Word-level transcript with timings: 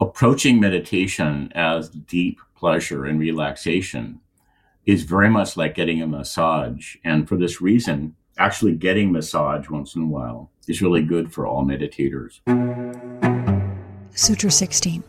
approaching 0.00 0.60
meditation 0.60 1.50
as 1.54 1.88
deep 1.88 2.40
pleasure 2.56 3.04
and 3.04 3.18
relaxation 3.18 4.20
is 4.86 5.02
very 5.02 5.28
much 5.28 5.56
like 5.56 5.74
getting 5.74 6.00
a 6.00 6.06
massage. 6.06 6.96
And 7.04 7.28
for 7.28 7.36
this 7.36 7.60
reason, 7.60 8.14
actually 8.38 8.74
getting 8.74 9.12
massage 9.12 9.68
once 9.68 9.94
in 9.94 10.02
a 10.02 10.06
while 10.06 10.50
is 10.66 10.80
really 10.80 11.02
good 11.02 11.32
for 11.32 11.46
all 11.46 11.64
meditators. 11.64 12.40
Sutra 14.14 14.50
16. 14.50 15.02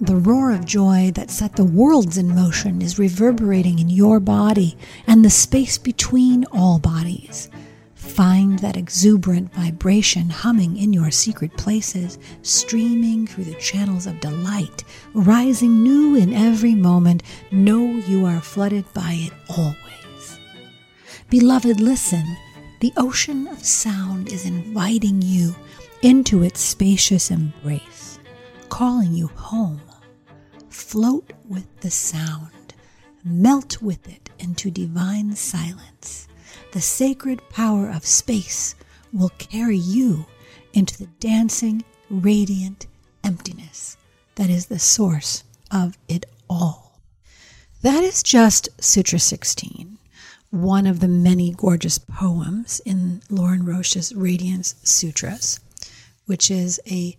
The 0.00 0.16
roar 0.16 0.50
of 0.50 0.64
joy 0.64 1.12
that 1.14 1.30
set 1.30 1.56
the 1.56 1.64
worlds 1.64 2.18
in 2.18 2.34
motion 2.34 2.82
is 2.82 2.98
reverberating 2.98 3.78
in 3.78 3.88
your 3.88 4.20
body 4.20 4.76
and 5.06 5.24
the 5.24 5.30
space 5.30 5.78
between 5.78 6.44
all 6.52 6.78
bodies. 6.78 7.48
Find 8.04 8.60
that 8.60 8.76
exuberant 8.76 9.52
vibration 9.54 10.30
humming 10.30 10.76
in 10.76 10.92
your 10.92 11.10
secret 11.10 11.56
places, 11.56 12.16
streaming 12.42 13.26
through 13.26 13.44
the 13.44 13.54
channels 13.54 14.06
of 14.06 14.20
delight, 14.20 14.84
rising 15.14 15.82
new 15.82 16.14
in 16.14 16.32
every 16.32 16.76
moment. 16.76 17.24
Know 17.50 17.84
you 17.84 18.24
are 18.24 18.40
flooded 18.40 18.84
by 18.94 19.14
it 19.18 19.32
always. 19.56 20.38
Beloved, 21.28 21.80
listen. 21.80 22.24
The 22.78 22.92
ocean 22.96 23.48
of 23.48 23.64
sound 23.64 24.28
is 24.32 24.44
inviting 24.44 25.20
you 25.20 25.56
into 26.02 26.44
its 26.44 26.60
spacious 26.60 27.32
embrace, 27.32 28.20
calling 28.68 29.12
you 29.12 29.26
home. 29.28 29.80
Float 30.68 31.32
with 31.48 31.66
the 31.80 31.90
sound, 31.90 32.74
melt 33.24 33.82
with 33.82 34.06
it 34.06 34.30
into 34.38 34.70
divine 34.70 35.34
silence 35.34 36.28
the 36.74 36.80
sacred 36.80 37.40
power 37.50 37.88
of 37.88 38.04
space 38.04 38.74
will 39.12 39.30
carry 39.38 39.76
you 39.76 40.26
into 40.72 40.98
the 40.98 41.06
dancing, 41.20 41.84
radiant 42.10 42.88
emptiness 43.22 43.96
that 44.34 44.50
is 44.50 44.66
the 44.66 44.80
source 44.80 45.44
of 45.70 45.96
it 46.08 46.26
all. 46.50 46.98
That 47.82 48.02
is 48.02 48.24
just 48.24 48.68
Sutra 48.82 49.20
16, 49.20 49.98
one 50.50 50.88
of 50.88 50.98
the 50.98 51.06
many 51.06 51.52
gorgeous 51.52 51.98
poems 51.98 52.80
in 52.84 53.22
Lorin 53.30 53.64
Roche's 53.64 54.12
Radiance 54.12 54.74
Sutras, 54.82 55.60
which 56.26 56.50
is 56.50 56.80
a 56.90 57.16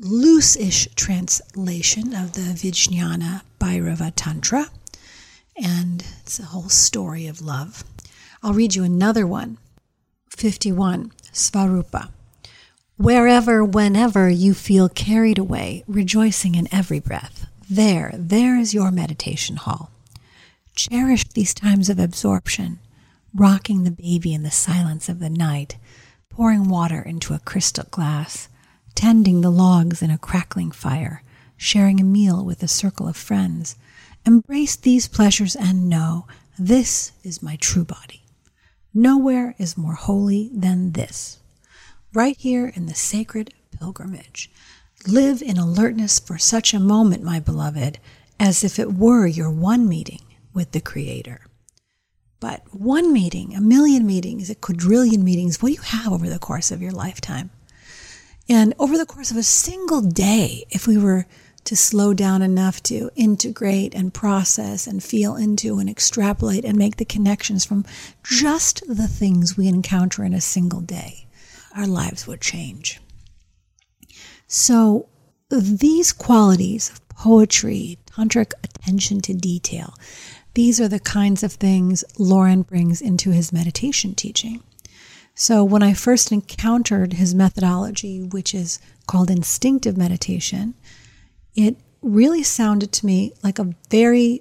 loose 0.00 0.56
ish 0.56 0.88
translation 0.96 2.14
of 2.14 2.32
the 2.32 2.54
Vijnana 2.54 3.42
Bhairava 3.60 4.14
Tantra. 4.16 4.70
And 5.62 6.06
it's 6.20 6.38
a 6.40 6.44
whole 6.44 6.70
story 6.70 7.26
of 7.26 7.42
love. 7.42 7.84
I'll 8.42 8.54
read 8.54 8.74
you 8.74 8.84
another 8.84 9.26
one 9.26 9.58
51, 10.30 11.12
Svarupa. 11.32 12.10
Wherever, 12.96 13.64
whenever 13.64 14.28
you 14.28 14.54
feel 14.54 14.88
carried 14.88 15.38
away, 15.38 15.84
rejoicing 15.86 16.54
in 16.54 16.72
every 16.72 17.00
breath, 17.00 17.46
there, 17.68 18.12
there 18.16 18.56
is 18.56 18.74
your 18.74 18.90
meditation 18.90 19.56
hall. 19.56 19.90
Cherish 20.74 21.24
these 21.28 21.54
times 21.54 21.88
of 21.90 21.98
absorption, 21.98 22.78
rocking 23.34 23.82
the 23.82 23.90
baby 23.90 24.32
in 24.32 24.44
the 24.44 24.50
silence 24.50 25.08
of 25.08 25.18
the 25.18 25.30
night, 25.30 25.76
pouring 26.30 26.68
water 26.68 27.02
into 27.02 27.34
a 27.34 27.40
crystal 27.40 27.86
glass, 27.90 28.48
tending 28.94 29.40
the 29.40 29.50
logs 29.50 30.00
in 30.02 30.10
a 30.10 30.18
crackling 30.18 30.70
fire, 30.70 31.22
sharing 31.56 32.00
a 32.00 32.04
meal 32.04 32.44
with 32.44 32.62
a 32.62 32.68
circle 32.68 33.08
of 33.08 33.16
friends. 33.16 33.76
Embrace 34.24 34.76
these 34.76 35.08
pleasures 35.08 35.56
and 35.56 35.88
know 35.88 36.26
this 36.58 37.12
is 37.24 37.42
my 37.42 37.56
true 37.56 37.84
body. 37.84 38.22
Nowhere 39.00 39.54
is 39.58 39.78
more 39.78 39.94
holy 39.94 40.50
than 40.52 40.90
this. 40.90 41.38
Right 42.12 42.36
here 42.36 42.72
in 42.74 42.86
the 42.86 42.96
sacred 42.96 43.54
pilgrimage. 43.78 44.50
Live 45.06 45.40
in 45.40 45.56
alertness 45.56 46.18
for 46.18 46.36
such 46.36 46.74
a 46.74 46.80
moment, 46.80 47.22
my 47.22 47.38
beloved, 47.38 48.00
as 48.40 48.64
if 48.64 48.76
it 48.76 48.94
were 48.94 49.28
your 49.28 49.52
one 49.52 49.88
meeting 49.88 50.22
with 50.52 50.72
the 50.72 50.80
Creator. 50.80 51.42
But 52.40 52.62
one 52.74 53.12
meeting, 53.12 53.54
a 53.54 53.60
million 53.60 54.04
meetings, 54.04 54.50
a 54.50 54.56
quadrillion 54.56 55.22
meetings, 55.22 55.62
what 55.62 55.68
do 55.68 55.74
you 55.74 55.80
have 55.82 56.12
over 56.12 56.28
the 56.28 56.40
course 56.40 56.72
of 56.72 56.82
your 56.82 56.90
lifetime? 56.90 57.50
And 58.48 58.74
over 58.80 58.98
the 58.98 59.06
course 59.06 59.30
of 59.30 59.36
a 59.36 59.44
single 59.44 60.00
day, 60.00 60.64
if 60.70 60.88
we 60.88 60.98
were 60.98 61.28
to 61.64 61.76
slow 61.76 62.14
down 62.14 62.42
enough 62.42 62.82
to 62.84 63.10
integrate 63.14 63.94
and 63.94 64.14
process 64.14 64.86
and 64.86 65.02
feel 65.02 65.36
into 65.36 65.78
and 65.78 65.90
extrapolate 65.90 66.64
and 66.64 66.78
make 66.78 66.96
the 66.96 67.04
connections 67.04 67.64
from 67.64 67.84
just 68.24 68.82
the 68.88 69.08
things 69.08 69.56
we 69.56 69.68
encounter 69.68 70.24
in 70.24 70.32
a 70.32 70.40
single 70.40 70.80
day, 70.80 71.26
our 71.76 71.86
lives 71.86 72.26
would 72.26 72.40
change. 72.40 73.00
So, 74.46 75.08
these 75.50 76.12
qualities 76.12 76.90
of 76.90 77.08
poetry, 77.08 77.98
tantric 78.06 78.52
attention 78.62 79.20
to 79.22 79.34
detail, 79.34 79.94
these 80.54 80.80
are 80.80 80.88
the 80.88 81.00
kinds 81.00 81.42
of 81.42 81.52
things 81.52 82.02
Lorin 82.18 82.62
brings 82.62 83.00
into 83.00 83.30
his 83.30 83.52
meditation 83.52 84.14
teaching. 84.14 84.62
So, 85.34 85.62
when 85.62 85.82
I 85.84 85.92
first 85.92 86.32
encountered 86.32 87.12
his 87.12 87.34
methodology, 87.34 88.22
which 88.22 88.54
is 88.54 88.80
called 89.06 89.30
instinctive 89.30 89.96
meditation, 89.96 90.74
it 91.58 91.76
really 92.02 92.44
sounded 92.44 92.92
to 92.92 93.04
me 93.04 93.32
like 93.42 93.58
a 93.58 93.74
very 93.90 94.40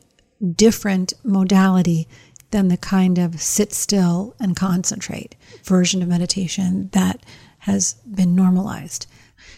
different 0.56 1.14
modality 1.24 2.08
than 2.52 2.68
the 2.68 2.78
kind 2.78 3.18
of 3.18 3.42
sit 3.42 3.74
still 3.74 4.36
and 4.40 4.56
concentrate 4.56 5.36
version 5.64 6.04
of 6.04 6.08
meditation 6.08 6.90
that 6.94 7.20
has 7.60 7.96
been 8.06 8.36
normalized. 8.36 9.08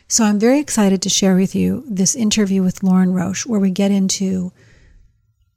So 0.07 0.23
I'm 0.23 0.39
very 0.39 0.59
excited 0.59 1.01
to 1.01 1.09
share 1.09 1.35
with 1.35 1.53
you 1.53 1.83
this 1.85 2.15
interview 2.15 2.63
with 2.63 2.81
Lorin 2.81 3.13
Roche, 3.13 3.45
where 3.45 3.59
we 3.59 3.71
get 3.71 3.91
into 3.91 4.53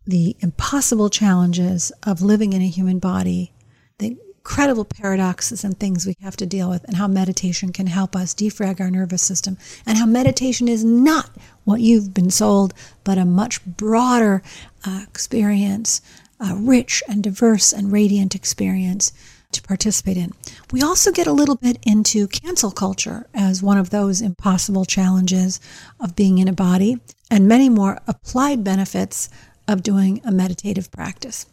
the 0.05 0.37
impossible 0.41 1.09
challenges 1.09 1.93
of 2.03 2.21
living 2.21 2.53
in 2.53 2.63
a 2.63 2.69
human 2.69 2.99
body, 2.99 3.53
the 3.99 4.19
incredible 4.45 4.85
paradoxes 4.85 5.63
and 5.63 5.79
things 5.79 6.05
we 6.05 6.17
have 6.21 6.37
to 6.37 6.45
deal 6.45 6.69
with, 6.69 6.83
and 6.85 6.97
how 6.97 7.07
meditation 7.07 7.73
can 7.73 7.87
help 7.87 8.17
us 8.17 8.35
defrag 8.35 8.81
our 8.81 8.91
nervous 8.91 9.23
system, 9.23 9.57
and 9.87 9.97
how 9.97 10.05
meditation 10.05 10.67
is 10.67 10.83
not 10.83 11.31
what 11.63 11.81
you've 11.81 12.13
been 12.13 12.31
sold, 12.31 12.75
but 13.05 13.17
a 13.17 13.25
much 13.25 13.65
broader 13.65 14.43
uh, 14.85 15.05
experience, 15.09 16.03
a 16.41 16.57
rich 16.57 17.05
and 17.09 17.23
diverse 17.23 17.73
and 17.73 17.93
radiant 17.93 18.35
experience 18.35 19.13
to 19.53 19.63
participate 19.63 20.17
in. 20.17 20.33
We 20.73 20.83
also 20.83 21.13
get 21.13 21.29
a 21.29 21.33
little 21.33 21.57
bit 21.57 21.79
into 21.85 22.27
cancel 22.27 22.73
culture 22.73 23.29
as 23.33 23.63
one 23.63 23.79
of 23.79 23.91
those 23.91 24.21
impossible 24.21 24.85
challenges 24.85 25.61
of 26.01 26.17
being 26.17 26.39
in 26.39 26.49
a 26.49 26.53
body, 26.53 26.99
and 27.31 27.47
many 27.47 27.69
more 27.69 28.01
applied 28.09 28.65
benefits 28.65 29.29
of 29.69 29.85
doing 29.85 30.21
a 30.25 30.33
meditative 30.33 30.91
practice 30.91 31.47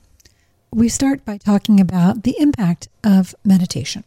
we 0.71 0.87
start 0.87 1.25
by 1.25 1.37
talking 1.37 1.79
about 1.79 2.23
the 2.23 2.35
impact 2.39 2.89
of 3.03 3.33
meditation. 3.43 4.03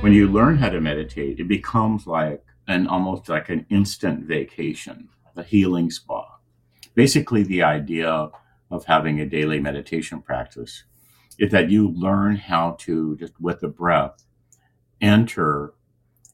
When 0.00 0.12
you 0.12 0.28
learn 0.28 0.58
how 0.58 0.70
to 0.70 0.80
meditate, 0.80 1.38
it 1.38 1.46
becomes 1.46 2.06
like 2.06 2.44
an 2.66 2.88
almost 2.88 3.28
like 3.28 3.48
an 3.48 3.66
instant 3.70 4.24
vacation, 4.24 5.08
a 5.36 5.44
healing 5.44 5.90
spa. 5.90 6.38
Basically, 6.94 7.44
the 7.44 7.62
idea 7.62 8.30
of 8.70 8.84
having 8.84 9.20
a 9.20 9.26
daily 9.26 9.60
meditation 9.60 10.20
practice 10.20 10.84
is 11.38 11.52
that 11.52 11.70
you 11.70 11.88
learn 11.88 12.36
how 12.36 12.76
to 12.80 13.16
just 13.16 13.40
with 13.40 13.60
the 13.60 13.68
breath 13.68 14.24
enter 15.00 15.72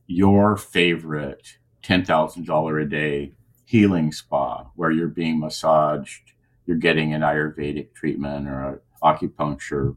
your 0.06 0.56
favorite 0.56 1.58
$10,000 1.82 2.82
a 2.82 2.86
day 2.86 3.32
healing 3.66 4.12
spa 4.12 4.64
where 4.76 4.92
you're 4.92 5.08
being 5.08 5.40
massaged, 5.40 6.32
you're 6.66 6.76
getting 6.76 7.12
an 7.12 7.20
Ayurvedic 7.20 7.92
treatment 7.92 8.48
or 8.48 8.80
acupuncture, 9.02 9.96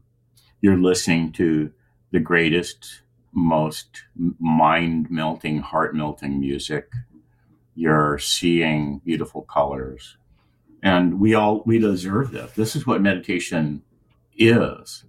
you're 0.60 0.76
listening 0.76 1.32
to 1.32 1.72
the 2.10 2.20
greatest, 2.20 3.02
most 3.32 4.02
mind 4.40 5.06
melting, 5.08 5.60
heart 5.60 5.94
melting 5.94 6.40
music, 6.40 6.90
you're 7.76 8.18
seeing 8.18 9.00
beautiful 9.04 9.42
colors. 9.42 10.16
And 10.82 11.20
we 11.20 11.34
all, 11.34 11.62
we 11.64 11.78
deserve 11.78 12.32
this. 12.32 12.52
This 12.52 12.74
is 12.74 12.86
what 12.86 13.00
meditation 13.00 13.82
is. 14.36 15.04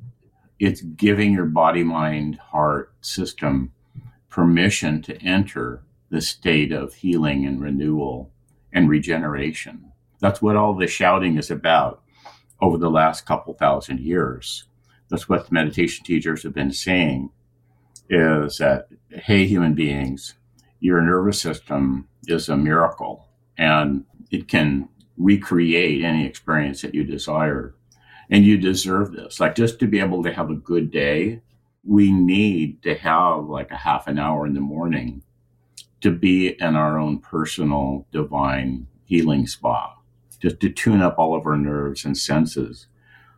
It's 0.60 0.81
giving 0.81 1.34
your 1.34 1.46
body, 1.46 1.84
mind, 1.84 2.36
heart 2.36 2.94
system 3.02 3.72
permission 4.30 5.02
to 5.02 5.19
enter 5.24 5.81
the 6.10 6.22
state 6.22 6.72
of 6.72 6.94
healing 6.94 7.46
and 7.46 7.60
renewal 7.60 8.31
and 8.73 8.89
regeneration. 8.89 9.91
That's 10.19 10.41
what 10.41 10.56
all 10.56 10.75
the 10.75 10.88
shouting 10.88 11.38
is 11.38 11.51
about 11.51 12.03
over 12.62 12.77
the 12.77 12.89
last 12.89 13.25
couple 13.25 13.53
thousand 13.53 14.00
years. 14.00 14.65
That's 15.09 15.27
what 15.27 15.47
the 15.47 15.53
meditation 15.53 16.06
teachers 16.06 16.44
have 16.44 16.53
been 16.53 16.71
saying 16.71 17.31
is 18.09 18.57
that, 18.57 18.88
hey, 19.09 19.45
human 19.45 19.73
beings, 19.73 20.35
your 20.79 21.01
nervous 21.01 21.41
system 21.41 22.07
is 22.27 22.50
a 22.50 22.57
miracle 22.57 23.27
and 23.57 24.06
it 24.29 24.47
can 24.47 24.89
recreate 25.18 26.03
any 26.03 26.25
experience 26.25 26.81
that 26.81 26.95
you 26.95 27.03
desire. 27.03 27.75
And 28.29 28.45
you 28.45 28.57
deserve 28.57 29.12
this. 29.12 29.39
Like 29.39 29.56
just 29.56 29.79
to 29.79 29.88
be 29.88 30.00
able 30.00 30.23
to 30.23 30.31
have 30.31 30.50
a 30.50 30.56
good 30.56 30.89
day 30.89 31.41
we 31.83 32.12
need 32.12 32.81
to 32.83 32.95
have 32.95 33.45
like 33.45 33.71
a 33.71 33.77
half 33.77 34.07
an 34.07 34.19
hour 34.19 34.45
in 34.45 34.53
the 34.53 34.62
morning 34.62 35.23
to 36.01 36.12
be 36.12 36.56
in 36.59 36.75
our 36.75 37.00
own 37.00 37.19
personal 37.19 38.07
divine 38.12 38.88
healing 39.06 39.48
spa, 39.48 39.95
just 40.39 40.59
to 40.59 40.69
tune 40.69 41.01
up 41.01 41.18
all 41.18 41.36
of 41.36 41.45
our 41.45 41.57
nerves 41.57 42.06
and 42.06 42.18
senses 42.18 42.88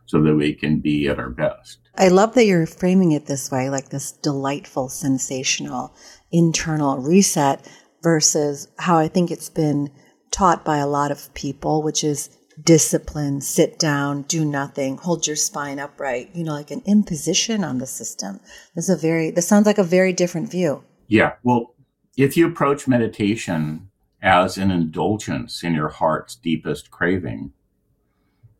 so 0.06 0.22
that 0.22 0.34
we 0.34 0.54
can 0.54 0.80
be 0.80 1.08
at 1.08 1.18
our 1.18 1.30
best. 1.30 1.78
I 1.96 2.08
love 2.08 2.34
that 2.34 2.46
you're 2.46 2.66
framing 2.66 3.12
it 3.12 3.26
this 3.26 3.50
way, 3.50 3.70
like 3.70 3.88
this 3.88 4.12
delightful, 4.12 4.88
sensational 4.88 5.94
internal 6.32 6.98
reset 6.98 7.66
versus 8.02 8.68
how 8.78 8.98
I 8.98 9.08
think 9.08 9.30
it's 9.30 9.48
been 9.48 9.90
taught 10.30 10.64
by 10.64 10.78
a 10.78 10.86
lot 10.86 11.10
of 11.10 11.32
people, 11.34 11.82
which 11.82 12.02
is 12.02 12.36
discipline, 12.62 13.40
sit 13.40 13.78
down, 13.78 14.22
do 14.22 14.44
nothing, 14.44 14.96
hold 14.96 15.26
your 15.26 15.36
spine 15.36 15.78
upright, 15.78 16.30
you 16.34 16.44
know, 16.44 16.52
like 16.52 16.70
an 16.70 16.82
imposition 16.86 17.64
on 17.64 17.78
the 17.78 17.86
system. 17.86 18.40
This 18.74 18.88
is 18.88 18.98
a 18.98 19.00
very, 19.00 19.30
this 19.30 19.46
sounds 19.46 19.66
like 19.66 19.78
a 19.78 19.84
very 19.84 20.12
different 20.12 20.50
view. 20.50 20.84
Yeah. 21.08 21.32
Well, 21.42 21.73
if 22.16 22.36
you 22.36 22.46
approach 22.46 22.88
meditation 22.88 23.90
as 24.22 24.56
an 24.56 24.70
indulgence 24.70 25.62
in 25.62 25.74
your 25.74 25.88
heart's 25.88 26.34
deepest 26.36 26.90
craving 26.90 27.52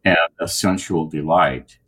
and 0.05 0.19
a 0.39 0.47
sensual 0.47 1.07
delight, 1.07 1.79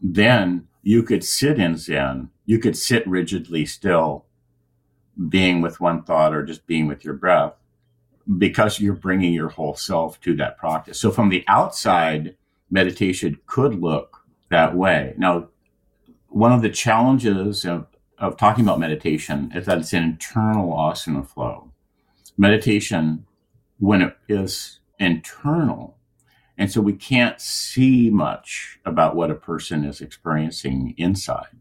then 0.00 0.66
you 0.82 1.02
could 1.02 1.22
sit 1.22 1.58
in 1.58 1.76
Zen. 1.76 2.30
You 2.44 2.58
could 2.58 2.76
sit 2.76 3.06
rigidly 3.06 3.66
still, 3.66 4.24
being 5.28 5.60
with 5.60 5.80
one 5.80 6.02
thought 6.02 6.34
or 6.34 6.44
just 6.44 6.66
being 6.66 6.86
with 6.86 7.04
your 7.04 7.14
breath, 7.14 7.54
because 8.38 8.80
you're 8.80 8.94
bringing 8.94 9.32
your 9.32 9.48
whole 9.48 9.74
self 9.74 10.20
to 10.22 10.34
that 10.36 10.58
practice. 10.58 10.98
So 10.98 11.10
from 11.10 11.28
the 11.28 11.44
outside, 11.48 12.36
meditation 12.70 13.38
could 13.46 13.80
look 13.80 14.18
that 14.50 14.76
way. 14.76 15.14
Now, 15.16 15.48
one 16.28 16.52
of 16.52 16.62
the 16.62 16.70
challenges 16.70 17.64
of, 17.64 17.86
of 18.18 18.36
talking 18.36 18.64
about 18.64 18.80
meditation 18.80 19.52
is 19.54 19.66
that 19.66 19.78
it's 19.78 19.92
an 19.92 20.02
internal 20.02 20.72
asana 20.72 21.26
flow. 21.26 21.72
Meditation, 22.38 23.26
when 23.78 24.02
it 24.02 24.16
is 24.28 24.80
internal, 24.98 25.96
and 26.58 26.70
so 26.70 26.80
we 26.80 26.94
can't 26.94 27.40
see 27.40 28.08
much 28.10 28.78
about 28.84 29.14
what 29.14 29.30
a 29.30 29.34
person 29.34 29.84
is 29.84 30.00
experiencing 30.00 30.94
inside. 30.96 31.56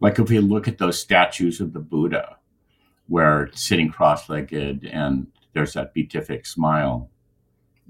Like 0.00 0.18
if 0.18 0.28
we 0.28 0.38
look 0.40 0.66
at 0.66 0.78
those 0.78 1.00
statues 1.00 1.60
of 1.60 1.72
the 1.72 1.80
Buddha, 1.80 2.36
where 3.06 3.50
sitting 3.52 3.90
cross 3.90 4.28
legged 4.28 4.84
and 4.84 5.28
there's 5.54 5.72
that 5.74 5.94
beatific 5.94 6.46
smile, 6.46 7.10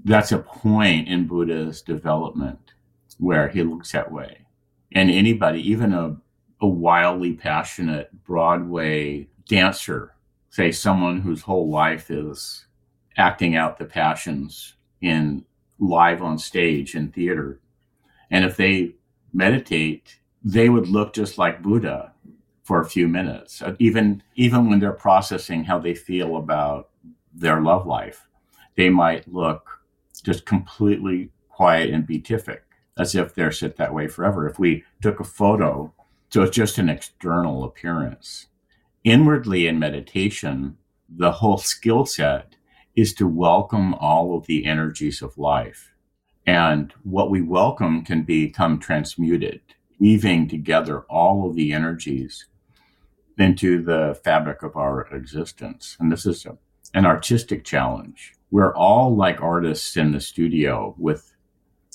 that's 0.03 0.31
a 0.31 0.39
point 0.39 1.07
in 1.07 1.27
Buddha's 1.27 1.81
development 1.81 2.73
where 3.17 3.49
he 3.49 3.63
looks 3.63 3.91
that 3.91 4.11
way. 4.11 4.45
And 4.91 5.11
anybody, 5.11 5.67
even 5.69 5.93
a, 5.93 6.17
a 6.61 6.67
wildly 6.67 7.33
passionate 7.33 8.09
Broadway 8.25 9.27
dancer, 9.47 10.13
say 10.49 10.71
someone 10.71 11.21
whose 11.21 11.41
whole 11.41 11.69
life 11.69 12.11
is 12.11 12.65
acting 13.17 13.55
out 13.55 13.77
the 13.77 13.85
passions 13.85 14.75
in 15.01 15.45
live 15.79 16.21
on 16.21 16.37
stage 16.37 16.95
in 16.95 17.11
theater. 17.11 17.59
And 18.31 18.45
if 18.45 18.57
they 18.57 18.95
meditate, 19.33 20.19
they 20.43 20.69
would 20.69 20.87
look 20.87 21.13
just 21.13 21.37
like 21.37 21.61
Buddha 21.61 22.13
for 22.63 22.81
a 22.81 22.89
few 22.89 23.07
minutes, 23.07 23.61
uh, 23.61 23.75
even 23.79 24.21
even 24.35 24.69
when 24.69 24.79
they're 24.79 24.91
processing 24.91 25.63
how 25.63 25.79
they 25.79 25.95
feel 25.95 26.37
about 26.37 26.89
their 27.33 27.61
love 27.61 27.87
life. 27.87 28.27
They 28.75 28.89
might 28.89 29.31
look 29.31 29.67
just 30.23 30.45
completely 30.45 31.31
quiet 31.49 31.89
and 31.89 32.05
beatific, 32.05 32.63
as 32.97 33.15
if 33.15 33.33
they're 33.33 33.51
sit 33.51 33.77
that 33.77 33.93
way 33.93 34.07
forever. 34.07 34.47
If 34.47 34.59
we 34.59 34.83
took 35.01 35.19
a 35.19 35.23
photo, 35.23 35.93
so 36.29 36.43
it's 36.43 36.55
just 36.55 36.77
an 36.77 36.89
external 36.89 37.63
appearance. 37.63 38.47
Inwardly 39.03 39.67
in 39.67 39.79
meditation, 39.79 40.77
the 41.09 41.31
whole 41.31 41.57
skill 41.57 42.05
set 42.05 42.55
is 42.95 43.13
to 43.15 43.27
welcome 43.27 43.95
all 43.95 44.37
of 44.37 44.45
the 44.45 44.65
energies 44.65 45.21
of 45.21 45.37
life. 45.37 45.91
And 46.45 46.93
what 47.03 47.31
we 47.31 47.41
welcome 47.41 48.03
can 48.03 48.23
become 48.23 48.79
transmuted, 48.79 49.61
weaving 49.99 50.49
together 50.49 51.01
all 51.01 51.49
of 51.49 51.55
the 51.55 51.73
energies 51.73 52.45
into 53.37 53.81
the 53.81 54.19
fabric 54.23 54.61
of 54.61 54.75
our 54.75 55.07
existence. 55.07 55.95
And 55.99 56.11
this 56.11 56.25
is 56.25 56.45
a, 56.45 56.57
an 56.93 57.05
artistic 57.05 57.63
challenge. 57.63 58.33
We're 58.51 58.75
all 58.75 59.15
like 59.15 59.41
artists 59.41 59.95
in 59.95 60.11
the 60.11 60.19
studio 60.19 60.93
with, 60.97 61.33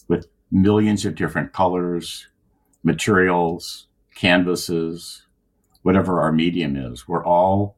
with 0.09 0.29
millions 0.51 1.05
of 1.05 1.15
different 1.15 1.53
colors, 1.53 2.29
materials, 2.83 3.89
canvases, 4.15 5.27
whatever 5.83 6.21
our 6.21 6.33
medium 6.33 6.77
is. 6.77 7.07
We're 7.07 7.25
all 7.25 7.77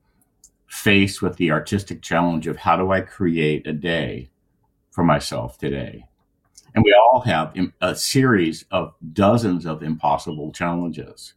faced 0.67 1.23
with 1.23 1.37
the 1.37 1.51
artistic 1.51 2.03
challenge 2.03 2.47
of 2.47 2.59
how 2.59 2.77
do 2.77 2.93
I 2.93 3.01
create 3.01 3.67
a 3.67 3.73
day 3.73 4.31
for 4.91 5.05
myself 5.05 5.59
today? 5.59 6.05
And 6.75 6.85
we 6.85 6.95
all 6.95 7.21
have 7.21 7.55
a 7.81 7.95
series 7.95 8.67
of 8.71 8.93
dozens 9.13 9.65
of 9.65 9.83
impossible 9.83 10.53
challenges. 10.53 11.33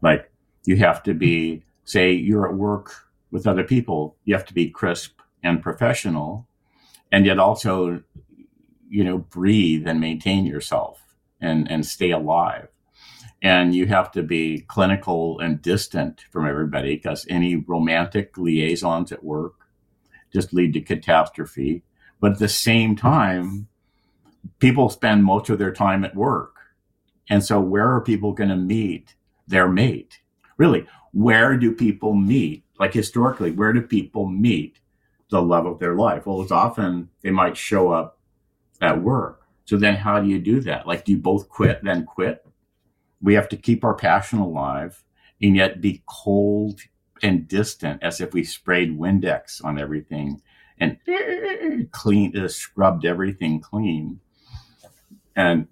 Like 0.00 0.30
you 0.64 0.76
have 0.76 1.02
to 1.02 1.14
be, 1.14 1.64
say, 1.84 2.12
you're 2.12 2.48
at 2.48 2.54
work 2.54 2.92
with 3.30 3.46
other 3.46 3.64
people, 3.64 4.16
you 4.24 4.34
have 4.34 4.46
to 4.46 4.54
be 4.54 4.70
crisp 4.70 5.20
and 5.42 5.62
professional, 5.62 6.46
and 7.10 7.26
yet 7.26 7.38
also, 7.38 8.02
you 8.88 9.02
know, 9.02 9.18
breathe 9.18 9.86
and 9.86 10.00
maintain 10.00 10.46
yourself 10.46 11.02
and, 11.40 11.70
and 11.70 11.84
stay 11.84 12.10
alive 12.10 12.68
and 13.42 13.74
you 13.74 13.86
have 13.86 14.10
to 14.12 14.22
be 14.22 14.64
clinical 14.66 15.38
and 15.38 15.62
distant 15.62 16.22
from 16.30 16.46
everybody 16.46 16.96
because 16.96 17.26
any 17.28 17.56
romantic 17.56 18.36
liaisons 18.36 19.12
at 19.12 19.22
work 19.22 19.54
just 20.32 20.52
lead 20.52 20.72
to 20.74 20.80
catastrophe. 20.80 21.82
But 22.20 22.32
at 22.32 22.38
the 22.38 22.48
same 22.48 22.96
time, 22.96 23.68
people 24.58 24.88
spend 24.88 25.24
most 25.24 25.48
of 25.48 25.58
their 25.58 25.72
time 25.72 26.04
at 26.04 26.16
work. 26.16 26.54
And 27.30 27.44
so, 27.44 27.60
where 27.60 27.88
are 27.94 28.00
people 28.00 28.32
going 28.32 28.50
to 28.50 28.56
meet 28.56 29.14
their 29.46 29.68
mate? 29.68 30.20
Really, 30.56 30.86
where 31.12 31.56
do 31.56 31.72
people 31.72 32.14
meet? 32.14 32.64
Like 32.80 32.94
historically, 32.94 33.52
where 33.52 33.72
do 33.72 33.82
people 33.82 34.26
meet 34.26 34.78
the 35.30 35.42
love 35.42 35.66
of 35.66 35.78
their 35.78 35.94
life? 35.94 36.26
Well, 36.26 36.42
it's 36.42 36.50
often 36.50 37.10
they 37.22 37.30
might 37.30 37.56
show 37.56 37.92
up 37.92 38.18
at 38.80 39.02
work. 39.02 39.42
So 39.64 39.76
then, 39.76 39.96
how 39.96 40.20
do 40.20 40.28
you 40.28 40.38
do 40.38 40.60
that? 40.60 40.86
Like, 40.86 41.04
do 41.04 41.12
you 41.12 41.18
both 41.18 41.48
quit, 41.48 41.84
then 41.84 42.04
quit? 42.04 42.44
We 43.20 43.34
have 43.34 43.48
to 43.50 43.56
keep 43.56 43.84
our 43.84 43.94
passion 43.94 44.38
alive 44.38 45.02
and 45.42 45.56
yet 45.56 45.80
be 45.80 46.02
cold 46.06 46.80
and 47.22 47.48
distant 47.48 48.02
as 48.02 48.20
if 48.20 48.32
we 48.32 48.44
sprayed 48.44 48.98
Windex 48.98 49.64
on 49.64 49.78
everything 49.78 50.40
and 50.78 50.98
clean, 51.90 52.36
uh, 52.36 52.48
scrubbed 52.48 53.04
everything 53.04 53.60
clean. 53.60 54.20
And 55.34 55.66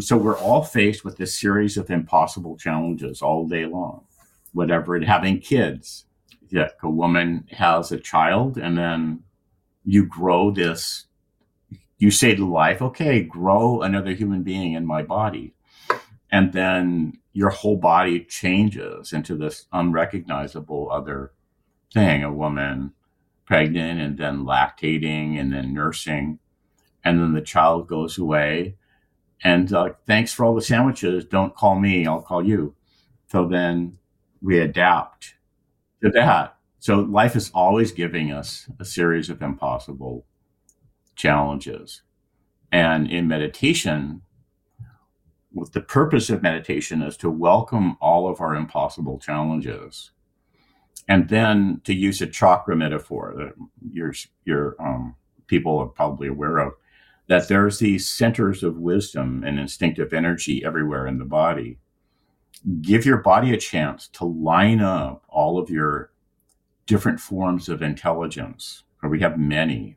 so 0.00 0.16
we're 0.16 0.38
all 0.38 0.62
faced 0.62 1.04
with 1.04 1.16
this 1.16 1.38
series 1.38 1.76
of 1.76 1.90
impossible 1.90 2.56
challenges 2.56 3.22
all 3.22 3.46
day 3.46 3.66
long. 3.66 4.04
Whatever 4.52 4.96
it 4.96 5.04
having 5.04 5.40
kids, 5.40 6.04
yeah, 6.48 6.68
a 6.82 6.90
woman 6.90 7.46
has 7.52 7.92
a 7.92 7.98
child 7.98 8.58
and 8.58 8.76
then 8.76 9.22
you 9.84 10.04
grow 10.04 10.50
this, 10.50 11.06
you 11.98 12.10
say 12.10 12.34
to 12.34 12.46
life, 12.46 12.82
okay, 12.82 13.22
grow 13.22 13.82
another 13.82 14.12
human 14.12 14.42
being 14.42 14.74
in 14.74 14.84
my 14.84 15.02
body 15.02 15.54
and 16.30 16.52
then 16.52 17.14
your 17.32 17.50
whole 17.50 17.76
body 17.76 18.24
changes 18.24 19.12
into 19.12 19.36
this 19.36 19.66
unrecognizable 19.72 20.88
other 20.90 21.32
thing 21.92 22.22
a 22.22 22.32
woman 22.32 22.92
pregnant 23.46 24.00
and 24.00 24.16
then 24.16 24.44
lactating 24.44 25.38
and 25.38 25.52
then 25.52 25.74
nursing. 25.74 26.38
And 27.04 27.18
then 27.18 27.32
the 27.32 27.40
child 27.40 27.88
goes 27.88 28.16
away. 28.16 28.76
And 29.42 29.72
uh, 29.72 29.90
thanks 30.06 30.32
for 30.32 30.44
all 30.44 30.54
the 30.54 30.62
sandwiches. 30.62 31.24
Don't 31.24 31.56
call 31.56 31.80
me. 31.80 32.06
I'll 32.06 32.22
call 32.22 32.44
you. 32.44 32.74
So 33.26 33.48
then 33.48 33.98
we 34.40 34.60
adapt 34.60 35.34
to 36.02 36.10
that. 36.10 36.56
So 36.78 37.00
life 37.00 37.34
is 37.34 37.50
always 37.52 37.90
giving 37.90 38.30
us 38.30 38.68
a 38.78 38.84
series 38.84 39.30
of 39.30 39.42
impossible 39.42 40.26
challenges. 41.16 42.02
And 42.70 43.10
in 43.10 43.26
meditation 43.26 44.22
with 45.52 45.72
the 45.72 45.80
purpose 45.80 46.30
of 46.30 46.42
meditation 46.42 47.02
is 47.02 47.16
to 47.18 47.30
welcome 47.30 47.96
all 48.00 48.28
of 48.28 48.40
our 48.40 48.54
impossible 48.54 49.18
challenges 49.18 50.12
and 51.08 51.28
then 51.28 51.80
to 51.84 51.92
use 51.92 52.20
a 52.20 52.26
chakra 52.26 52.76
metaphor 52.76 53.34
that 53.36 53.52
your 53.92 54.12
your 54.44 54.76
um, 54.80 55.16
people 55.46 55.78
are 55.78 55.86
probably 55.86 56.28
aware 56.28 56.58
of 56.58 56.72
that 57.30 57.46
there's 57.46 57.78
these 57.78 58.08
centers 58.08 58.64
of 58.64 58.78
wisdom 58.78 59.44
and 59.44 59.58
instinctive 59.58 60.12
energy 60.12 60.64
everywhere 60.64 61.06
in 61.06 61.16
the 61.18 61.24
body. 61.24 61.78
Give 62.80 63.06
your 63.06 63.18
body 63.18 63.54
a 63.54 63.56
chance 63.56 64.08
to 64.14 64.24
line 64.24 64.80
up 64.80 65.24
all 65.28 65.56
of 65.56 65.70
your 65.70 66.10
different 66.86 67.20
forms 67.20 67.68
of 67.68 67.82
intelligence 67.82 68.82
or 69.02 69.08
we 69.08 69.20
have 69.20 69.38
many. 69.38 69.96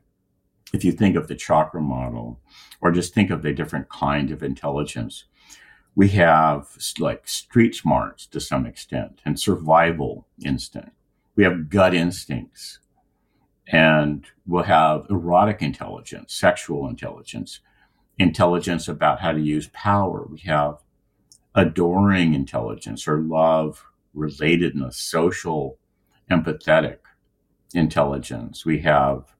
If 0.72 0.84
you 0.84 0.92
think 0.92 1.16
of 1.16 1.26
the 1.26 1.34
chakra 1.34 1.80
model 1.80 2.40
or 2.80 2.92
just 2.92 3.14
think 3.14 3.30
of 3.30 3.42
the 3.42 3.52
different 3.52 3.88
kind 3.88 4.30
of 4.30 4.44
intelligence 4.44 5.24
We 5.96 6.08
have 6.10 6.76
like 6.98 7.28
street 7.28 7.74
smarts 7.74 8.26
to 8.28 8.40
some 8.40 8.66
extent 8.66 9.20
and 9.24 9.38
survival 9.38 10.26
instinct. 10.44 10.90
We 11.36 11.44
have 11.44 11.68
gut 11.68 11.94
instincts 11.94 12.80
and 13.68 14.26
we'll 14.46 14.64
have 14.64 15.06
erotic 15.08 15.62
intelligence, 15.62 16.34
sexual 16.34 16.88
intelligence, 16.88 17.60
intelligence 18.18 18.88
about 18.88 19.20
how 19.20 19.32
to 19.32 19.40
use 19.40 19.68
power. 19.72 20.26
We 20.28 20.40
have 20.40 20.82
adoring 21.54 22.34
intelligence 22.34 23.06
or 23.06 23.20
love, 23.20 23.84
relatedness, 24.14 24.94
social, 24.94 25.78
empathetic 26.30 26.98
intelligence. 27.72 28.64
We 28.64 28.80
have 28.80 29.34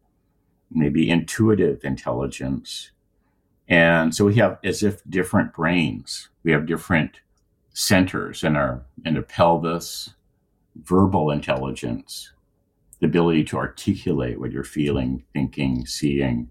maybe 0.71 1.11
intuitive 1.11 1.85
intelligence. 1.85 2.91
And 3.69 4.15
so 4.15 4.27
we 4.27 4.35
have 4.37 4.59
as 4.63 4.83
if 4.83 5.03
different 5.09 5.53
brains. 5.53 6.29
We 6.43 6.53
have 6.53 6.67
different 6.67 7.21
centers 7.73 8.45
in 8.45 8.57
our 8.57 8.85
in 9.05 9.15
the 9.15 9.23
pelvis, 9.23 10.15
verbal 10.77 11.31
intelligence, 11.31 12.33
the 13.01 13.07
ability 13.07 13.45
to 13.45 13.57
articulate 13.57 14.39
what 14.39 14.53
you're 14.53 14.65
feeling, 14.65 15.25
thinking, 15.33 15.87
seeing. 15.87 16.51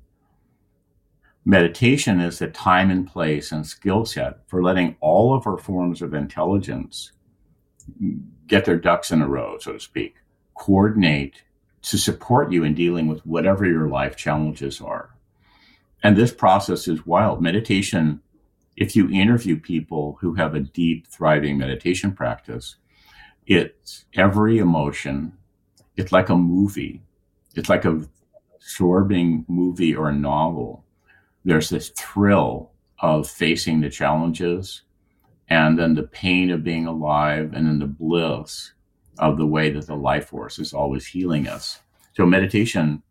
Meditation 1.45 2.21
is 2.21 2.39
the 2.39 2.47
time 2.47 2.89
and 2.89 3.05
place 3.05 3.51
and 3.51 3.67
skill 3.67 4.05
set 4.05 4.47
for 4.47 4.63
letting 4.63 4.95
all 5.01 5.35
of 5.35 5.45
our 5.45 5.57
forms 5.57 6.01
of 6.01 6.13
intelligence 6.13 7.11
get 8.47 8.63
their 8.65 8.77
ducks 8.77 9.11
in 9.11 9.21
a 9.21 9.27
row, 9.27 9.57
so 9.59 9.73
to 9.73 9.79
speak, 9.79 10.15
coordinate 10.55 11.43
to 11.81 11.97
support 11.97 12.51
you 12.51 12.63
in 12.63 12.73
dealing 12.73 13.07
with 13.07 13.25
whatever 13.25 13.65
your 13.65 13.89
life 13.89 14.15
challenges 14.15 14.79
are. 14.79 15.12
And 16.03 16.17
this 16.17 16.33
process 16.33 16.87
is 16.87 17.05
wild. 17.05 17.41
Meditation, 17.41 18.21
if 18.75 18.95
you 18.95 19.09
interview 19.09 19.57
people 19.59 20.17
who 20.19 20.33
have 20.35 20.53
a 20.53 20.59
deep, 20.59 21.07
thriving 21.07 21.57
meditation 21.57 22.11
practice, 22.11 22.75
it's 23.47 24.05
every 24.13 24.59
emotion. 24.59 25.33
It's 25.95 26.11
like 26.11 26.29
a 26.29 26.35
movie. 26.35 27.01
It's 27.55 27.69
like 27.69 27.85
a 27.85 28.03
absorbing 28.55 29.45
movie 29.47 29.95
or 29.95 30.09
a 30.09 30.15
novel. 30.15 30.85
There's 31.45 31.69
this 31.69 31.89
thrill 31.89 32.71
of 32.99 33.29
facing 33.29 33.81
the 33.81 33.89
challenges 33.89 34.83
and 35.49 35.77
then 35.77 35.93
the 35.93 36.03
pain 36.03 36.49
of 36.49 36.63
being 36.63 36.87
alive 36.87 37.51
and 37.53 37.67
then 37.67 37.79
the 37.79 37.87
bliss 37.87 38.71
of 39.19 39.37
the 39.37 39.45
way 39.45 39.69
that 39.69 39.87
the 39.87 39.95
life 39.95 40.27
force 40.27 40.57
is 40.59 40.73
always 40.73 41.05
healing 41.05 41.47
us. 41.47 41.79
So 42.13 42.25
meditation 42.25 43.03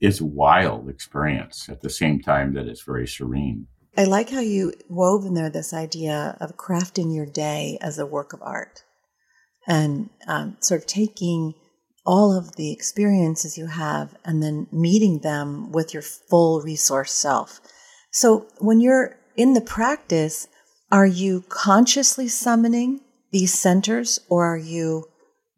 is 0.00 0.22
wild 0.22 0.88
experience 0.88 1.68
at 1.68 1.82
the 1.82 1.90
same 1.90 2.20
time 2.20 2.54
that 2.54 2.66
it's 2.66 2.82
very 2.82 3.06
serene. 3.06 3.66
I 3.96 4.04
like 4.04 4.30
how 4.30 4.40
you 4.40 4.72
wove 4.88 5.24
in 5.24 5.34
there 5.34 5.50
this 5.50 5.74
idea 5.74 6.36
of 6.40 6.56
crafting 6.56 7.14
your 7.14 7.26
day 7.26 7.78
as 7.80 7.98
a 7.98 8.06
work 8.06 8.32
of 8.32 8.42
art 8.42 8.84
and 9.66 10.10
um, 10.26 10.56
sort 10.60 10.82
of 10.82 10.86
taking 10.86 11.54
all 12.06 12.36
of 12.36 12.56
the 12.56 12.72
experiences 12.72 13.58
you 13.58 13.66
have 13.66 14.14
and 14.24 14.42
then 14.42 14.66
meeting 14.72 15.20
them 15.20 15.72
with 15.72 15.92
your 15.92 16.02
full 16.02 16.62
resource 16.62 17.12
self. 17.12 17.60
So 18.12 18.46
when 18.58 18.80
you're 18.80 19.16
in 19.36 19.54
the 19.54 19.60
practice, 19.60 20.48
are 20.90 21.06
you 21.06 21.44
consciously 21.48 22.28
summoning 22.28 23.00
these 23.30 23.52
centers 23.52 24.20
or 24.30 24.46
are 24.46 24.56
you 24.56 25.04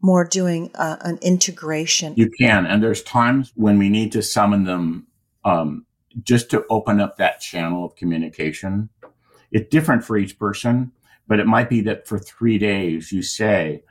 more 0.03 0.25
doing 0.25 0.71
uh, 0.75 0.97
an 1.03 1.19
integration. 1.23 2.15
You 2.17 2.31
can, 2.31 2.67
and 2.67 2.83
there's 2.83 3.03
times 3.03 3.53
when 3.55 3.79
we 3.79 3.89
need 3.89 4.13
to 4.13 4.23
summon 4.23 4.65
them 4.65 5.07
um, 5.45 5.87
just 6.23 6.51
to 6.51 6.65
open 6.71 7.01
up 7.01 7.17
that 7.17 7.41
channel 7.41 7.85
of 7.85 7.97
communication. 7.97 8.89
It's 9.53 9.69
different 9.69 10.05
for 10.05 10.17
each 10.17 10.39
person, 10.39 10.93
but 11.29 11.41
it 11.41 11.47
might 11.47 11.69
be 11.69 11.81
that 11.83 12.07
for 12.07 12.19
three 12.19 12.59
days 12.59 13.13
you 13.13 13.23
say, 13.23 13.83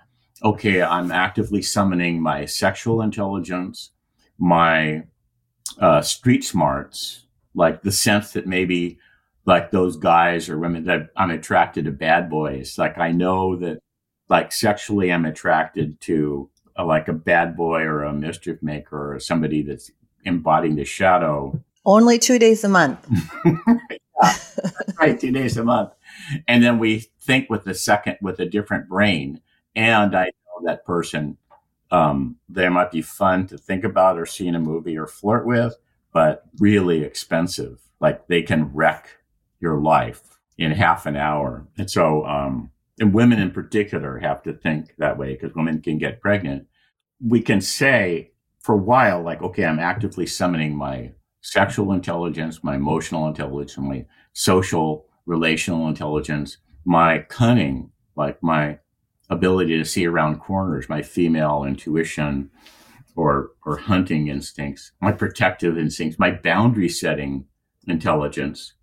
"Okay, 0.44 0.82
I'm 0.82 1.12
actively 1.12 1.62
summoning 1.62 2.22
my 2.22 2.46
sexual 2.46 3.02
intelligence, 3.02 3.92
my 4.38 5.04
uh, 5.80 6.02
street 6.02 6.44
smarts, 6.44 7.26
like 7.54 7.82
the 7.82 7.92
sense 7.92 8.34
that 8.34 8.48
maybe." 8.48 9.00
Like 9.46 9.72
those 9.72 9.98
guys 9.98 10.48
or 10.48 10.60
women 10.60 10.84
that 10.86 11.10
I'm 11.16 11.32
attracted 11.32 11.86
to 11.86 11.92
bad 11.92 12.30
boys. 12.30 12.78
Like 12.78 13.00
I 13.00 13.12
know 13.12 13.56
that 13.56 13.80
like 14.30 14.52
sexually 14.52 15.12
I'm 15.12 15.26
attracted 15.26 16.00
to 16.02 16.50
a, 16.76 16.86
like 16.86 17.08
a 17.08 17.14
bad 17.14 17.58
boy 17.58 17.82
or 17.82 18.04
a 18.04 18.14
mischief 18.14 18.62
maker 18.62 19.16
or 19.16 19.20
somebody 19.20 19.62
that's 19.64 19.92
embodying 20.24 20.76
the 20.76 20.86
shadow. 20.86 21.62
Only 21.86 22.20
two 22.20 22.40
days 22.40 22.64
a 22.64 22.70
month. 22.70 23.06
yeah, 23.46 24.34
right, 25.00 25.20
two 25.20 25.32
days 25.32 25.58
a 25.58 25.64
month. 25.64 25.92
And 26.48 26.64
then 26.64 26.78
we 26.78 27.08
think 27.20 27.50
with 27.50 27.64
the 27.64 27.74
second 27.74 28.18
with 28.22 28.40
a 28.40 28.46
different 28.46 28.88
brain. 28.88 29.42
And 29.76 30.16
I 30.16 30.26
know 30.26 30.66
that 30.66 30.86
person, 30.86 31.38
um, 31.92 32.38
they 32.48 32.70
might 32.70 32.92
be 32.92 33.02
fun 33.02 33.48
to 33.48 33.58
think 33.58 33.84
about 33.84 34.20
or 34.20 34.26
see 34.26 34.48
in 34.48 34.56
a 34.56 34.60
movie 34.60 34.98
or 34.98 35.08
flirt 35.08 35.46
with, 35.46 35.76
but 36.14 36.44
really 36.60 37.04
expensive. 37.04 37.80
Like 38.00 38.28
they 38.28 38.42
can 38.42 38.74
wreck 38.74 39.10
your 39.60 39.80
life 39.80 40.40
in 40.58 40.72
half 40.72 41.06
an 41.06 41.16
hour. 41.16 41.66
And 41.78 41.90
so, 41.90 42.26
um, 42.26 42.72
and 43.00 43.14
women 43.14 43.40
in 43.40 43.52
particular 43.52 44.20
have 44.20 44.44
to 44.44 44.54
think 44.54 44.96
that 44.98 45.18
way 45.18 45.34
because 45.34 45.56
women 45.56 45.82
can 45.82 45.98
get 45.98 46.22
pregnant. 46.22 46.68
We 47.22 47.42
can 47.42 47.62
say 47.62 48.32
for 48.62 48.76
a 48.76 48.78
while, 48.78 49.22
like, 49.22 49.42
okay, 49.42 49.66
I'm 49.66 49.80
actively 49.80 50.26
summoning 50.26 50.76
my 50.76 51.14
sexual 51.42 51.94
intelligence, 51.94 52.64
my 52.64 52.76
emotional 52.76 53.28
intelligence, 53.28 53.78
my 53.78 54.06
social 54.34 55.08
relational 55.26 55.88
intelligence, 55.88 56.58
my 56.86 57.20
cunning, 57.30 57.92
like 58.16 58.42
my 58.44 58.80
ability 59.30 59.78
to 59.78 59.86
see 59.86 60.06
around 60.06 60.40
corners, 60.40 60.90
my 60.90 61.02
female 61.02 61.64
intuition 61.64 62.50
or 63.16 63.52
or 63.66 63.78
hunting 63.78 64.28
instincts, 64.28 64.92
my 65.02 65.12
protective 65.12 65.78
instincts, 65.78 66.20
my 66.20 66.32
boundary 66.32 66.90
setting 66.90 67.46
intelligence. 67.88 68.74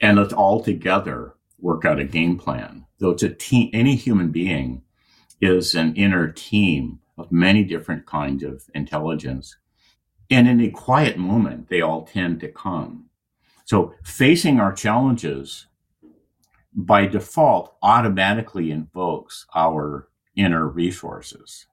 And 0.00 0.18
let's 0.18 0.32
all 0.32 0.62
together 0.62 1.33
work 1.64 1.86
out 1.86 1.98
a 1.98 2.04
game 2.04 2.38
plan. 2.38 2.84
Though 2.98 3.10
it's 3.10 3.22
a 3.22 3.30
team, 3.30 3.70
any 3.72 3.96
human 3.96 4.30
being 4.30 4.82
is 5.40 5.74
an 5.74 5.96
inner 5.96 6.30
team 6.30 7.00
of 7.16 7.32
many 7.32 7.64
different 7.64 8.04
kinds 8.04 8.44
of 8.44 8.62
intelligence. 8.74 9.56
And 10.30 10.46
in 10.46 10.60
a 10.60 10.70
quiet 10.70 11.16
moment, 11.16 11.70
they 11.70 11.80
all 11.80 12.02
tend 12.02 12.40
to 12.40 12.48
come. 12.48 13.06
So 13.64 13.94
facing 14.04 14.60
our 14.60 14.74
challenges 14.74 15.66
by 16.74 17.06
default 17.06 17.76
automatically 17.82 18.70
invokes 18.70 19.46
our 19.54 20.08
inner 20.36 20.68
resources. 20.68 21.66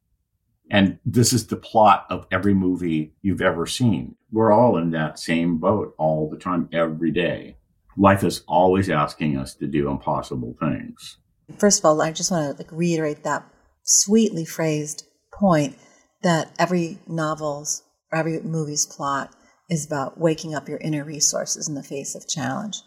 And 0.69 0.99
this 1.05 1.33
is 1.33 1.47
the 1.47 1.57
plot 1.57 2.05
of 2.09 2.27
every 2.31 2.53
movie 2.53 3.13
you've 3.21 3.41
ever 3.41 3.65
seen. 3.65 4.15
We're 4.31 4.53
all 4.53 4.77
in 4.77 4.91
that 4.91 5.19
same 5.19 5.57
boat 5.57 5.93
all 5.97 6.29
the 6.29 6.37
time, 6.37 6.69
every 6.71 7.11
day 7.11 7.57
life 7.97 8.23
is 8.23 8.43
always 8.47 8.89
asking 8.89 9.37
us 9.37 9.55
to 9.55 9.67
do 9.67 9.89
impossible 9.89 10.55
things. 10.59 11.17
First 11.57 11.79
of 11.79 11.85
all, 11.85 12.01
I 12.01 12.11
just 12.11 12.31
want 12.31 12.57
to 12.57 12.63
like 12.63 12.71
reiterate 12.71 13.23
that 13.23 13.45
sweetly 13.83 14.45
phrased 14.45 15.05
point 15.33 15.77
that 16.23 16.51
every 16.59 16.99
novel's 17.07 17.83
or 18.11 18.19
every 18.19 18.39
movie's 18.41 18.85
plot 18.85 19.33
is 19.69 19.85
about 19.85 20.19
waking 20.19 20.53
up 20.53 20.67
your 20.67 20.77
inner 20.79 21.03
resources 21.03 21.67
in 21.67 21.75
the 21.75 21.83
face 21.83 22.15
of 22.15 22.27
challenge. 22.27 22.81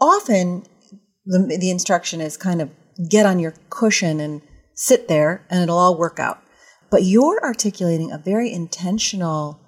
Often, 0.00 0.64
the, 1.24 1.56
the 1.60 1.70
instruction 1.70 2.20
is 2.20 2.36
kind 2.36 2.60
of 2.60 2.70
get 3.08 3.26
on 3.26 3.38
your 3.38 3.54
cushion 3.70 4.20
and 4.20 4.42
sit 4.74 5.08
there 5.08 5.46
and 5.50 5.62
it'll 5.62 5.78
all 5.78 5.98
work 5.98 6.18
out. 6.18 6.42
But 6.90 7.04
you're 7.04 7.40
articulating 7.42 8.10
a 8.10 8.18
very 8.18 8.52
intentional 8.52 9.60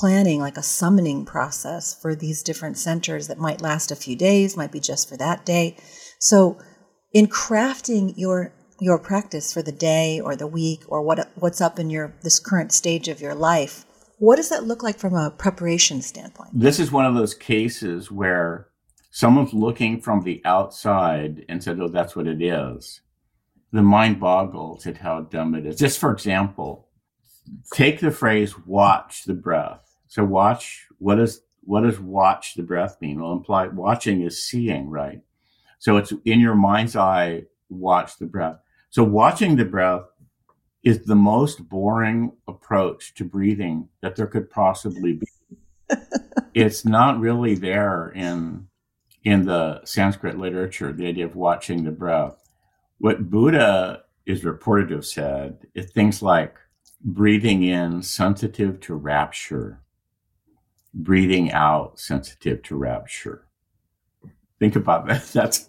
planning 0.00 0.40
like 0.40 0.56
a 0.56 0.62
summoning 0.62 1.26
process 1.26 1.94
for 1.94 2.14
these 2.14 2.42
different 2.42 2.78
centers 2.78 3.28
that 3.28 3.38
might 3.38 3.60
last 3.60 3.90
a 3.90 3.96
few 3.96 4.16
days, 4.16 4.56
might 4.56 4.72
be 4.72 4.80
just 4.80 5.06
for 5.06 5.16
that 5.18 5.44
day. 5.44 5.76
So 6.18 6.58
in 7.12 7.26
crafting 7.26 8.14
your 8.16 8.54
your 8.80 8.98
practice 8.98 9.52
for 9.52 9.60
the 9.60 9.72
day 9.72 10.18
or 10.18 10.34
the 10.34 10.46
week 10.46 10.80
or 10.88 11.02
what 11.02 11.30
what's 11.34 11.60
up 11.60 11.78
in 11.78 11.90
your 11.90 12.14
this 12.22 12.38
current 12.38 12.72
stage 12.72 13.08
of 13.08 13.20
your 13.20 13.34
life, 13.34 13.84
what 14.18 14.36
does 14.36 14.48
that 14.48 14.64
look 14.64 14.82
like 14.82 14.98
from 14.98 15.14
a 15.14 15.30
preparation 15.30 16.00
standpoint? 16.00 16.50
This 16.54 16.80
is 16.80 16.90
one 16.90 17.04
of 17.04 17.14
those 17.14 17.34
cases 17.34 18.10
where 18.10 18.68
someone's 19.10 19.52
looking 19.52 20.00
from 20.00 20.22
the 20.22 20.40
outside 20.46 21.44
and 21.46 21.62
said, 21.62 21.78
"Oh, 21.78 21.88
that's 21.88 22.16
what 22.16 22.26
it 22.26 22.40
is." 22.40 23.02
The 23.70 23.82
mind 23.82 24.18
boggles 24.18 24.86
at 24.86 24.96
how 24.96 25.20
dumb 25.20 25.54
it 25.54 25.66
is. 25.66 25.76
Just 25.76 25.98
for 25.98 26.10
example, 26.10 26.88
take 27.74 28.00
the 28.00 28.10
phrase 28.10 28.58
"watch 28.66 29.24
the 29.24 29.34
breath." 29.34 29.89
So 30.10 30.24
watch, 30.24 30.88
what 30.98 31.14
does 31.14 31.42
what 31.62 31.82
does 31.82 32.00
watch 32.00 32.54
the 32.54 32.64
breath 32.64 33.00
mean? 33.00 33.20
Well, 33.20 33.32
imply 33.32 33.68
watching 33.68 34.22
is 34.22 34.42
seeing, 34.42 34.90
right? 34.90 35.20
So 35.78 35.98
it's 35.98 36.12
in 36.24 36.40
your 36.40 36.56
mind's 36.56 36.96
eye, 36.96 37.44
watch 37.68 38.18
the 38.18 38.26
breath. 38.26 38.56
So 38.90 39.04
watching 39.04 39.54
the 39.54 39.64
breath 39.64 40.02
is 40.82 41.04
the 41.04 41.14
most 41.14 41.68
boring 41.68 42.32
approach 42.48 43.14
to 43.14 43.24
breathing 43.24 43.88
that 44.00 44.16
there 44.16 44.26
could 44.26 44.50
possibly 44.50 45.12
be. 45.12 45.26
it's 46.54 46.84
not 46.84 47.20
really 47.20 47.54
there 47.54 48.10
in 48.16 48.66
in 49.22 49.44
the 49.44 49.80
Sanskrit 49.84 50.38
literature, 50.38 50.92
the 50.92 51.06
idea 51.06 51.26
of 51.26 51.36
watching 51.36 51.84
the 51.84 51.92
breath. 51.92 52.50
What 52.98 53.30
Buddha 53.30 54.02
is 54.26 54.44
reported 54.44 54.88
to 54.88 54.96
have 54.96 55.06
said 55.06 55.68
is 55.74 55.86
things 55.92 56.20
like 56.20 56.56
breathing 57.04 57.62
in 57.62 58.02
sensitive 58.02 58.80
to 58.80 58.94
rapture, 58.94 59.80
breathing 60.94 61.52
out 61.52 61.98
sensitive 61.98 62.62
to 62.64 62.76
rapture. 62.76 63.46
Think 64.58 64.76
about 64.76 65.06
that. 65.06 65.24
That's 65.32 65.68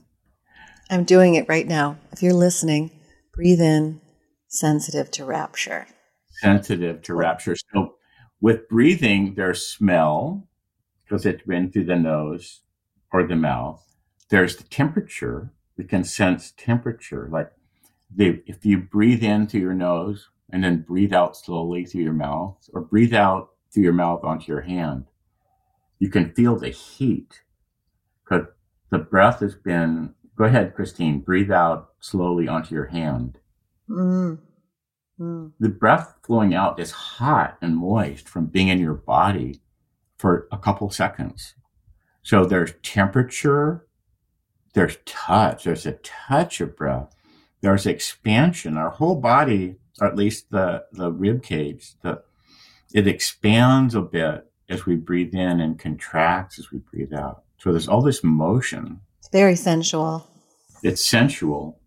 I'm 0.89 1.05
doing 1.05 1.35
it 1.35 1.47
right 1.47 1.67
now. 1.67 1.97
If 2.11 2.21
you're 2.21 2.33
listening, 2.33 2.91
breathe 3.33 3.61
in 3.61 4.01
sensitive 4.49 5.09
to 5.11 5.25
rapture. 5.25 5.87
Sensitive 6.41 7.01
to 7.03 7.13
rapture. 7.13 7.55
So 7.73 7.95
with 8.41 8.67
breathing, 8.67 9.35
there's 9.35 9.65
smell 9.65 10.49
because 11.03 11.25
it's 11.25 11.45
been 11.45 11.71
through 11.71 11.85
the 11.85 11.95
nose 11.95 12.61
or 13.13 13.25
the 13.25 13.35
mouth. 13.35 13.81
There's 14.29 14.57
the 14.57 14.63
temperature. 14.65 15.53
We 15.77 15.85
can 15.85 16.03
sense 16.03 16.53
temperature. 16.57 17.29
Like 17.31 17.51
the, 18.13 18.41
if 18.45 18.65
you 18.65 18.79
breathe 18.79 19.23
in 19.23 19.47
through 19.47 19.61
your 19.61 19.73
nose 19.73 20.29
and 20.51 20.63
then 20.63 20.81
breathe 20.81 21.13
out 21.13 21.37
slowly 21.37 21.85
through 21.85 22.01
your 22.01 22.13
mouth 22.13 22.57
or 22.73 22.81
breathe 22.81 23.13
out 23.13 23.51
through 23.73 23.83
your 23.83 23.93
mouth 23.93 24.25
onto 24.25 24.51
your 24.51 24.61
hand, 24.61 25.05
you 26.01 26.09
can 26.09 26.33
feel 26.33 26.57
the 26.57 26.69
heat 26.69 27.43
because 28.23 28.47
the 28.89 28.97
breath 28.97 29.39
has 29.41 29.53
been, 29.53 30.15
go 30.35 30.45
ahead, 30.45 30.73
Christine, 30.73 31.19
breathe 31.19 31.51
out 31.51 31.91
slowly 31.99 32.47
onto 32.47 32.73
your 32.73 32.87
hand. 32.87 33.37
Mm. 33.87 34.39
Mm. 35.19 35.51
The 35.59 35.69
breath 35.69 36.15
flowing 36.23 36.55
out 36.55 36.79
is 36.79 36.89
hot 36.89 37.59
and 37.61 37.77
moist 37.77 38.27
from 38.27 38.47
being 38.47 38.69
in 38.69 38.79
your 38.79 38.95
body 38.95 39.61
for 40.17 40.47
a 40.51 40.57
couple 40.57 40.89
seconds. 40.89 41.53
So 42.23 42.45
there's 42.45 42.73
temperature, 42.81 43.85
there's 44.73 44.97
touch, 45.05 45.65
there's 45.65 45.85
a 45.85 45.99
touch 46.01 46.61
of 46.61 46.75
breath, 46.75 47.13
there's 47.61 47.85
expansion. 47.85 48.75
Our 48.75 48.89
whole 48.89 49.17
body, 49.17 49.75
or 49.99 50.07
at 50.07 50.15
least 50.15 50.49
the, 50.49 50.83
the 50.93 51.11
rib 51.11 51.43
cage, 51.43 51.93
the, 52.01 52.23
it 52.91 53.05
expands 53.05 53.93
a 53.93 54.01
bit 54.01 54.50
as 54.71 54.85
we 54.85 54.95
breathe 54.95 55.33
in 55.33 55.59
and 55.59 55.77
contracts 55.77 56.57
as 56.57 56.71
we 56.71 56.79
breathe 56.79 57.13
out. 57.13 57.43
So 57.57 57.71
there's 57.71 57.87
all 57.87 58.01
this 58.01 58.23
motion. 58.23 58.99
It's 59.19 59.29
very 59.29 59.55
sensual. 59.55 60.27
It's 60.83 61.05
sensual. 61.05 61.79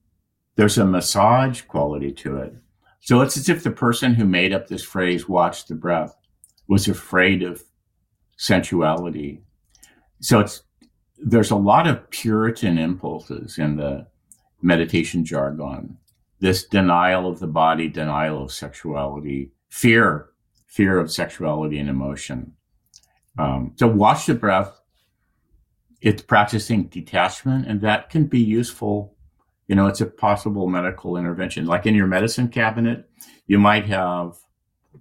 There's 0.57 0.79
a 0.79 0.85
massage 0.85 1.63
quality 1.63 2.13
to 2.13 2.37
it. 2.39 2.55
So 3.01 3.21
it's 3.21 3.37
as 3.37 3.49
if 3.49 3.65
the 3.65 3.71
person 3.71 4.15
who 4.15 4.25
made 4.25 4.53
up 4.53 4.69
this 4.69 4.85
phrase, 4.85 5.29
watch 5.29 5.67
the 5.67 5.75
breath, 5.75 6.17
was 6.69 6.89
afraid 6.89 7.43
of 7.43 7.63
sensuality 8.37 9.43
so 10.25 10.41
it's 10.41 10.63
there's 11.19 11.51
a 11.51 11.57
lot 11.57 11.87
of 11.87 12.09
Puritan 12.09 12.79
impulses 12.79 13.59
in 13.59 13.77
the 13.77 14.07
meditation 14.63 15.23
jargon. 15.23 15.99
This 16.41 16.65
denial 16.65 17.29
of 17.29 17.41
the 17.41 17.47
body, 17.47 17.89
denial 17.89 18.43
of 18.43 18.53
sexuality, 18.53 19.53
fear, 19.69 20.31
fear 20.67 20.99
of 20.99 21.13
sexuality 21.13 21.79
and 21.79 21.91
emotion. 21.91 22.55
Um, 23.39 23.73
so 23.77 23.87
watch 23.87 24.27
the 24.27 24.35
breath. 24.35 24.81
It's 26.01 26.23
practicing 26.23 26.85
detachment, 26.85 27.67
and 27.67 27.81
that 27.81 28.11
can 28.11 28.27
be 28.27 28.41
useful. 28.41 29.15
You 29.69 29.75
know, 29.75 29.87
it's 29.87 30.03
a 30.03 30.07
possible 30.07 30.69
medical 30.69 31.17
intervention. 31.17 31.65
Like 31.67 31.87
in 31.87 31.95
your 31.95 32.07
medicine 32.07 32.49
cabinet, 32.49 33.09
you 33.47 33.59
might 33.59 33.87
have, 33.87 34.37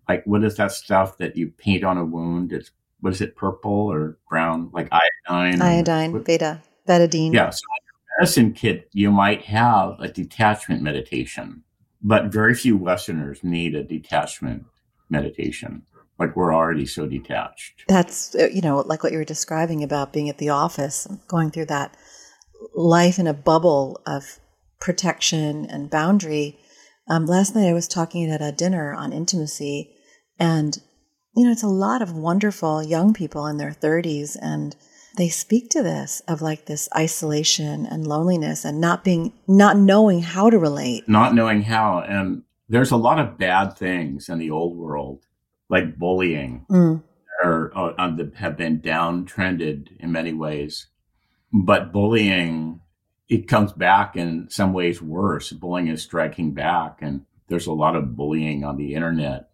like, 0.08 0.25
what 0.25 0.44
is 0.44 0.56
that 0.56 0.72
stuff 0.72 1.18
that 1.18 1.36
you 1.36 1.50
paint 1.50 1.84
on 1.84 1.98
a 1.98 2.06
wound? 2.06 2.54
It's 2.54 2.72
what 3.02 3.12
is 3.12 3.20
it, 3.20 3.36
purple 3.36 3.92
or 3.92 4.18
brown, 4.30 4.70
like 4.72 4.88
iodine? 5.28 5.62
Iodine, 5.62 6.13
what, 6.13 6.24
beta, 6.24 6.62
betadine. 6.88 7.34
Yeah. 7.34 7.50
So 7.50 7.62
in 7.78 7.86
your 7.86 8.20
medicine 8.20 8.54
kit, 8.54 8.90
you 8.94 9.12
might 9.12 9.42
have 9.42 10.00
a 10.00 10.08
detachment 10.08 10.82
meditation, 10.82 11.63
but 12.02 12.28
very 12.28 12.56
few 12.56 12.78
Westerners 12.78 13.44
need 13.44 13.75
a 13.75 13.84
detachment 13.84 14.63
meditation. 15.10 15.84
Like 16.24 16.36
we're 16.36 16.53
already 16.53 16.86
so 16.86 17.05
detached. 17.05 17.83
That's, 17.88 18.36
uh, 18.36 18.48
you 18.51 18.62
know, 18.62 18.77
like 18.79 19.03
what 19.03 19.12
you 19.12 19.18
were 19.18 19.25
describing 19.25 19.83
about 19.83 20.14
being 20.14 20.29
at 20.29 20.38
the 20.38 20.50
office, 20.50 21.07
going 21.27 21.51
through 21.51 21.66
that 21.66 21.96
life 22.74 23.20
in 23.20 23.27
a 23.27 23.33
bubble 23.33 24.01
of 24.05 24.40
protection 24.79 25.66
and 25.66 25.90
boundary. 25.90 26.57
Um, 27.09 27.25
last 27.25 27.55
night 27.55 27.68
I 27.68 27.74
was 27.74 27.88
talking 27.88 28.31
at 28.31 28.42
a 28.42 28.51
dinner 28.51 28.94
on 28.94 29.12
intimacy, 29.12 29.94
and 30.40 30.77
you 31.36 31.46
know, 31.46 31.51
it's 31.51 31.64
a 31.64 31.68
lot 31.68 32.01
of 32.01 32.14
wonderful 32.14 32.83
young 32.83 33.14
people 33.14 33.48
in 33.48 33.57
their 33.57 33.72
30s 33.72 34.38
and 34.42 34.75
they 35.18 35.29
speak 35.29 35.70
to 35.70 35.83
this 35.83 36.22
of 36.27 36.42
like 36.42 36.66
this 36.66 36.90
isolation 36.96 37.86
and 37.86 38.07
loneliness 38.07 38.66
and 38.66 38.79
not 38.79 39.03
being 39.03 39.33
not 39.48 39.77
knowing 39.77 40.22
how 40.22 40.50
to 40.50 40.57
relate 40.57 41.07
not 41.07 41.36
knowing 41.36 41.62
how 41.62 42.00
and 42.00 42.44
there's 42.70 42.92
a 42.92 42.98
lot 42.98 43.20
of 43.20 43.38
bad 43.38 43.77
things 43.77 44.29
in 44.29 44.40
the 44.40 44.50
old 44.50 44.77
world 44.77 45.25
like 45.74 45.98
bullying 45.98 46.66
mm. 46.70 47.03
uh, 47.44 48.29
have 48.36 48.57
been 48.57 48.79
downtrended 48.79 49.90
in 50.00 50.12
many 50.12 50.33
ways 50.33 50.88
but 51.51 51.92
bullying 51.92 52.79
it 53.29 53.48
comes 53.48 53.72
back 53.74 54.16
in 54.16 54.48
some 54.50 54.74
ways 54.74 55.01
worse 55.01 55.51
bullying 55.51 55.88
is 55.88 56.01
striking 56.01 56.53
back 56.53 57.00
and 57.01 57.25
there's 57.48 57.68
a 57.68 57.74
lot 57.74 57.96
of 57.96 58.16
bullying 58.16 58.64
on 58.64 58.77
the 58.77 58.94
internet 58.94 59.50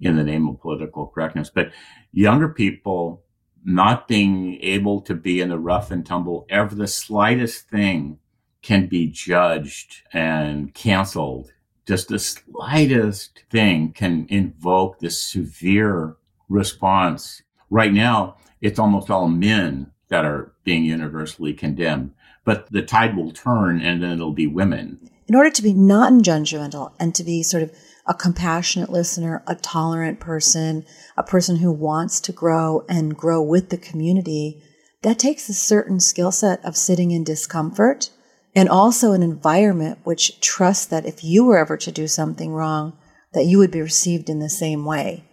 in 0.00 0.16
the 0.16 0.24
name 0.24 0.48
of 0.48 0.60
political 0.60 1.06
correctness. 1.06 1.50
But 1.50 1.72
younger 2.12 2.48
people 2.48 3.22
not 3.64 4.08
being 4.08 4.58
able 4.60 5.00
to 5.02 5.14
be 5.14 5.40
in 5.40 5.48
the 5.48 5.58
rough 5.58 5.90
and 5.90 6.04
tumble, 6.04 6.46
ever 6.50 6.74
the 6.74 6.86
slightest 6.86 7.68
thing 7.68 8.18
can 8.62 8.86
be 8.86 9.06
judged 9.06 10.02
and 10.12 10.74
canceled. 10.74 11.52
Just 11.86 12.08
the 12.08 12.18
slightest 12.18 13.42
thing 13.50 13.92
can 13.92 14.26
invoke 14.30 14.98
this 14.98 15.22
severe 15.22 16.16
response. 16.48 17.42
Right 17.68 17.92
now, 17.92 18.36
it's 18.60 18.78
almost 18.78 19.10
all 19.10 19.28
men 19.28 19.90
that 20.08 20.24
are 20.24 20.52
being 20.64 20.84
universally 20.84 21.52
condemned, 21.52 22.12
but 22.44 22.70
the 22.70 22.82
tide 22.82 23.16
will 23.16 23.32
turn 23.32 23.80
and 23.80 24.02
then 24.02 24.12
it'll 24.12 24.32
be 24.32 24.46
women. 24.46 25.10
In 25.26 25.34
order 25.34 25.50
to 25.50 25.62
be 25.62 25.72
not 25.72 26.12
judgmental 26.14 26.92
and 26.98 27.14
to 27.14 27.24
be 27.24 27.42
sort 27.42 27.62
of 27.62 27.72
a 28.06 28.14
compassionate 28.14 28.90
listener, 28.90 29.42
a 29.46 29.54
tolerant 29.54 30.20
person, 30.20 30.84
a 31.16 31.22
person 31.22 31.56
who 31.56 31.72
wants 31.72 32.20
to 32.20 32.32
grow 32.32 32.84
and 32.88 33.16
grow 33.16 33.42
with 33.42 33.70
the 33.70 33.78
community, 33.78 34.62
that 35.02 35.18
takes 35.18 35.48
a 35.48 35.54
certain 35.54 36.00
skill 36.00 36.32
set 36.32 36.64
of 36.64 36.76
sitting 36.76 37.10
in 37.10 37.24
discomfort 37.24 38.10
and 38.54 38.68
also 38.68 39.12
an 39.12 39.22
environment 39.22 39.98
which 40.04 40.40
trusts 40.40 40.86
that 40.86 41.06
if 41.06 41.24
you 41.24 41.44
were 41.44 41.58
ever 41.58 41.76
to 41.76 41.92
do 41.92 42.06
something 42.06 42.52
wrong, 42.52 42.96
that 43.32 43.46
you 43.46 43.58
would 43.58 43.70
be 43.70 43.80
received 43.80 44.30
in 44.30 44.38
the 44.38 44.48
same 44.48 44.84
way. 44.84 45.24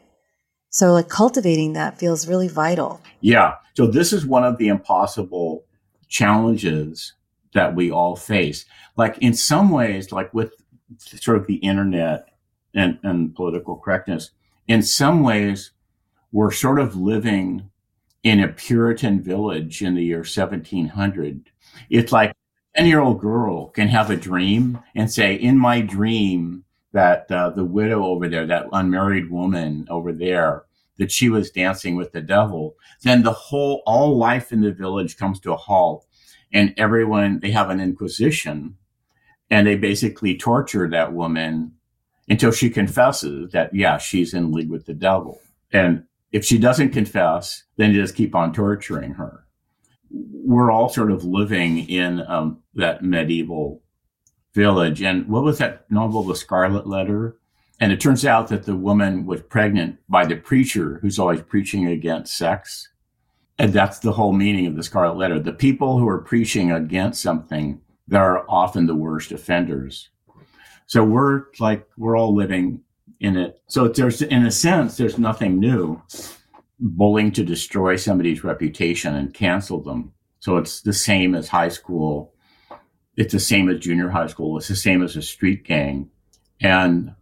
So 0.70 0.94
like 0.94 1.10
cultivating 1.10 1.74
that 1.74 2.00
feels 2.00 2.28
really 2.28 2.48
vital. 2.48 3.02
Yeah. 3.20 3.56
So 3.76 3.88
this 3.88 4.14
is 4.14 4.26
one 4.26 4.44
of 4.44 4.58
the 4.58 4.70
impossible 4.70 5.66
challenges 6.08 7.14
that 7.54 7.76
we 7.76 7.92
all 7.92 8.16
face. 8.16 8.66
Like 8.98 9.18
in 9.20 9.34
some 9.34 9.70
ways, 9.70 10.12
like 10.12 10.34
with 10.34 10.54
sort 10.98 11.38
of 11.38 11.48
the 11.48 11.56
internet 11.56 12.30
and, 12.74 12.98
and 13.04 13.36
political 13.36 13.78
correctness, 13.78 14.32
in 14.68 14.82
some 14.82 15.24
ways, 15.24 15.72
we're 16.32 16.52
sort 16.52 16.80
of 16.80 16.96
living 16.96 17.70
in 18.24 18.40
a 18.40 18.48
Puritan 18.48 19.22
village 19.22 19.82
in 19.82 19.96
the 19.96 20.04
year 20.04 20.20
1700. 20.20 21.50
It's 21.90 22.12
like 22.12 22.34
10 22.76 22.88
year 22.88 23.02
old 23.02 23.20
girl 23.20 23.68
can 23.70 23.88
have 23.88 24.10
a 24.10 24.16
dream 24.16 24.80
and 24.96 25.12
say, 25.12 25.36
in 25.36 25.58
my 25.58 25.82
dream, 25.82 26.64
that 26.94 27.32
uh, 27.32 27.50
the 27.50 27.64
widow 27.64 28.04
over 28.04 28.28
there, 28.28 28.46
that 28.46 28.68
unmarried 28.74 29.32
woman 29.32 29.88
over 29.90 30.12
there, 30.12 30.64
that 30.98 31.12
she 31.12 31.30
was 31.30 31.50
dancing 31.50 31.96
with 31.96 32.12
the 32.12 32.22
devil, 32.22 32.76
then 33.04 33.24
the 33.24 33.32
whole, 33.32 33.82
all 33.86 34.18
life 34.18 34.52
in 34.52 34.62
the 34.62 34.72
village 34.72 35.18
comes 35.18 35.40
to 35.40 35.54
a 35.54 35.58
halt. 35.58 36.06
And 36.54 36.74
everyone, 36.78 37.40
they 37.40 37.52
have 37.52 37.70
an 37.70 37.80
inquisition 37.80 38.76
and 39.50 39.66
they 39.66 39.76
basically 39.76 40.38
torture 40.38 40.90
that 40.90 41.14
woman 41.14 41.74
until 42.30 42.52
she 42.52 42.70
confesses 42.70 43.52
that, 43.52 43.74
yeah, 43.74 43.98
she's 43.98 44.34
in 44.34 44.52
league 44.52 44.70
with 44.70 44.86
the 44.86 44.94
devil. 44.94 45.42
And 45.72 46.06
if 46.32 46.46
she 46.46 46.58
doesn't 46.58 46.92
confess, 46.92 47.64
then 47.78 47.94
just 47.94 48.16
keep 48.16 48.36
on 48.36 48.54
torturing 48.54 49.14
her. 49.14 49.46
We're 50.13 50.71
all 50.71 50.89
sort 50.89 51.12
of 51.12 51.24
living 51.24 51.89
in 51.89 52.21
um, 52.28 52.60
that 52.76 53.04
medieval 53.04 53.82
village. 54.54 55.02
And 55.02 55.28
what 55.28 55.43
was 55.43 55.58
that 55.60 55.89
novel, 55.89 56.24
The 56.24 56.36
Scarlet 56.36 56.86
Letter? 56.86 57.38
And 57.80 57.91
it 57.91 58.00
turns 58.00 58.26
out 58.26 58.50
that 58.50 58.65
the 58.65 58.76
woman 58.76 59.26
was 59.26 59.41
pregnant 59.41 59.97
by 60.08 60.26
the 60.26 60.36
preacher 60.36 61.00
who's 61.02 61.17
always 61.17 61.41
preaching 61.41 61.88
against 61.88 62.38
sex. 62.38 62.89
And 63.58 63.74
that's 63.74 64.00
the 64.00 64.12
whole 64.12 64.34
meaning 64.34 64.67
of 64.67 64.76
the 64.76 64.84
Scarlet 64.84 65.17
Letter. 65.17 65.39
The 65.39 65.54
people 65.54 65.97
who 65.97 66.08
are 66.08 66.19
preaching 66.19 66.71
against 66.71 67.21
something, 67.21 67.82
they're 68.08 68.50
often 68.50 68.86
the 68.86 68.95
worst 68.95 69.32
offenders. 69.32 70.10
So 70.86 71.04
we're 71.04 71.45
like, 71.60 71.88
we're 71.97 72.17
all 72.17 72.36
living 72.36 72.82
in 73.19 73.38
it. 73.38 73.62
So 73.67 73.88
there's, 73.88 74.21
in 74.21 74.45
a 74.45 74.52
sense, 74.52 74.97
there's 74.97 75.17
nothing 75.17 75.60
new. 75.60 76.02
Bullying 76.84 77.32
to 77.34 77.44
destroy 77.44 77.96
somebody's 77.96 78.44
reputation 78.44 79.15
and 79.15 79.34
cancel 79.34 79.82
them 79.82 80.13
So 80.41 80.58
it's 80.58 80.82
the 80.82 80.94
same 80.94 81.36
as 81.36 81.48
high 81.48 81.70
school. 81.70 82.34
It's 83.15 83.32
the 83.32 83.39
same 83.39 83.70
as 83.70 83.80
junior 83.80 84.10
high 84.10 84.28
school. 84.28 84.58
It's 84.58 84.67
the 84.67 84.76
same 84.76 85.04
as 85.04 85.15
a 85.15 85.22
street 85.22 85.63
gang. 85.63 86.10
And 86.60 87.13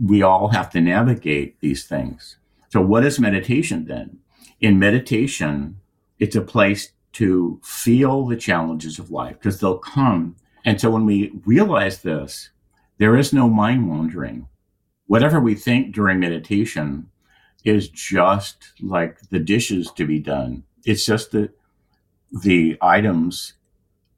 we 0.00 0.22
all 0.22 0.48
have 0.48 0.70
to 0.70 0.80
navigate 0.80 1.60
these 1.60 1.84
things. 1.84 2.36
So 2.68 2.80
what 2.80 3.04
is 3.04 3.18
meditation 3.18 3.86
then? 3.86 4.20
In 4.60 4.78
meditation, 4.78 5.80
it's 6.20 6.36
a 6.36 6.40
place 6.40 6.92
to 7.14 7.60
feel 7.64 8.24
the 8.26 8.36
challenges 8.36 9.00
of 9.00 9.10
life 9.10 9.36
because 9.38 9.58
they'll 9.58 9.78
come. 9.78 10.36
And 10.64 10.80
so 10.80 10.90
when 10.90 11.04
we 11.06 11.32
realize 11.44 12.02
this, 12.02 12.50
there 12.98 13.16
is 13.16 13.32
no 13.32 13.48
mind 13.48 13.88
wandering. 13.88 14.46
Whatever 15.08 15.40
we 15.40 15.56
think 15.56 15.92
during 15.92 16.20
meditation 16.20 17.08
is 17.64 17.88
just 17.88 18.72
like 18.80 19.20
the 19.30 19.38
dishes 19.38 19.90
to 19.92 20.06
be 20.06 20.18
done. 20.18 20.64
It's 20.84 21.04
just 21.04 21.32
the, 21.32 21.50
the 22.30 22.78
items 22.80 23.54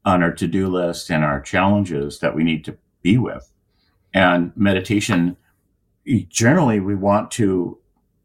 on 0.05 0.23
our 0.23 0.31
to-do 0.31 0.67
list 0.67 1.09
and 1.09 1.23
our 1.23 1.41
challenges 1.41 2.19
that 2.19 2.35
we 2.35 2.43
need 2.43 2.65
to 2.65 2.77
be 3.01 3.17
with. 3.17 3.51
And 4.13 4.51
meditation, 4.55 5.37
generally 6.29 6.79
we 6.79 6.95
want 6.95 7.31
to 7.31 7.77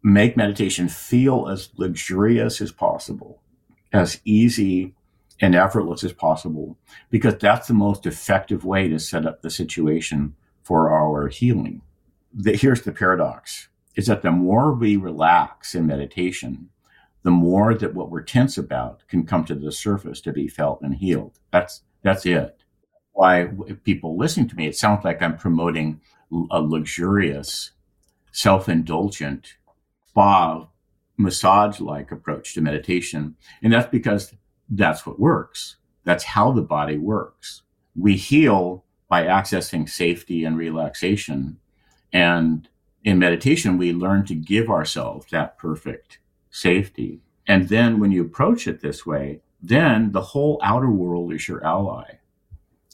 make 0.02 0.36
meditation 0.36 0.88
feel 0.88 1.48
as 1.48 1.70
luxurious 1.76 2.60
as 2.60 2.72
possible 2.72 3.40
as 3.92 4.20
easy 4.24 4.94
and 5.40 5.54
effortless 5.54 6.04
as 6.04 6.12
possible 6.12 6.76
because 7.10 7.36
that's 7.38 7.68
the 7.68 7.74
most 7.74 8.06
effective 8.06 8.64
way 8.64 8.88
to 8.88 8.98
set 8.98 9.26
up 9.26 9.42
the 9.42 9.50
situation 9.50 10.34
for 10.62 10.90
our 10.90 11.28
healing. 11.28 11.80
The, 12.32 12.56
here's 12.56 12.82
the 12.82 12.92
paradox 12.92 13.68
is 13.98 14.06
that 14.06 14.22
the 14.22 14.30
more 14.30 14.72
we 14.72 14.94
relax 14.94 15.74
in 15.74 15.84
meditation, 15.84 16.68
the 17.24 17.32
more 17.32 17.74
that 17.74 17.94
what 17.96 18.12
we're 18.12 18.22
tense 18.22 18.56
about 18.56 19.02
can 19.08 19.26
come 19.26 19.44
to 19.44 19.56
the 19.56 19.72
surface 19.72 20.20
to 20.20 20.32
be 20.32 20.46
felt 20.46 20.80
and 20.82 20.94
healed. 20.94 21.40
That's, 21.50 21.82
that's 22.04 22.24
it. 22.24 22.62
Why 23.10 23.50
people 23.82 24.16
listening 24.16 24.48
to 24.50 24.54
me, 24.54 24.68
it 24.68 24.76
sounds 24.76 25.04
like 25.04 25.20
I'm 25.20 25.36
promoting 25.36 26.00
a 26.52 26.60
luxurious, 26.60 27.72
self-indulgent 28.30 29.54
spa 30.06 30.68
massage 31.16 31.80
like 31.80 32.12
approach 32.12 32.54
to 32.54 32.60
meditation. 32.60 33.34
And 33.64 33.72
that's 33.72 33.90
because 33.90 34.32
that's 34.68 35.04
what 35.04 35.18
works. 35.18 35.74
That's 36.04 36.22
how 36.22 36.52
the 36.52 36.62
body 36.62 36.98
works. 36.98 37.62
We 37.96 38.16
heal 38.16 38.84
by 39.08 39.24
accessing 39.24 39.88
safety 39.88 40.44
and 40.44 40.56
relaxation. 40.56 41.58
And 42.12 42.68
in 43.04 43.18
meditation, 43.18 43.78
we 43.78 43.92
learn 43.92 44.24
to 44.26 44.34
give 44.34 44.68
ourselves 44.68 45.26
that 45.30 45.58
perfect 45.58 46.18
safety. 46.50 47.20
And 47.46 47.68
then 47.68 48.00
when 48.00 48.12
you 48.12 48.22
approach 48.22 48.66
it 48.66 48.80
this 48.80 49.06
way, 49.06 49.40
then 49.62 50.12
the 50.12 50.20
whole 50.20 50.60
outer 50.62 50.90
world 50.90 51.32
is 51.32 51.48
your 51.48 51.64
ally. 51.64 52.18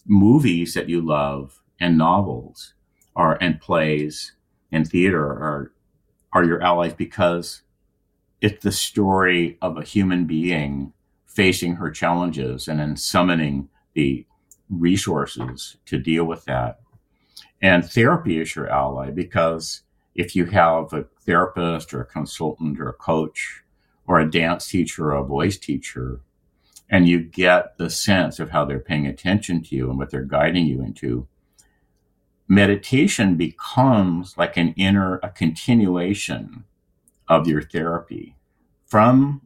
Movies 0.07 0.75
that 0.75 0.89
you 0.89 1.01
love 1.01 1.63
and 1.81 1.99
novels 1.99 2.75
are 3.17 3.39
and 3.41 3.61
plays 3.61 4.33
and 4.71 4.89
theater 4.89 5.25
are 5.25 5.73
are 6.33 6.45
your 6.45 6.61
allies 6.63 6.93
because 6.93 7.63
it's 8.41 8.63
the 8.65 8.73
story 8.73 9.57
of 9.63 9.79
a 9.79 9.85
human 9.85 10.27
being 10.27 10.93
facing 11.27 11.77
her 11.77 11.91
challenges 11.91 12.67
and 12.67 12.81
then 12.81 12.97
summoning 12.97 13.69
the 13.95 14.27
resources 14.69 15.77
to 15.87 15.99
deal 15.99 16.25
with 16.25 16.45
that. 16.45 16.81
And 17.63 17.85
therapy 17.85 18.41
is 18.41 18.55
your 18.57 18.69
ally 18.69 19.11
because 19.11 19.83
if 20.15 20.37
you 20.37 20.47
have 20.47 20.93
a 20.93 21.07
therapist 21.25 21.93
or 21.93 22.03
a 22.03 22.07
consultant 22.07 22.79
or 22.81 22.89
a 22.89 22.95
coach 22.95 23.63
or 24.07 24.21
a 24.21 24.31
dance 24.31 24.69
teacher 24.69 25.07
or 25.07 25.17
a 25.17 25.25
voice 25.25 25.59
teacher, 25.59 26.21
and 26.91 27.09
you 27.09 27.21
get 27.21 27.77
the 27.79 27.91
sense 27.91 28.39
of 28.39 28.51
how 28.51 28.65
they're 28.65 28.79
paying 28.79 29.07
attention 29.07 29.63
to 29.63 29.75
you 29.75 29.89
and 29.89 29.99
what 29.99 30.11
they're 30.11 30.23
guiding 30.23 30.67
you 30.67 30.83
into, 30.83 31.27
meditation 32.47 33.37
becomes 33.37 34.37
like 34.37 34.57
an 34.57 34.75
inner, 34.77 35.17
a 35.23 35.31
continuation 35.31 36.65
of 37.27 37.49
your 37.49 37.63
therapy. 37.63 38.37
From 38.87 39.41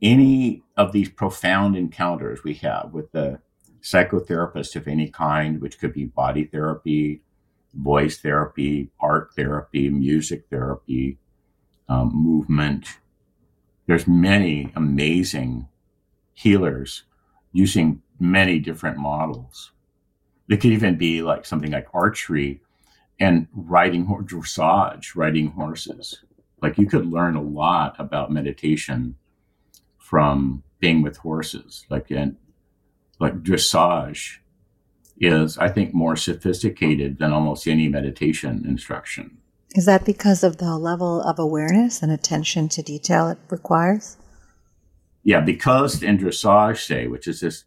any 0.00 0.62
of 0.76 0.92
these 0.92 1.08
profound 1.08 1.76
encounters 1.76 2.42
we 2.44 2.54
have 2.54 2.90
with 2.92 3.10
the 3.12 3.40
psychotherapist 3.82 4.76
of 4.76 4.88
any 4.88 5.08
kind, 5.08 5.60
which 5.60 5.78
could 5.78 5.92
be 5.92 6.04
body 6.04 6.44
therapy, 6.44 7.22
voice 7.74 8.18
therapy, 8.18 8.90
art 9.00 9.30
therapy, 9.36 9.88
music 9.90 10.44
therapy, 10.50 11.18
um, 11.88 12.10
movement. 12.14 12.98
There's 13.86 14.06
many 14.06 14.72
amazing 14.76 15.68
healers 16.34 17.04
using 17.52 18.02
many 18.20 18.58
different 18.58 18.98
models. 18.98 19.72
It 20.48 20.60
could 20.60 20.72
even 20.72 20.96
be 20.96 21.22
like 21.22 21.44
something 21.44 21.72
like 21.72 21.88
archery 21.92 22.60
and 23.20 23.48
riding 23.52 24.06
dressage, 24.06 25.16
riding 25.16 25.48
horses. 25.48 26.24
Like 26.62 26.78
you 26.78 26.86
could 26.86 27.06
learn 27.06 27.36
a 27.36 27.42
lot 27.42 27.96
about 27.98 28.32
meditation 28.32 29.16
from 29.98 30.62
being 30.80 31.02
with 31.02 31.16
horses, 31.18 31.84
like 31.90 32.10
and 32.10 32.36
like 33.20 33.42
dressage 33.42 34.38
is, 35.20 35.58
I 35.58 35.68
think, 35.68 35.94
more 35.94 36.16
sophisticated 36.16 37.18
than 37.18 37.32
almost 37.32 37.66
any 37.66 37.88
meditation 37.88 38.64
instruction. 38.66 39.38
Is 39.74 39.86
that 39.86 40.04
because 40.04 40.42
of 40.42 40.58
the 40.58 40.76
level 40.76 41.20
of 41.22 41.38
awareness 41.38 42.02
and 42.02 42.10
attention 42.10 42.68
to 42.70 42.82
detail 42.82 43.28
it 43.28 43.38
requires? 43.50 44.16
Yeah, 45.22 45.40
because 45.40 46.02
in 46.02 46.18
dressage, 46.18 46.86
say, 46.86 47.06
which 47.06 47.28
is 47.28 47.40
this 47.40 47.64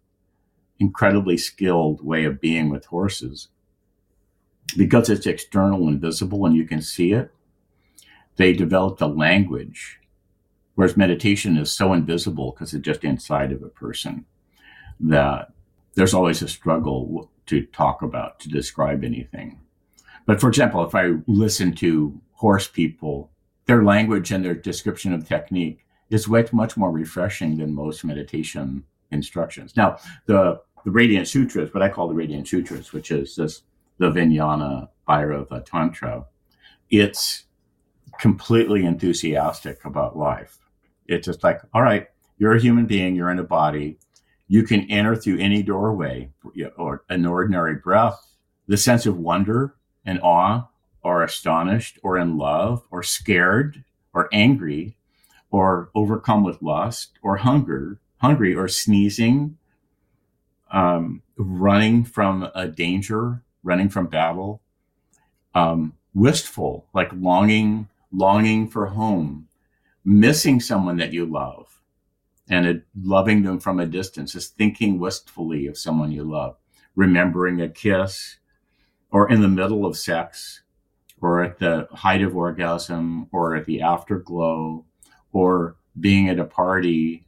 incredibly 0.80 1.38
skilled 1.38 2.04
way 2.04 2.26
of 2.26 2.42
being 2.42 2.70
with 2.70 2.86
horses, 2.86 3.50
because 4.76 5.10
it's 5.10 5.28
external 5.28 5.88
and 5.88 6.02
visible 6.02 6.46
and 6.46 6.56
you 6.56 6.66
can 6.66 6.82
see 6.82 7.14
it, 7.14 7.32
they 8.38 8.54
developed 8.54 9.02
a 9.02 9.08
language. 9.08 10.00
Whereas 10.76 10.98
meditation 10.98 11.58
is 11.58 11.72
so 11.72 11.94
invisible 11.94 12.52
because 12.52 12.74
it's 12.74 12.86
just 12.86 13.04
inside 13.04 13.52
of 13.52 13.62
a 13.62 13.70
person 13.70 14.26
that 15.00 15.52
there's 15.96 16.14
always 16.14 16.42
a 16.42 16.48
struggle 16.48 17.30
to 17.48 17.66
talk 17.68 18.02
about, 18.02 18.40
to 18.40 18.50
describe 18.50 19.04
anything. 19.04 19.60
But 20.26 20.40
for 20.40 20.48
example, 20.48 20.86
if 20.86 20.96
I 20.96 21.14
listen 21.28 21.74
to 21.76 22.20
horse 22.34 22.68
people, 22.68 23.32
their 23.66 23.84
language 23.84 24.32
and 24.32 24.44
their 24.44 24.56
description 24.56 25.14
of 25.14 25.28
technique 25.28 25.86
is 26.10 26.28
much 26.28 26.78
more 26.78 26.92
refreshing 26.92 27.58
than 27.58 27.74
most 27.74 28.04
meditation 28.04 28.84
instructions. 29.12 29.76
Now, 29.76 29.98
the, 30.26 30.62
the 30.84 30.92
Radiance 30.92 31.32
Sutras, 31.32 31.74
what 31.74 31.84
I 31.84 31.90
call 31.90 32.08
the 32.08 32.14
Radiance 32.14 32.50
Sutras, 32.50 32.94
which 32.94 33.12
is 33.12 33.36
this, 33.36 33.64
the 33.98 34.12
Vijnana 34.12 34.90
Bhairava 35.08 35.64
Tantra, 35.66 36.26
it's 36.90 37.46
completely 38.20 38.86
enthusiastic 38.86 39.86
about 39.86 40.18
life. 40.18 40.58
It's 41.08 41.26
just 41.26 41.44
like, 41.44 41.62
all 41.74 41.82
right, 41.82 42.08
you're 42.38 42.56
a 42.56 42.62
human 42.62 42.86
being, 42.86 43.16
you're 43.16 43.32
in 43.32 43.40
a 43.40 43.44
body, 43.44 44.00
you 44.52 44.64
can 44.64 44.82
enter 44.92 45.16
through 45.16 45.40
any 45.40 45.64
doorway 45.64 46.30
or 46.76 47.06
an 47.08 47.26
ordinary 47.26 47.76
breath. 47.76 48.36
The 48.68 48.76
sense 48.76 49.06
of 49.06 49.18
wonder 49.18 49.76
and 50.04 50.20
awe 50.22 50.68
or 51.02 51.24
astonished 51.24 51.98
or 52.04 52.18
in 52.18 52.38
love 52.38 52.84
or 52.92 53.02
scared 53.02 53.82
or 54.14 54.28
angry 54.34 54.98
or 55.52 55.90
overcome 55.96 56.44
with 56.44 56.62
lust 56.62 57.12
or 57.24 57.38
hunger, 57.38 57.98
hungry 58.18 58.54
or 58.54 58.68
sneezing, 58.68 59.58
um, 60.70 61.22
running 61.38 62.04
from 62.04 62.50
a 62.54 62.68
danger, 62.68 63.42
running 63.64 63.88
from 63.88 64.08
battle, 64.08 64.60
um, 65.56 65.94
wistful, 66.14 66.86
like 66.94 67.10
longing, 67.14 67.88
longing 68.12 68.68
for 68.68 68.88
home, 68.88 69.48
missing 70.04 70.60
someone 70.60 70.98
that 70.98 71.14
you 71.14 71.26
love, 71.26 71.71
and 72.52 72.66
it, 72.66 72.84
loving 73.02 73.44
them 73.44 73.60
from 73.60 73.80
a 73.80 73.86
distance 73.86 74.36
is 74.36 74.50
thinking 74.50 75.00
wistfully 75.00 75.68
of 75.68 75.78
someone 75.78 76.12
you 76.12 76.26
love, 76.26 76.58
remembering 76.96 77.62
a 77.62 77.70
kiss, 77.70 78.38
or 79.10 79.32
in 79.32 79.42
the 79.42 79.48
middle 79.48 79.86
of 79.86 79.98
sex, 79.98 80.62
or 81.22 81.42
at 81.42 81.60
the 81.60 81.88
height 81.94 82.22
of 82.22 82.36
orgasm, 82.36 83.30
or 83.32 83.56
at 83.56 83.66
the 83.66 83.82
afterglow, 83.82 84.86
or 85.32 85.78
being 86.00 86.28
at 86.28 86.40
a 86.40 86.46
party, 86.46 87.26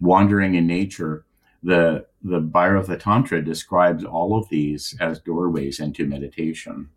wandering 0.00 0.54
in 0.54 0.66
nature. 0.66 1.26
The 1.64 2.06
the 2.22 2.40
Bhairava 2.40 3.00
Tantra 3.00 3.44
describes 3.44 4.04
all 4.04 4.38
of 4.38 4.48
these 4.48 4.96
as 5.00 5.18
doorways 5.18 5.80
into 5.80 6.06
meditation. 6.06 6.88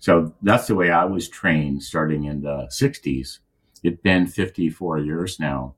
So 0.00 0.34
that's 0.42 0.66
the 0.66 0.74
way 0.74 0.90
I 0.90 1.04
was 1.04 1.28
trained 1.28 1.84
starting 1.84 2.24
in 2.24 2.42
the 2.42 2.68
60s. 2.68 3.38
It's 3.84 4.02
been 4.02 4.26
54 4.26 4.98
years 4.98 5.38
now 5.38 5.76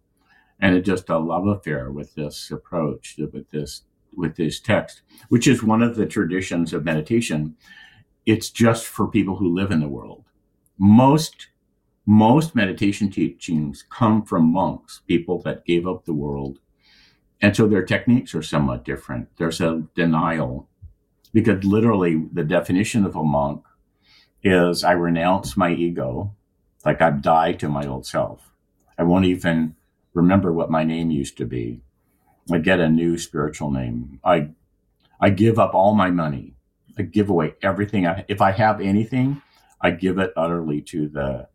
and 0.60 0.76
it's 0.76 0.86
just 0.86 1.08
a 1.10 1.18
love 1.18 1.46
affair 1.46 1.90
with 1.92 2.14
this 2.14 2.50
approach, 2.50 3.16
with 3.18 3.50
this 3.50 3.82
with 4.16 4.36
this 4.36 4.60
text, 4.60 5.02
which 5.28 5.46
is 5.48 5.62
one 5.62 5.82
of 5.82 5.96
the 5.96 6.06
traditions 6.06 6.72
of 6.72 6.84
meditation. 6.84 7.56
It's 8.26 8.50
just 8.50 8.86
for 8.86 9.08
people 9.08 9.36
who 9.36 9.54
live 9.54 9.70
in 9.72 9.80
the 9.80 9.88
world. 9.88 10.24
Most 10.78 11.48
most 12.06 12.54
meditation 12.56 13.10
teachings 13.10 13.84
come 13.90 14.24
from 14.24 14.52
monks, 14.52 15.02
people 15.08 15.40
that 15.42 15.64
gave 15.66 15.86
up 15.86 16.04
the 16.04 16.14
world 16.14 16.58
And 17.40 17.54
so 17.54 17.68
their 17.68 17.84
techniques 17.84 18.34
are 18.34 18.42
somewhat 18.42 18.84
different. 18.84 19.28
There's 19.36 19.60
a 19.60 19.84
denial 19.94 20.68
because 21.32 21.64
literally 21.64 22.26
the 22.32 22.44
definition 22.44 23.04
of 23.06 23.16
a 23.16 23.24
monk 23.24 23.64
is 24.42 24.84
I 24.84 24.92
renounce 24.92 25.56
my 25.56 25.72
ego, 25.72 26.34
like 26.84 27.02
I 27.02 27.10
die 27.10 27.52
to 27.54 27.68
my 27.68 27.86
old 27.86 28.06
self. 28.06 28.52
I 28.98 29.04
won't 29.04 29.26
even 29.26 29.76
remember 30.16 30.50
what 30.50 30.70
my 30.70 30.82
name 30.82 31.10
used 31.10 31.36
to 31.36 31.44
be. 31.44 31.82
I 32.50 32.58
get 32.58 32.80
a 32.80 32.88
new 32.88 33.18
spiritual 33.18 33.70
name. 33.70 34.18
I 34.24 34.50
I 35.20 35.30
give 35.30 35.58
up 35.58 35.74
all 35.74 35.94
my 35.94 36.10
money. 36.10 36.54
I 36.98 37.02
give 37.02 37.28
away 37.28 37.54
everything. 37.62 38.06
I, 38.06 38.24
if 38.26 38.40
I 38.40 38.52
have 38.52 38.80
anything, 38.80 39.42
I 39.80 39.90
give 39.90 40.18
it 40.18 40.32
utterly 40.36 40.80
to 40.82 41.08
the 41.08 41.48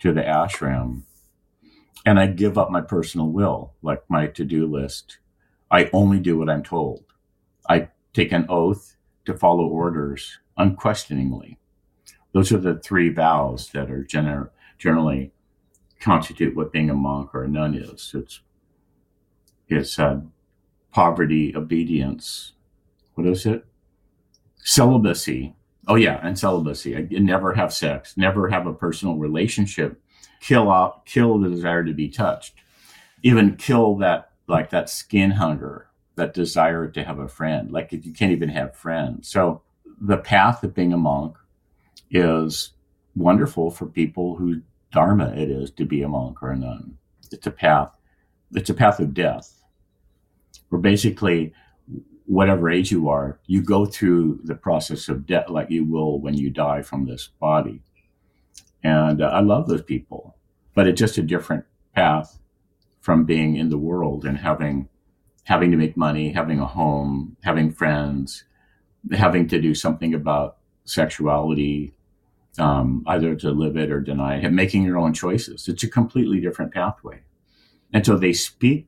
to 0.00 0.12
the 0.12 0.22
ashram, 0.22 1.02
and 2.04 2.18
I 2.18 2.26
give 2.26 2.58
up 2.58 2.70
my 2.70 2.80
personal 2.80 3.28
will, 3.28 3.74
like 3.82 4.02
my 4.08 4.26
to 4.26 4.44
do 4.44 4.66
list. 4.66 5.18
I 5.70 5.88
only 5.92 6.18
do 6.18 6.36
what 6.36 6.50
I'm 6.50 6.64
told. 6.64 7.04
I 7.70 7.88
take 8.12 8.32
an 8.32 8.46
oath 8.48 8.96
to 9.26 9.38
follow 9.38 9.66
orders 9.66 10.40
unquestioningly. 10.56 11.58
Those 12.32 12.50
are 12.52 12.58
the 12.58 12.78
three 12.78 13.10
vows 13.10 13.70
that 13.70 13.90
are 13.90 14.04
gener- 14.04 14.50
generally 14.78 15.32
constitute 16.02 16.56
what 16.56 16.72
being 16.72 16.90
a 16.90 16.94
monk 16.94 17.34
or 17.34 17.44
a 17.44 17.48
nun 17.48 17.74
is. 17.74 18.12
It's 18.14 18.40
it's 19.68 19.98
uh, 19.98 20.20
poverty, 20.92 21.54
obedience. 21.56 22.52
What 23.14 23.26
is 23.26 23.46
it? 23.46 23.64
Celibacy. 24.56 25.54
Oh 25.88 25.94
yeah, 25.94 26.20
and 26.22 26.38
celibacy. 26.38 26.96
I, 26.96 27.06
never 27.10 27.54
have 27.54 27.72
sex. 27.72 28.16
Never 28.16 28.48
have 28.48 28.66
a 28.66 28.74
personal 28.74 29.16
relationship. 29.16 30.00
Kill 30.40 30.70
out. 30.70 31.06
Kill 31.06 31.38
the 31.38 31.48
desire 31.48 31.84
to 31.84 31.92
be 31.92 32.08
touched. 32.08 32.54
Even 33.22 33.56
kill 33.56 33.96
that 33.96 34.32
like 34.48 34.70
that 34.70 34.90
skin 34.90 35.30
hunger, 35.30 35.88
that 36.16 36.34
desire 36.34 36.88
to 36.88 37.04
have 37.04 37.18
a 37.18 37.28
friend. 37.28 37.70
Like 37.72 37.92
if 37.92 38.04
you 38.04 38.12
can't 38.12 38.32
even 38.32 38.50
have 38.50 38.76
friends. 38.76 39.28
So 39.28 39.62
the 40.00 40.18
path 40.18 40.62
of 40.64 40.74
being 40.74 40.92
a 40.92 40.98
monk 40.98 41.36
is 42.10 42.72
wonderful 43.14 43.70
for 43.70 43.86
people 43.86 44.36
who 44.36 44.62
dharma 44.92 45.32
it 45.36 45.50
is 45.50 45.70
to 45.72 45.84
be 45.84 46.02
a 46.02 46.08
monk 46.08 46.42
or 46.42 46.50
a 46.50 46.56
nun. 46.56 46.98
It's 47.30 47.46
a 47.46 47.50
path. 47.50 47.90
It's 48.52 48.70
a 48.70 48.74
path 48.74 49.00
of 49.00 49.14
death. 49.14 49.62
Where 50.68 50.80
basically, 50.80 51.52
whatever 52.26 52.70
age 52.70 52.92
you 52.92 53.08
are, 53.08 53.40
you 53.46 53.62
go 53.62 53.86
through 53.86 54.40
the 54.44 54.54
process 54.54 55.08
of 55.08 55.26
death 55.26 55.48
like 55.48 55.70
you 55.70 55.84
will 55.84 56.20
when 56.20 56.34
you 56.34 56.50
die 56.50 56.82
from 56.82 57.06
this 57.06 57.30
body. 57.40 57.82
And 58.82 59.22
uh, 59.22 59.26
I 59.26 59.40
love 59.40 59.68
those 59.68 59.82
people, 59.82 60.36
but 60.74 60.86
it's 60.86 60.98
just 60.98 61.18
a 61.18 61.22
different 61.22 61.64
path 61.94 62.38
from 63.00 63.24
being 63.24 63.56
in 63.56 63.68
the 63.68 63.78
world 63.78 64.24
and 64.24 64.38
having 64.38 64.88
having 65.44 65.72
to 65.72 65.76
make 65.76 65.96
money, 65.96 66.32
having 66.32 66.60
a 66.60 66.66
home, 66.66 67.36
having 67.42 67.72
friends, 67.72 68.44
having 69.10 69.48
to 69.48 69.60
do 69.60 69.74
something 69.74 70.14
about 70.14 70.58
sexuality, 70.84 71.92
um, 72.58 73.02
either 73.06 73.34
to 73.36 73.50
live 73.50 73.76
it 73.76 73.90
or 73.90 74.00
deny 74.00 74.36
it, 74.36 74.50
making 74.50 74.82
your 74.82 74.98
own 74.98 75.14
choices. 75.14 75.68
It's 75.68 75.82
a 75.82 75.88
completely 75.88 76.40
different 76.40 76.72
pathway. 76.72 77.22
And 77.92 78.04
so 78.04 78.16
they 78.16 78.32
speak 78.32 78.86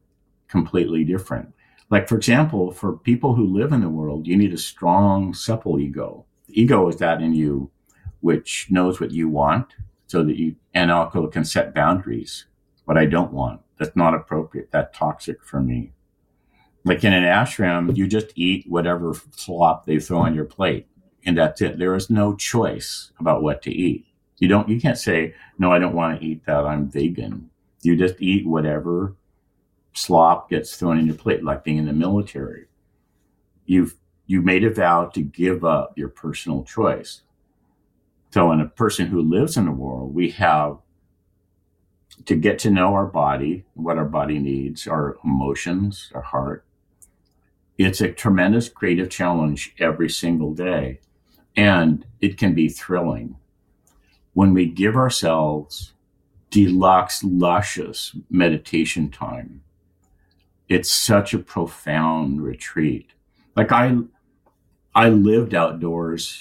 completely 0.48 1.04
different. 1.04 1.52
Like, 1.90 2.08
for 2.08 2.16
example, 2.16 2.72
for 2.72 2.96
people 2.96 3.34
who 3.34 3.46
live 3.46 3.72
in 3.72 3.80
the 3.80 3.88
world, 3.88 4.26
you 4.26 4.36
need 4.36 4.52
a 4.52 4.58
strong, 4.58 5.34
supple 5.34 5.78
ego. 5.78 6.24
The 6.46 6.60
ego 6.60 6.88
is 6.88 6.96
that 6.96 7.20
in 7.20 7.34
you 7.34 7.70
which 8.24 8.68
knows 8.70 9.00
what 9.00 9.10
you 9.10 9.28
want 9.28 9.74
so 10.06 10.24
that 10.24 10.38
you, 10.38 10.56
and 10.72 10.90
also 10.90 11.26
can 11.26 11.44
set 11.44 11.74
boundaries. 11.74 12.46
What 12.86 12.96
I 12.96 13.04
don't 13.04 13.34
want, 13.34 13.60
that's 13.78 13.94
not 13.94 14.14
appropriate, 14.14 14.70
that's 14.70 14.96
toxic 14.96 15.44
for 15.44 15.60
me. 15.60 15.92
Like 16.84 17.04
in 17.04 17.12
an 17.12 17.24
ashram, 17.24 17.94
you 17.94 18.06
just 18.06 18.28
eat 18.34 18.64
whatever 18.66 19.14
slop 19.32 19.84
they 19.84 19.98
throw 19.98 20.20
on 20.20 20.34
your 20.34 20.46
plate 20.46 20.86
and 21.24 21.38
that's 21.38 21.60
it. 21.62 21.78
There 21.78 21.94
is 21.94 22.10
no 22.10 22.34
choice 22.34 23.12
about 23.18 23.42
what 23.42 23.62
to 23.62 23.70
eat. 23.70 24.06
You 24.38 24.48
don't, 24.48 24.68
you 24.68 24.80
can't 24.80 24.98
say, 24.98 25.34
no, 25.58 25.72
I 25.72 25.78
don't 25.78 25.94
want 25.94 26.20
to 26.20 26.26
eat 26.26 26.44
that. 26.46 26.66
I'm 26.66 26.88
vegan. 26.88 27.50
You 27.82 27.96
just 27.96 28.20
eat 28.20 28.46
whatever 28.46 29.14
slop 29.94 30.50
gets 30.50 30.76
thrown 30.76 30.98
in 30.98 31.06
your 31.06 31.14
plate, 31.14 31.44
like 31.44 31.64
being 31.64 31.78
in 31.78 31.86
the 31.86 31.92
military. 31.92 32.66
You've, 33.64 33.94
you 34.26 34.42
made 34.42 34.64
a 34.64 34.70
vow 34.70 35.06
to 35.14 35.22
give 35.22 35.64
up 35.64 35.96
your 35.96 36.08
personal 36.08 36.64
choice. 36.64 37.22
So 38.30 38.50
in 38.52 38.60
a 38.60 38.66
person 38.66 39.06
who 39.06 39.22
lives 39.22 39.56
in 39.56 39.66
the 39.66 39.72
world, 39.72 40.14
we 40.14 40.30
have 40.30 40.78
to 42.26 42.34
get 42.34 42.58
to 42.60 42.70
know 42.70 42.94
our 42.94 43.06
body, 43.06 43.64
what 43.74 43.98
our 43.98 44.04
body 44.04 44.38
needs, 44.38 44.86
our 44.86 45.16
emotions, 45.24 46.10
our 46.14 46.22
heart. 46.22 46.64
It's 47.78 48.00
a 48.00 48.12
tremendous 48.12 48.68
creative 48.68 49.10
challenge 49.10 49.74
every 49.78 50.08
single 50.08 50.54
day 50.54 51.00
and 51.56 52.04
it 52.20 52.36
can 52.36 52.54
be 52.54 52.68
thrilling 52.68 53.36
when 54.32 54.52
we 54.52 54.66
give 54.66 54.96
ourselves 54.96 55.92
deluxe, 56.50 57.22
luscious 57.24 58.16
meditation 58.30 59.10
time. 59.10 59.62
It's 60.68 60.90
such 60.90 61.34
a 61.34 61.38
profound 61.38 62.42
retreat. 62.42 63.10
Like 63.56 63.72
I, 63.72 63.96
I 64.94 65.08
lived 65.08 65.54
outdoors 65.54 66.40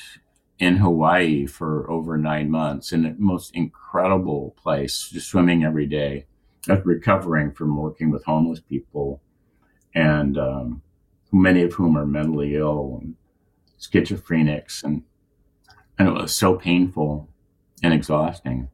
in 0.59 0.77
Hawaii 0.77 1.45
for 1.45 1.89
over 1.89 2.17
nine 2.17 2.49
months 2.49 2.91
in 2.93 3.03
the 3.03 3.15
most 3.17 3.55
incredible 3.55 4.55
place, 4.57 5.09
just 5.09 5.29
swimming 5.29 5.63
every 5.63 5.87
day. 5.87 6.25
I 6.69 6.73
was 6.73 6.85
recovering 6.85 7.51
from 7.51 7.75
working 7.75 8.09
with 8.09 8.23
homeless 8.23 8.59
people, 8.61 9.21
and 9.93 10.37
um, 10.37 10.81
many 11.31 11.63
of 11.63 11.73
whom 11.73 11.97
are 11.97 12.05
mentally 12.05 12.55
ill. 12.55 12.99
And 13.01 13.15
schizophrenics 13.91 14.83
and 14.83 15.03
and 15.97 16.07
it 16.07 16.11
was 16.11 16.33
so 16.33 16.55
painful 16.55 17.29
and 17.83 17.93
exhausting. 17.93 18.69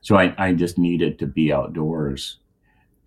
So 0.00 0.16
I, 0.16 0.34
I 0.38 0.52
just 0.52 0.78
needed 0.78 1.18
to 1.18 1.26
be 1.26 1.52
outdoors. 1.52 2.38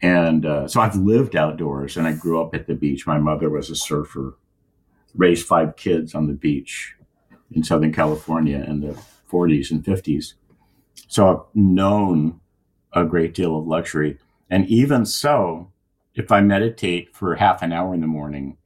And 0.01 0.45
uh, 0.45 0.67
so 0.67 0.81
I've 0.81 0.95
lived 0.95 1.35
outdoors 1.35 1.97
and 1.97 2.07
I 2.07 2.13
grew 2.13 2.41
up 2.41 2.53
at 2.53 2.67
the 2.67 2.75
beach. 2.75 3.07
My 3.07 3.17
mother 3.17 3.49
was 3.49 3.69
a 3.69 3.75
surfer, 3.75 4.37
raised 5.15 5.47
five 5.47 5.77
kids 5.77 6.13
on 6.13 6.27
the 6.27 6.33
beach 6.33 6.93
in 7.51 7.63
Southern 7.63 7.93
California 7.93 8.63
in 8.67 8.81
the 8.81 8.97
40s 9.31 9.71
and 9.71 9.83
50s. 9.83 10.33
So 11.07 11.27
I've 11.27 11.55
known 11.55 12.39
a 12.93 13.05
great 13.05 13.33
deal 13.33 13.57
of 13.57 13.67
luxury. 13.67 14.19
And 14.49 14.67
even 14.67 15.05
so, 15.05 15.71
if 16.13 16.31
I 16.31 16.41
meditate 16.41 17.15
for 17.15 17.35
half 17.35 17.61
an 17.61 17.73
hour 17.73 17.93
in 17.93 18.01
the 18.01 18.07
morning, 18.07 18.57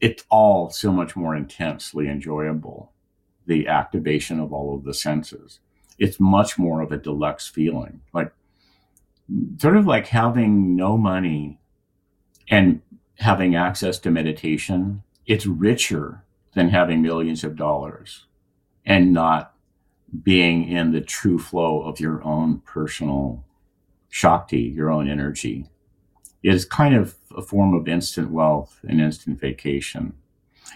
it's 0.00 0.24
all 0.30 0.70
so 0.70 0.92
much 0.92 1.16
more 1.16 1.34
intensely 1.34 2.08
enjoyable. 2.08 2.92
The 3.46 3.68
activation 3.68 4.40
of 4.40 4.52
all 4.52 4.74
of 4.74 4.84
the 4.84 4.94
senses. 4.94 5.60
It's 5.98 6.20
much 6.20 6.58
more 6.58 6.82
of 6.82 6.92
a 6.92 6.98
deluxe 6.98 7.48
feeling, 7.48 8.02
like 8.12 8.32
sort 9.58 9.76
of 9.76 9.86
like 9.86 10.08
having 10.08 10.76
no 10.76 10.98
money 10.98 11.58
and 12.48 12.82
having 13.18 13.54
access 13.54 13.98
to 14.00 14.10
meditation. 14.10 15.02
It's 15.26 15.46
richer 15.46 16.24
than 16.54 16.68
having 16.68 17.02
millions 17.02 17.44
of 17.44 17.56
dollars 17.56 18.26
and 18.84 19.12
not 19.12 19.54
being 20.22 20.68
in 20.68 20.92
the 20.92 21.00
true 21.00 21.38
flow 21.38 21.82
of 21.82 22.00
your 22.00 22.22
own 22.22 22.60
personal 22.60 23.44
shakti, 24.08 24.60
your 24.60 24.90
own 24.90 25.08
energy 25.08 25.68
is 26.42 26.64
kind 26.64 26.94
of 26.94 27.16
a 27.36 27.42
form 27.42 27.74
of 27.74 27.88
instant 27.88 28.30
wealth 28.30 28.80
and 28.86 29.00
instant 29.00 29.40
vacation. 29.40 30.14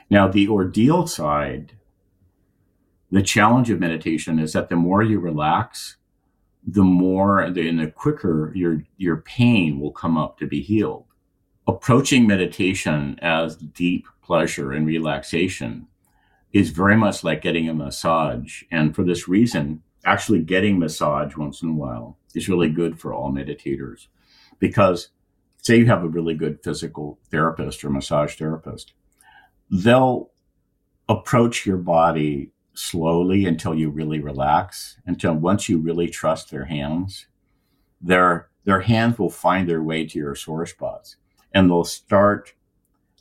Now, 0.09 0.29
the 0.29 0.49
ordeal 0.49 1.07
side, 1.07 1.73
the 3.11 3.23
challenge 3.23 3.71
of 3.71 3.81
meditation 3.81 4.39
is 4.39 4.53
that 4.53 4.69
the 4.69 4.77
more 4.77 5.03
you 5.03 5.19
relax, 5.19 5.97
the 6.67 6.85
more 6.85 7.41
and 7.41 7.55
the 7.55 7.91
quicker 7.91 8.53
your 8.55 8.83
your 8.97 9.19
pain 9.19 9.81
will 9.81 9.93
come 9.93 10.19
up 10.19 10.39
to 10.39 10.47
be 10.47 10.61
healed. 10.61 11.07
Approaching 11.67 12.27
meditation 12.27 13.19
as 13.23 13.57
deep 13.57 14.07
pleasure 14.23 14.73
and 14.73 14.87
relaxation 14.87 15.87
is 16.53 16.71
very 16.71 16.97
much 16.97 17.25
like 17.25 17.43
getting 17.43 17.69
a 17.69 17.75
massage. 17.75 18.63
And 18.71 18.95
for 18.95 19.05
this 19.05 19.29
reason, 19.29 19.83
actually 20.05 20.41
getting 20.41 20.79
massage 20.79 21.37
once 21.37 21.63
in 21.63 21.71
a 21.71 21.75
while 21.75 22.19
is 22.35 22.49
really 22.49 22.69
good 22.69 22.99
for 22.99 23.13
all 23.13 23.33
meditators 23.33 24.07
because 24.59 25.09
say 25.63 25.77
you 25.77 25.87
have 25.87 26.05
a 26.05 26.09
really 26.09 26.35
good 26.35 26.63
physical 26.63 27.19
therapist 27.31 27.85
or 27.85 27.91
massage 27.91 28.35
therapist, 28.37 28.93
they'll 29.71 30.31
approach 31.09 31.67
your 31.67 31.77
body 31.77 32.51
slowly 32.75 33.45
until 33.47 33.75
you 33.75 33.91
really 33.91 34.21
relax, 34.21 34.99
until 35.07 35.35
once 35.35 35.69
you 35.69 35.79
really 35.79 36.09
trust 36.09 36.51
their 36.51 36.65
hands, 36.65 37.27
their 38.01 38.49
their 38.65 38.81
hands 38.81 39.19
will 39.19 39.31
find 39.31 39.69
their 39.69 39.83
way 39.83 40.07
to 40.07 40.19
your 40.19 40.35
sore 40.35 40.67
spots 40.67 41.17
and 41.55 41.69
they'll 41.69 41.85
start 41.85 42.55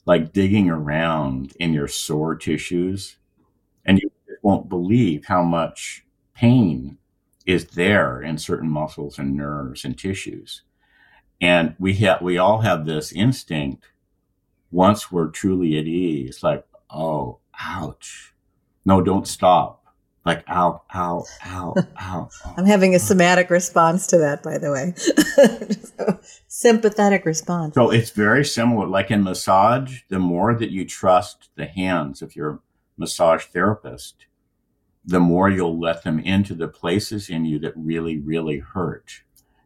like 0.06 0.34
digging 0.34 0.69
around 0.69 1.54
in 1.60 1.73
your 1.73 1.88
sore 1.88 2.36
tissues 2.36 3.17
and 3.86 3.99
you 3.99 4.12
won't 4.41 4.69
believe 4.69 5.25
how 5.25 5.43
much 5.43 6.06
pain 6.34 6.97
is 7.45 7.67
there 7.67 8.21
in 8.21 8.38
certain 8.38 8.69
muscles 8.69 9.17
and 9.17 9.36
nerves 9.36 9.86
and 9.86 9.97
tissues 9.97 10.63
and 11.41 11.75
we 11.80 11.95
have 11.95 12.21
we 12.21 12.38
all 12.38 12.62
have 12.62 12.86
this 12.86 13.12
instinct 13.12 13.88
once 14.71 15.12
we're 15.12 15.30
truly 15.30 15.78
at 15.78 15.86
ease, 15.86 16.43
like, 16.43 16.65
oh, 16.89 17.39
ouch. 17.60 18.34
No, 18.86 19.02
don't 19.02 19.28
stop. 19.28 19.84
Like, 20.25 20.43
ow, 20.49 20.84
ow, 20.93 21.25
ow, 21.45 21.75
ow. 22.02 22.30
I'm 22.58 22.65
having 22.65 22.93
a 22.93 22.99
somatic 22.99 23.49
response 23.49 24.06
to 24.08 24.17
that, 24.19 24.43
by 24.43 24.58
the 24.58 24.71
way. 24.71 24.93
sympathetic 26.47 27.25
response. 27.25 27.73
So 27.73 27.89
it's 27.89 28.12
very 28.12 28.45
similar. 28.45 28.86
Like 28.86 29.12
in 29.12 29.23
massage, 29.23 30.02
the 30.10 30.19
more 30.19 30.54
that 30.54 30.71
you 30.71 30.86
trust 30.86 31.49
the 31.56 31.65
hands 31.65 32.21
of 32.21 32.36
your 32.36 32.60
massage 32.97 33.45
therapist, 33.45 34.25
the 35.06 35.19
more 35.19 35.49
you'll 35.49 35.80
let 35.80 36.04
them 36.04 36.19
into 36.19 36.54
the 36.54 36.67
places 36.67 37.30
in 37.30 37.45
you 37.45 37.58
that 37.60 37.73
really, 37.75 38.19
really 38.19 38.60
hurt. 38.60 39.23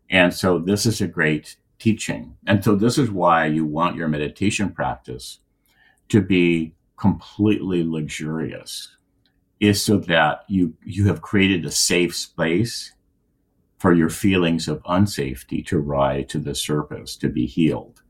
And 0.09 0.33
so 0.33 0.59
this 0.59 0.85
is 0.85 1.01
a 1.01 1.07
great 1.07 1.57
teaching. 1.83 2.37
And 2.47 2.63
so 2.63 2.75
this 2.75 2.97
is 2.97 3.11
why 3.11 3.45
you 3.45 3.65
want 3.65 3.97
your 3.97 4.07
meditation 4.07 4.69
practice 4.69 5.39
to 6.07 6.21
be 6.21 6.75
completely 6.95 7.83
luxurious 7.83 8.95
is 9.59 9.83
so 9.83 9.97
that 9.97 10.45
you 10.47 10.73
you 10.85 11.07
have 11.07 11.21
created 11.21 11.65
a 11.65 11.71
safe 11.71 12.15
space 12.15 12.93
for 13.79 13.93
your 13.93 14.09
feelings 14.09 14.69
of 14.69 14.81
unsafety 14.83 15.65
to 15.65 15.77
rise 15.77 16.27
to 16.27 16.39
the 16.39 16.55
surface 16.55 17.17
to 17.17 17.27
be 17.27 17.45
healed. 17.45 18.01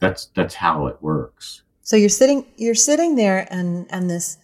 That's 0.00 0.26
that's 0.36 0.56
how 0.56 0.86
it 0.86 0.98
works. 1.00 1.62
So 1.80 1.96
you're 1.96 2.10
sitting 2.10 2.44
you're 2.56 2.74
sitting 2.74 3.16
there 3.16 3.48
and 3.50 3.86
and 3.88 4.10
this 4.10 4.36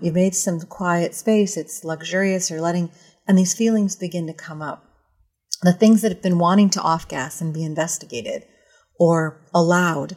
you 0.00 0.12
made 0.12 0.36
some 0.36 0.60
quiet 0.60 1.12
space, 1.12 1.56
it's 1.56 1.82
luxurious, 1.82 2.50
you're 2.50 2.60
letting 2.60 2.90
and 3.26 3.36
these 3.36 3.54
feelings 3.54 3.96
begin 3.96 4.28
to 4.28 4.32
come 4.32 4.62
up 4.62 4.87
the 5.62 5.72
things 5.72 6.02
that 6.02 6.12
have 6.12 6.22
been 6.22 6.38
wanting 6.38 6.70
to 6.70 6.82
off 6.82 7.08
gas 7.08 7.40
and 7.40 7.52
be 7.52 7.64
investigated 7.64 8.44
or 8.98 9.40
allowed. 9.54 10.16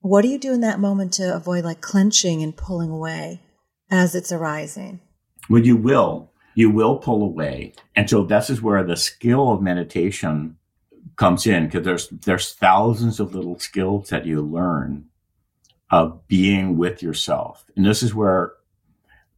What 0.00 0.22
do 0.22 0.28
you 0.28 0.38
do 0.38 0.52
in 0.52 0.60
that 0.60 0.80
moment 0.80 1.12
to 1.14 1.34
avoid 1.34 1.64
like 1.64 1.80
clenching 1.80 2.42
and 2.42 2.56
pulling 2.56 2.90
away 2.90 3.40
as 3.90 4.14
it's 4.14 4.32
arising? 4.32 5.00
Well, 5.48 5.62
you 5.62 5.76
will. 5.76 6.32
You 6.54 6.70
will 6.70 6.96
pull 6.96 7.22
away. 7.22 7.72
And 7.94 8.10
so 8.10 8.24
this 8.24 8.50
is 8.50 8.60
where 8.60 8.84
the 8.84 8.96
skill 8.96 9.52
of 9.52 9.62
meditation 9.62 10.56
comes 11.16 11.46
in 11.46 11.66
because 11.66 11.84
there's 11.84 12.08
there's 12.08 12.52
thousands 12.52 13.20
of 13.20 13.34
little 13.34 13.58
skills 13.58 14.08
that 14.08 14.26
you 14.26 14.40
learn 14.40 15.06
of 15.90 16.26
being 16.26 16.76
with 16.78 17.02
yourself. 17.02 17.64
And 17.76 17.84
this 17.84 18.02
is 18.02 18.14
where 18.14 18.54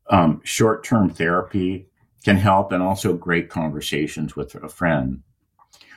um, 0.08 0.40
short-term 0.44 1.10
therapy 1.10 1.88
can 2.24 2.36
help 2.36 2.72
and 2.72 2.82
also 2.82 3.14
great 3.14 3.50
conversations 3.50 4.36
with 4.36 4.54
a 4.54 4.68
friend 4.68 5.23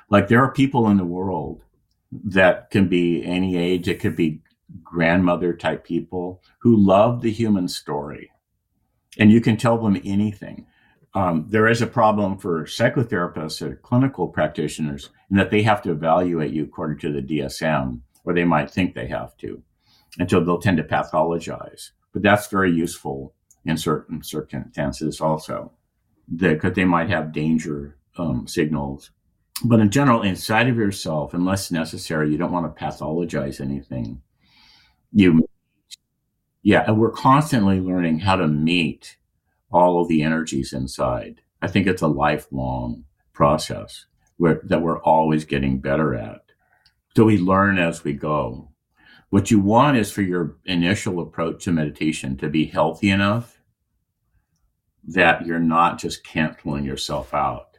like 0.09 0.27
there 0.27 0.43
are 0.43 0.51
people 0.51 0.89
in 0.89 0.97
the 0.97 1.05
world 1.05 1.61
that 2.11 2.69
can 2.69 2.87
be 2.87 3.23
any 3.23 3.57
age. 3.57 3.87
It 3.87 3.99
could 3.99 4.15
be 4.15 4.41
grandmother 4.83 5.53
type 5.53 5.85
people 5.85 6.41
who 6.59 6.75
love 6.75 7.21
the 7.21 7.31
human 7.31 7.67
story, 7.67 8.31
and 9.17 9.31
you 9.31 9.41
can 9.41 9.57
tell 9.57 9.77
them 9.77 9.99
anything. 10.03 10.65
Um, 11.13 11.47
there 11.49 11.67
is 11.67 11.81
a 11.81 11.87
problem 11.87 12.37
for 12.37 12.65
psychotherapists 12.65 13.61
or 13.61 13.77
clinical 13.77 14.27
practitioners 14.27 15.09
in 15.31 15.37
that 15.37 15.51
they 15.51 15.63
have 15.63 15.81
to 15.83 15.91
evaluate 15.91 16.53
you 16.53 16.63
according 16.63 16.99
to 16.99 17.11
the 17.11 17.21
DSM, 17.21 18.01
or 18.23 18.33
they 18.33 18.43
might 18.43 18.69
think 18.69 18.93
they 18.93 19.07
have 19.07 19.35
to, 19.37 19.61
and 20.19 20.29
so 20.29 20.39
they'll 20.39 20.59
tend 20.59 20.77
to 20.77 20.83
pathologize. 20.83 21.91
But 22.13 22.21
that's 22.21 22.47
very 22.47 22.71
useful 22.71 23.33
in 23.65 23.77
certain 23.77 24.23
circumstances 24.23 25.19
also, 25.19 25.73
because 26.33 26.73
they 26.73 26.85
might 26.85 27.09
have 27.09 27.33
danger 27.33 27.97
um, 28.17 28.47
signals 28.47 29.11
but 29.63 29.79
in 29.79 29.89
general, 29.89 30.21
inside 30.21 30.67
of 30.67 30.77
yourself, 30.77 31.33
unless 31.33 31.71
necessary, 31.71 32.31
you 32.31 32.37
don't 32.37 32.51
want 32.51 32.75
to 32.75 32.83
pathologize 32.83 33.59
anything. 33.59 34.21
You, 35.11 35.47
yeah, 36.61 36.83
and 36.85 36.99
we're 36.99 37.11
constantly 37.11 37.79
learning 37.79 38.19
how 38.19 38.35
to 38.35 38.47
meet 38.47 39.17
all 39.71 40.01
of 40.01 40.07
the 40.07 40.21
energies 40.21 40.73
inside. 40.73 41.41
I 41.61 41.67
think 41.67 41.87
it's 41.87 42.01
a 42.01 42.07
lifelong 42.07 43.05
process 43.33 44.05
where, 44.37 44.61
that 44.63 44.81
we're 44.81 45.01
always 45.01 45.45
getting 45.45 45.79
better 45.79 46.13
at. 46.13 46.41
So 47.15 47.25
we 47.25 47.39
learn 47.39 47.79
as 47.79 48.03
we 48.03 48.13
go. 48.13 48.69
What 49.29 49.49
you 49.49 49.59
want 49.59 49.97
is 49.97 50.11
for 50.11 50.21
your 50.21 50.57
initial 50.65 51.19
approach 51.19 51.63
to 51.63 51.71
meditation 51.71 52.37
to 52.37 52.47
be 52.47 52.65
healthy 52.65 53.09
enough 53.09 53.59
that 55.07 55.45
you're 55.45 55.59
not 55.59 55.99
just 55.99 56.23
canceling 56.23 56.83
yourself 56.83 57.33
out 57.33 57.76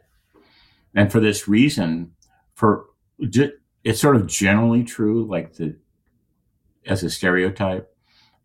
and 0.95 1.11
for 1.11 1.19
this 1.19 1.47
reason, 1.47 2.11
for 2.55 2.85
it's 3.83 3.99
sort 3.99 4.15
of 4.15 4.27
generally 4.27 4.83
true, 4.83 5.25
like 5.25 5.53
the 5.53 5.77
as 6.85 7.03
a 7.03 7.09
stereotype, 7.09 7.93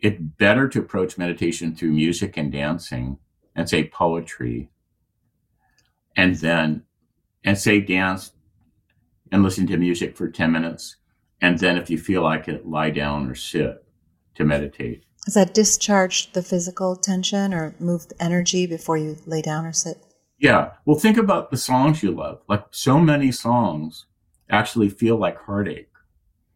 it's 0.01 0.21
better 0.21 0.69
to 0.69 0.81
approach 0.81 1.17
meditation 1.17 1.75
through 1.75 1.93
music 1.93 2.37
and 2.37 2.53
dancing 2.53 3.19
and 3.55 3.69
say 3.69 3.85
poetry 3.85 4.71
and 6.17 6.37
then 6.37 6.83
and 7.45 7.59
say 7.59 7.81
dance 7.81 8.33
and 9.33 9.43
listen 9.43 9.67
to 9.67 9.77
music 9.77 10.17
for 10.17 10.29
10 10.29 10.53
minutes. 10.53 10.97
And 11.41 11.59
then 11.59 11.77
if 11.77 11.91
you 11.91 11.99
feel 11.99 12.23
like 12.23 12.49
it 12.49 12.67
lie 12.67 12.91
down 12.91 13.29
or 13.29 13.35
sit 13.35 13.85
to 14.35 14.45
meditate. 14.45 15.05
Does 15.25 15.35
that 15.35 15.55
discharge 15.55 16.33
the 16.33 16.43
physical 16.43 16.97
tension 16.97 17.55
or 17.55 17.75
move 17.79 18.09
the 18.09 18.23
energy 18.23 18.67
before 18.67 18.97
you 18.97 19.17
lay 19.27 19.43
down 19.43 19.65
or 19.65 19.73
sit 19.73 19.99
yeah. 20.45 20.73
Well, 20.85 20.99
think 20.99 21.17
about 21.17 21.51
the 21.51 21.57
songs 21.57 22.03
you 22.03 22.11
love. 22.11 22.43
Like 22.49 22.67
so 22.71 23.01
many 23.01 23.33
songs 23.33 24.05
actually 24.51 24.91
feel 24.91 25.17
like 25.17 25.39
heartache. 25.39 25.89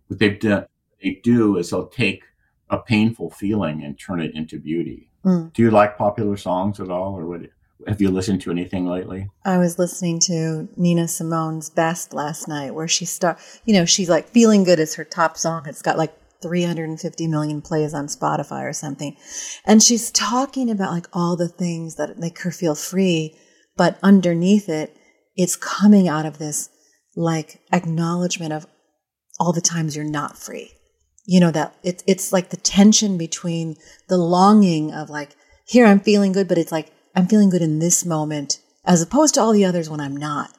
What 0.09 0.19
they've 0.19 0.39
done, 0.39 0.67
they 1.03 1.21
do 1.23 1.57
is 1.57 1.71
they'll 1.71 1.87
take 1.87 2.23
a 2.69 2.77
painful 2.77 3.31
feeling 3.31 3.83
and 3.83 3.99
turn 3.99 4.21
it 4.21 4.35
into 4.35 4.59
beauty. 4.59 5.09
Mm. 5.25 5.55
Do 5.55 5.63
you 5.63 5.71
like 5.71 5.97
popular 5.97 6.37
songs 6.37 6.81
at 6.81 6.91
all, 6.91 7.19
or 7.19 7.25
what? 7.25 7.41
Have 7.87 8.03
you 8.03 8.11
listened 8.11 8.43
to 8.43 8.51
anything 8.51 8.87
lately? 8.87 9.31
I 9.47 9.57
was 9.57 9.79
listening 9.79 10.21
to 10.21 10.69
Nina 10.77 11.09
Simone's 11.09 11.71
Best 11.71 12.13
last 12.13 12.47
night, 12.47 12.75
where 12.75 12.89
she 12.89 13.07
start. 13.07 13.39
You 13.65 13.73
know, 13.73 13.87
she's 13.87 14.11
like 14.11 14.29
"Feeling 14.29 14.65
Good" 14.65 14.81
is 14.81 14.97
her 14.97 15.05
top 15.05 15.39
song. 15.39 15.63
It's 15.67 15.81
got 15.81 15.97
like 15.97 16.13
350 16.43 17.27
million 17.27 17.63
plays 17.63 17.95
on 17.95 18.07
Spotify 18.09 18.69
or 18.69 18.75
something, 18.75 19.17
and 19.65 19.83
she's 19.83 20.11
talking 20.11 20.71
about 20.71 20.93
like 20.93 21.07
all 21.15 21.37
the 21.37 21.49
things 21.49 21.95
that 21.95 22.19
make 22.19 22.39
her 22.41 22.51
feel 22.51 22.75
free 22.75 23.35
but 23.79 23.99
underneath 24.03 24.69
it, 24.69 24.95
it's 25.37 25.57
coming 25.57 26.09
out 26.09 26.27
of 26.27 26.37
this 26.37 26.69
like 27.17 27.61
acknowledgement 27.73 28.53
of 28.53 28.67
all 29.41 29.53
the 29.53 29.63
times 29.63 29.97
you're 29.97 30.05
not 30.05 30.37
free. 30.37 30.73
You 31.25 31.41
know, 31.41 31.51
that 31.53 31.75
it, 31.83 32.03
it's 32.07 32.33
like 32.33 32.51
the 32.51 32.57
tension 32.57 33.17
between 33.17 33.77
the 34.09 34.19
longing 34.19 34.93
of 34.93 35.09
like, 35.09 35.37
here 35.67 35.87
I'm 35.87 36.01
feeling 36.01 36.33
good, 36.33 36.49
but 36.49 36.59
it's 36.59 36.73
like, 36.73 36.91
I'm 37.15 37.27
feeling 37.27 37.51
good 37.51 37.63
in 37.63 37.79
this 37.79 38.05
moment 38.05 38.61
as 38.85 39.01
opposed 39.01 39.35
to 39.35 39.41
all 39.41 39.53
the 39.53 39.65
others 39.65 39.89
when 39.89 40.01
I'm 40.01 40.17
not. 40.17 40.51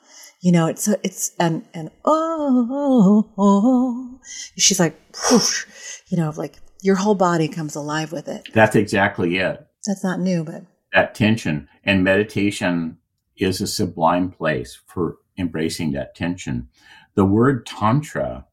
You 0.42 0.54
know, 0.54 0.68
it's, 0.68 0.88
it's, 1.04 1.32
and, 1.40 1.66
and, 1.74 1.92
oh, 2.06 2.68
oh, 2.72 3.34
oh. 3.38 4.20
she's 4.58 4.80
like, 4.80 4.98
whoosh, 5.30 5.66
you 6.08 6.18
know, 6.18 6.32
like 6.38 6.60
your 6.82 6.96
whole 6.96 7.16
body 7.16 7.50
comes 7.50 7.76
alive 7.76 8.12
with 8.14 8.30
it. 8.30 8.48
That's 8.54 8.76
exactly 8.76 9.38
it. 9.38 9.66
That's 9.86 10.04
not 10.04 10.20
new, 10.20 10.44
but 10.46 10.64
that 10.94 11.16
tension 11.16 11.68
and 11.84 12.04
meditation 12.04 12.98
is 13.40 13.62
a 13.62 13.68
sublime 13.68 14.30
place 14.30 14.80
for 14.86 15.18
embracing 15.38 15.94
that 15.94 16.16
tension. 16.16 16.68
The 17.16 17.26
word 17.26 17.66
tantra 17.66 18.46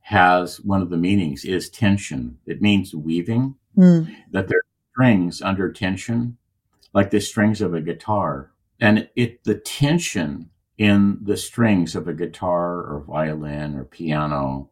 has 0.00 0.60
one 0.60 0.82
of 0.82 0.90
the 0.90 0.96
meanings 0.96 1.44
is 1.44 1.70
tension. 1.70 2.38
It 2.44 2.60
means 2.60 2.94
weaving, 2.94 3.54
mm. 3.76 4.14
that 4.32 4.48
there 4.48 4.58
are 4.58 4.92
strings 4.92 5.40
under 5.40 5.72
tension, 5.72 6.36
like 6.92 7.10
the 7.10 7.20
strings 7.20 7.60
of 7.60 7.74
a 7.74 7.80
guitar. 7.80 8.50
And 8.80 9.08
it 9.14 9.44
the 9.44 9.54
tension 9.54 10.50
in 10.78 11.18
the 11.22 11.36
strings 11.36 11.94
of 11.94 12.08
a 12.08 12.14
guitar 12.14 12.78
or 12.78 13.04
violin 13.06 13.76
or 13.76 13.84
piano 13.84 14.70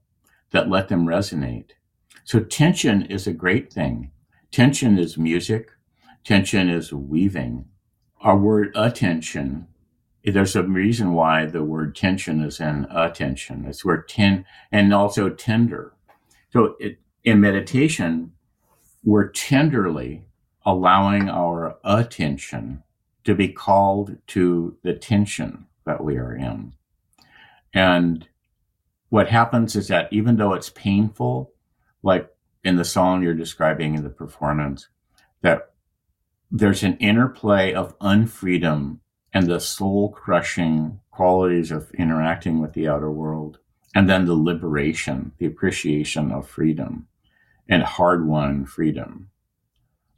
that 0.50 0.70
let 0.70 0.88
them 0.88 1.06
resonate. 1.06 1.70
So 2.24 2.40
tension 2.40 3.02
is 3.02 3.26
a 3.26 3.32
great 3.32 3.72
thing. 3.72 4.10
Tension 4.50 4.98
is 4.98 5.18
music. 5.18 5.70
Tension 6.24 6.68
is 6.68 6.92
weaving 6.92 7.66
our 8.20 8.36
word 8.36 8.72
attention, 8.74 9.68
there's 10.24 10.56
a 10.56 10.62
reason 10.62 11.12
why 11.14 11.46
the 11.46 11.62
word 11.62 11.94
tension 11.94 12.42
is 12.42 12.60
in 12.60 12.86
attention. 12.90 13.64
It's 13.66 13.84
where 13.84 14.02
ten 14.02 14.44
and 14.72 14.92
also 14.92 15.30
tender. 15.30 15.94
So 16.52 16.76
it, 16.80 16.98
in 17.24 17.40
meditation, 17.40 18.32
we're 19.04 19.28
tenderly 19.28 20.24
allowing 20.66 21.28
our 21.28 21.78
attention 21.84 22.82
to 23.24 23.34
be 23.34 23.48
called 23.48 24.16
to 24.28 24.76
the 24.82 24.94
tension 24.94 25.66
that 25.86 26.02
we 26.02 26.16
are 26.16 26.34
in. 26.34 26.72
And 27.72 28.28
what 29.08 29.28
happens 29.28 29.76
is 29.76 29.88
that 29.88 30.12
even 30.12 30.36
though 30.36 30.54
it's 30.54 30.70
painful, 30.70 31.52
like 32.02 32.28
in 32.64 32.76
the 32.76 32.84
song 32.84 33.22
you're 33.22 33.34
describing 33.34 33.94
in 33.94 34.02
the 34.02 34.10
performance, 34.10 34.88
that 35.42 35.72
there's 36.50 36.82
an 36.82 36.96
interplay 36.98 37.72
of 37.72 37.98
unfreedom 37.98 38.98
and 39.32 39.46
the 39.46 39.60
soul 39.60 40.10
crushing 40.10 41.00
qualities 41.10 41.70
of 41.70 41.90
interacting 41.92 42.60
with 42.60 42.72
the 42.72 42.88
outer 42.88 43.10
world, 43.10 43.58
and 43.94 44.08
then 44.08 44.24
the 44.24 44.34
liberation, 44.34 45.32
the 45.38 45.46
appreciation 45.46 46.32
of 46.32 46.48
freedom. 46.48 47.06
and 47.68 47.82
hard 47.82 48.26
won 48.26 48.64
freedom. 48.64 49.28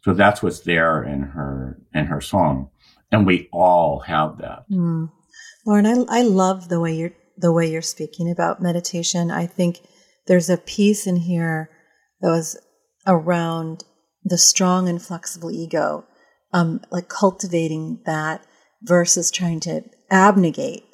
So 0.04 0.14
that's 0.14 0.42
what's 0.42 0.60
there 0.60 1.02
in 1.02 1.22
her 1.22 1.80
in 1.92 2.06
her 2.06 2.20
song, 2.20 2.70
and 3.10 3.26
we 3.26 3.48
all 3.52 4.00
have 4.00 4.38
that. 4.38 4.64
Mm. 4.70 5.10
Lorin, 5.66 5.86
I, 5.86 6.20
I 6.20 6.22
love 6.22 6.68
the 6.68 6.80
way 6.80 6.94
you're 6.94 7.12
the 7.36 7.52
way 7.52 7.70
you're 7.70 7.82
speaking 7.82 8.30
about 8.30 8.62
meditation. 8.62 9.30
I 9.30 9.46
think 9.46 9.80
there's 10.26 10.48
a 10.48 10.56
piece 10.56 11.06
in 11.06 11.16
here 11.16 11.70
that 12.20 12.28
was 12.28 12.56
around 13.06 13.84
the 14.24 14.38
strong 14.38 14.88
and 14.88 15.02
flexible 15.02 15.50
ego, 15.50 16.04
um, 16.52 16.80
like 16.90 17.08
cultivating 17.08 18.00
that 18.06 18.44
versus 18.82 19.30
trying 19.30 19.60
to 19.60 19.82
abnegate 20.10 20.84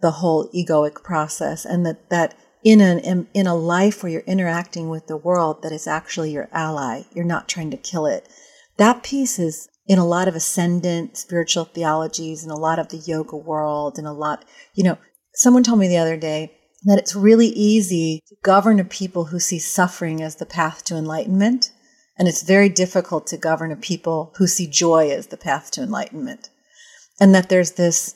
the 0.00 0.12
whole 0.12 0.50
egoic 0.52 1.02
process, 1.02 1.64
and 1.64 1.86
that 1.86 2.10
that 2.10 2.34
in 2.64 2.80
an 2.80 3.28
in 3.32 3.46
a 3.46 3.54
life 3.54 4.02
where 4.02 4.12
you're 4.12 4.22
interacting 4.22 4.88
with 4.88 5.06
the 5.06 5.16
world 5.16 5.62
that 5.62 5.72
is 5.72 5.86
actually 5.86 6.32
your 6.32 6.48
ally, 6.52 7.02
you're 7.12 7.24
not 7.24 7.48
trying 7.48 7.70
to 7.70 7.76
kill 7.76 8.06
it. 8.06 8.28
That 8.76 9.02
piece 9.02 9.38
is 9.38 9.68
in 9.86 9.98
a 9.98 10.06
lot 10.06 10.28
of 10.28 10.34
ascendant 10.34 11.16
spiritual 11.16 11.64
theologies 11.64 12.42
and 12.42 12.50
a 12.50 12.56
lot 12.56 12.78
of 12.78 12.88
the 12.88 12.96
yoga 12.96 13.36
world 13.36 13.98
and 13.98 14.06
a 14.06 14.12
lot, 14.12 14.44
you 14.74 14.82
know, 14.82 14.98
someone 15.34 15.62
told 15.62 15.78
me 15.78 15.88
the 15.88 15.96
other 15.96 16.16
day 16.16 16.52
that 16.84 16.98
it's 16.98 17.14
really 17.14 17.48
easy 17.48 18.22
to 18.28 18.34
govern 18.42 18.80
a 18.80 18.84
people 18.84 19.26
who 19.26 19.38
see 19.38 19.58
suffering 19.58 20.22
as 20.22 20.36
the 20.36 20.46
path 20.46 20.84
to 20.84 20.96
enlightenment. 20.96 21.70
And 22.18 22.28
it's 22.28 22.42
very 22.42 22.68
difficult 22.68 23.26
to 23.28 23.36
govern 23.36 23.72
a 23.72 23.76
people 23.76 24.32
who 24.36 24.46
see 24.46 24.66
joy 24.66 25.10
as 25.10 25.26
the 25.28 25.36
path 25.36 25.70
to 25.72 25.82
enlightenment. 25.82 26.50
And 27.20 27.34
that 27.34 27.48
there's 27.48 27.72
this 27.72 28.14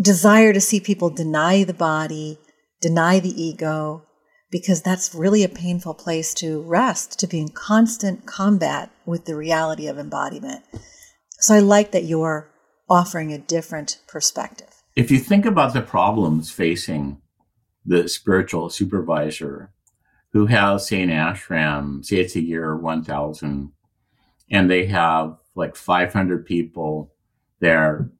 desire 0.00 0.52
to 0.52 0.60
see 0.60 0.80
people 0.80 1.10
deny 1.10 1.64
the 1.64 1.74
body, 1.74 2.38
deny 2.80 3.20
the 3.20 3.42
ego, 3.42 4.04
because 4.50 4.82
that's 4.82 5.14
really 5.14 5.42
a 5.42 5.48
painful 5.48 5.94
place 5.94 6.34
to 6.34 6.60
rest, 6.62 7.18
to 7.20 7.26
be 7.26 7.40
in 7.40 7.48
constant 7.48 8.26
combat 8.26 8.90
with 9.06 9.24
the 9.24 9.34
reality 9.34 9.86
of 9.86 9.98
embodiment. 9.98 10.62
So 11.40 11.54
I 11.54 11.60
like 11.60 11.92
that 11.92 12.04
you're 12.04 12.50
offering 12.88 13.32
a 13.32 13.38
different 13.38 13.98
perspective. 14.06 14.68
If 14.94 15.10
you 15.10 15.18
think 15.18 15.46
about 15.46 15.72
the 15.72 15.80
problems 15.80 16.50
facing 16.50 17.22
the 17.84 18.08
spiritual 18.08 18.68
supervisor 18.68 19.72
who 20.32 20.46
has, 20.46 20.88
say, 20.88 21.02
an 21.02 21.10
ashram, 21.10 22.04
say 22.04 22.16
it's 22.16 22.36
a 22.36 22.40
year 22.40 22.76
1000, 22.76 23.72
and 24.50 24.70
they 24.70 24.86
have 24.86 25.36
like 25.54 25.76
500 25.76 26.46
people 26.46 27.12
there. 27.60 28.10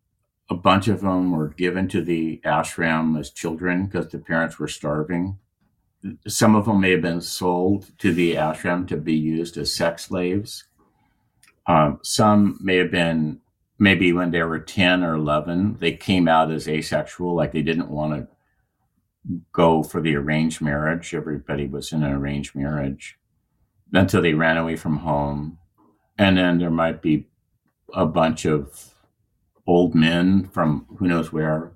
A 0.50 0.54
bunch 0.54 0.88
of 0.88 1.00
them 1.00 1.30
were 1.30 1.48
given 1.48 1.88
to 1.88 2.02
the 2.02 2.40
ashram 2.44 3.18
as 3.18 3.30
children 3.30 3.86
because 3.86 4.08
the 4.08 4.18
parents 4.18 4.58
were 4.58 4.68
starving. 4.68 5.38
Some 6.26 6.54
of 6.54 6.66
them 6.66 6.80
may 6.80 6.90
have 6.90 7.02
been 7.02 7.20
sold 7.20 7.96
to 7.98 8.12
the 8.12 8.34
ashram 8.34 8.86
to 8.88 8.96
be 8.96 9.14
used 9.14 9.56
as 9.56 9.74
sex 9.74 10.06
slaves. 10.06 10.64
Um, 11.66 12.00
some 12.02 12.58
may 12.60 12.76
have 12.76 12.90
been 12.90 13.40
maybe 13.78 14.12
when 14.12 14.30
they 14.30 14.42
were 14.42 14.58
10 14.58 15.02
or 15.02 15.14
11, 15.14 15.76
they 15.80 15.92
came 15.92 16.28
out 16.28 16.50
as 16.50 16.68
asexual, 16.68 17.34
like 17.34 17.52
they 17.52 17.62
didn't 17.62 17.90
want 17.90 18.14
to 18.14 18.28
go 19.52 19.82
for 19.82 20.00
the 20.00 20.16
arranged 20.16 20.60
marriage. 20.60 21.14
Everybody 21.14 21.66
was 21.66 21.92
in 21.92 22.02
an 22.02 22.12
arranged 22.12 22.54
marriage 22.54 23.18
until 23.92 24.22
they 24.22 24.34
ran 24.34 24.56
away 24.56 24.76
from 24.76 24.98
home. 24.98 25.58
And 26.18 26.36
then 26.36 26.58
there 26.58 26.70
might 26.70 27.02
be 27.02 27.28
a 27.94 28.06
bunch 28.06 28.44
of 28.44 28.94
old 29.66 29.94
men 29.94 30.48
from 30.48 30.86
who 30.98 31.06
knows 31.06 31.32
where. 31.32 31.72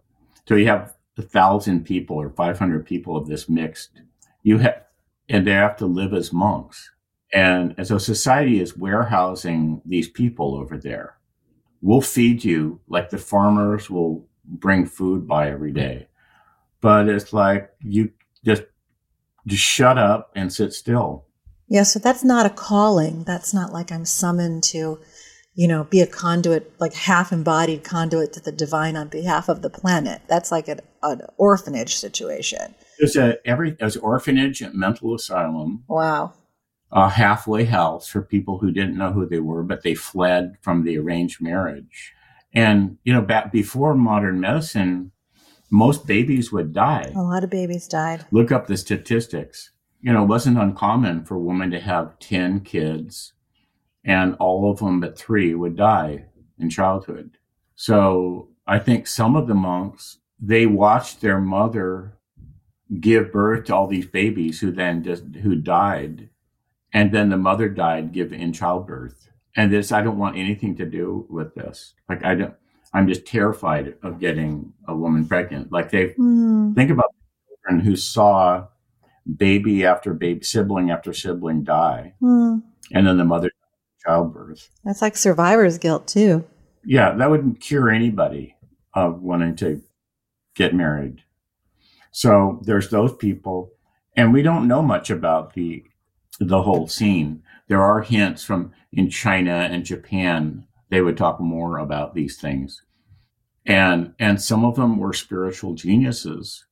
So 0.48 0.54
you 0.54 0.66
have 0.66 0.94
a 1.18 1.22
thousand 1.22 1.84
people 1.84 2.16
or 2.16 2.30
500 2.30 2.84
people 2.84 3.16
of 3.16 3.26
this 3.26 3.48
mixed. 3.48 4.00
You 4.42 4.58
have, 4.58 4.82
and 5.28 5.46
they 5.46 5.52
have 5.52 5.76
to 5.78 5.86
live 5.86 6.12
as 6.12 6.32
monks. 6.32 6.90
And, 7.32 7.74
and 7.76 7.86
so 7.86 7.98
society 7.98 8.60
is 8.60 8.76
warehousing 8.76 9.82
these 9.84 10.08
people 10.08 10.54
over 10.54 10.78
there. 10.78 11.16
We'll 11.82 12.00
feed 12.00 12.44
you 12.44 12.80
like 12.88 13.10
the 13.10 13.18
farmers 13.18 13.90
will 13.90 14.26
bring 14.44 14.86
food 14.86 15.26
by 15.26 15.50
every 15.50 15.72
day 15.72 16.08
but 16.80 17.08
it's 17.08 17.32
like 17.32 17.70
you 17.80 18.10
just 18.44 18.62
just 19.46 19.62
shut 19.62 19.98
up 19.98 20.32
and 20.34 20.52
sit 20.52 20.72
still. 20.72 21.26
Yeah, 21.68 21.82
so 21.82 21.98
that's 21.98 22.24
not 22.24 22.46
a 22.46 22.50
calling. 22.50 23.24
That's 23.24 23.52
not 23.52 23.72
like 23.72 23.90
I'm 23.90 24.04
summoned 24.04 24.62
to, 24.64 25.00
you 25.54 25.68
know, 25.68 25.84
be 25.84 26.00
a 26.00 26.06
conduit, 26.06 26.72
like 26.80 26.94
half 26.94 27.32
embodied 27.32 27.82
conduit 27.82 28.32
to 28.34 28.40
the 28.40 28.52
divine 28.52 28.96
on 28.96 29.08
behalf 29.08 29.48
of 29.48 29.62
the 29.62 29.70
planet. 29.70 30.22
That's 30.28 30.52
like 30.52 30.68
an, 30.68 30.80
an 31.02 31.22
orphanage 31.38 31.96
situation. 31.96 32.74
There's 32.98 33.16
a 33.16 33.38
every 33.46 33.72
there's 33.72 33.96
orphanage, 33.96 34.62
mental 34.72 35.14
asylum. 35.14 35.84
Wow. 35.88 36.34
A 36.92 37.10
halfway 37.10 37.64
house 37.64 38.06
for 38.06 38.22
people 38.22 38.58
who 38.58 38.70
didn't 38.70 38.96
know 38.96 39.12
who 39.12 39.26
they 39.26 39.40
were, 39.40 39.64
but 39.64 39.82
they 39.82 39.94
fled 39.94 40.56
from 40.60 40.84
the 40.84 40.96
arranged 40.98 41.42
marriage. 41.42 42.12
And 42.54 42.96
you 43.02 43.12
know, 43.12 43.22
back 43.22 43.50
before 43.50 43.94
modern 43.94 44.38
medicine, 44.40 45.10
most 45.70 46.06
babies 46.06 46.52
would 46.52 46.72
die. 46.72 47.12
A 47.14 47.22
lot 47.22 47.44
of 47.44 47.50
babies 47.50 47.88
died. 47.88 48.24
Look 48.30 48.52
up 48.52 48.66
the 48.66 48.76
statistics. 48.76 49.70
You 50.00 50.12
know, 50.12 50.22
it 50.22 50.28
wasn't 50.28 50.58
uncommon 50.58 51.24
for 51.24 51.34
a 51.34 51.40
woman 51.40 51.70
to 51.72 51.80
have 51.80 52.18
10 52.20 52.60
kids 52.60 53.32
and 54.06 54.36
all 54.36 54.70
of 54.70 54.78
them 54.78 55.00
but 55.00 55.18
three 55.18 55.54
would 55.54 55.76
die 55.76 56.26
in 56.58 56.70
childhood. 56.70 57.36
So 57.74 58.48
I 58.66 58.78
think 58.78 59.06
some 59.06 59.36
of 59.36 59.48
the 59.48 59.54
monks, 59.54 60.18
they 60.40 60.64
watched 60.66 61.20
their 61.20 61.40
mother 61.40 62.16
give 63.00 63.32
birth 63.32 63.64
to 63.66 63.74
all 63.74 63.88
these 63.88 64.06
babies 64.06 64.60
who 64.60 64.70
then 64.70 65.02
just, 65.02 65.24
who 65.42 65.56
died. 65.56 66.30
And 66.92 67.12
then 67.12 67.28
the 67.28 67.36
mother 67.36 67.68
died 67.68 68.12
give 68.12 68.32
in 68.32 68.52
childbirth. 68.52 69.28
And 69.56 69.72
this, 69.72 69.90
I 69.90 70.02
don't 70.02 70.18
want 70.18 70.36
anything 70.36 70.76
to 70.76 70.86
do 70.86 71.26
with 71.28 71.54
this. 71.54 71.94
Like 72.08 72.24
I 72.24 72.34
don't, 72.36 72.54
I'm 72.96 73.06
just 73.06 73.26
terrified 73.26 73.94
of 74.02 74.18
getting 74.18 74.72
a 74.88 74.96
woman 74.96 75.28
pregnant. 75.28 75.70
Like 75.70 75.90
they 75.90 76.14
mm. 76.18 76.74
think 76.74 76.90
about 76.90 77.14
children 77.46 77.84
who 77.84 77.94
saw 77.94 78.68
baby 79.36 79.84
after 79.84 80.14
baby, 80.14 80.42
sibling 80.42 80.90
after 80.90 81.12
sibling 81.12 81.62
die, 81.62 82.14
mm. 82.22 82.62
and 82.94 83.06
then 83.06 83.18
the 83.18 83.24
mother 83.24 83.50
childbirth. 84.02 84.70
That's 84.82 85.02
like 85.02 85.14
survivor's 85.14 85.76
guilt 85.76 86.08
too. 86.08 86.46
Yeah, 86.86 87.14
that 87.14 87.30
wouldn't 87.30 87.60
cure 87.60 87.90
anybody 87.90 88.56
of 88.94 89.20
wanting 89.20 89.56
to 89.56 89.82
get 90.54 90.74
married. 90.74 91.22
So 92.12 92.62
there's 92.62 92.88
those 92.88 93.14
people, 93.14 93.72
and 94.16 94.32
we 94.32 94.40
don't 94.40 94.68
know 94.68 94.80
much 94.80 95.10
about 95.10 95.52
the 95.52 95.84
the 96.40 96.62
whole 96.62 96.88
scene. 96.88 97.42
There 97.68 97.82
are 97.82 98.00
hints 98.00 98.42
from 98.42 98.72
in 98.90 99.10
China 99.10 99.68
and 99.70 99.84
Japan 99.84 100.66
they 100.88 101.00
would 101.00 101.16
talk 101.16 101.40
more 101.40 101.78
about 101.78 102.14
these 102.14 102.38
things. 102.38 102.82
And, 103.66 104.14
and 104.18 104.40
some 104.40 104.64
of 104.64 104.76
them 104.76 104.98
were 104.98 105.12
spiritual 105.12 105.74
geniuses 105.74 106.64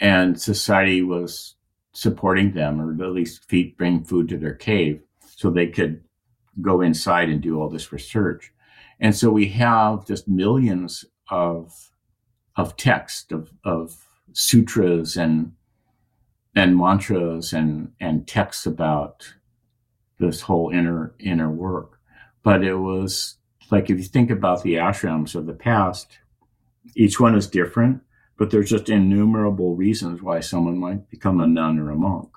and 0.00 0.40
society 0.40 1.02
was 1.02 1.56
supporting 1.92 2.52
them 2.52 2.80
or 2.80 2.92
at 3.04 3.12
least 3.12 3.48
feed, 3.48 3.76
bring 3.76 4.04
food 4.04 4.28
to 4.28 4.38
their 4.38 4.54
cave 4.54 5.00
so 5.36 5.50
they 5.50 5.66
could 5.66 6.04
go 6.60 6.80
inside 6.80 7.28
and 7.28 7.40
do 7.40 7.60
all 7.60 7.68
this 7.68 7.92
research. 7.92 8.52
And 9.00 9.14
so 9.14 9.30
we 9.30 9.48
have 9.48 10.06
just 10.06 10.28
millions 10.28 11.04
of, 11.30 11.90
of 12.56 12.76
text 12.76 13.32
of, 13.32 13.50
of 13.64 14.06
sutras 14.32 15.16
and, 15.16 15.52
and 16.54 16.76
mantras 16.76 17.52
and, 17.52 17.92
and 18.00 18.26
texts 18.26 18.66
about 18.66 19.34
this 20.18 20.42
whole 20.42 20.70
inner, 20.70 21.14
inner 21.18 21.50
work. 21.50 21.98
But 22.42 22.62
it 22.62 22.76
was 22.76 23.36
like 23.70 23.90
if 23.90 23.98
you 23.98 24.04
think 24.04 24.30
about 24.30 24.62
the 24.62 24.74
ashrams 24.74 25.34
of 25.34 25.46
the 25.46 25.52
past, 25.52 26.18
each 26.94 27.18
one 27.18 27.34
is 27.34 27.46
different, 27.46 28.02
but 28.38 28.50
there's 28.50 28.70
just 28.70 28.88
innumerable 28.88 29.74
reasons 29.74 30.22
why 30.22 30.40
someone 30.40 30.78
might 30.78 31.08
become 31.10 31.40
a 31.40 31.46
nun 31.46 31.78
or 31.78 31.90
a 31.90 31.96
monk. 31.96 32.28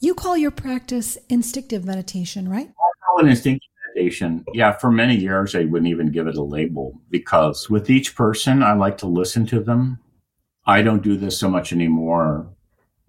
You 0.00 0.14
call 0.14 0.36
your 0.36 0.50
practice 0.50 1.16
instinctive 1.28 1.84
meditation, 1.84 2.48
right? 2.48 2.68
I 2.68 3.06
call 3.06 3.24
it 3.24 3.28
instinctive 3.28 3.68
meditation. 3.94 4.44
Yeah, 4.52 4.72
for 4.72 4.90
many 4.90 5.16
years 5.16 5.54
I 5.54 5.64
wouldn't 5.64 5.90
even 5.90 6.12
give 6.12 6.26
it 6.26 6.36
a 6.36 6.42
label 6.42 7.00
because 7.10 7.70
with 7.70 7.90
each 7.90 8.14
person 8.14 8.62
I 8.62 8.74
like 8.74 8.98
to 8.98 9.06
listen 9.06 9.46
to 9.46 9.60
them. 9.60 9.98
I 10.66 10.82
don't 10.82 11.02
do 11.02 11.16
this 11.16 11.38
so 11.38 11.48
much 11.48 11.72
anymore. 11.72 12.52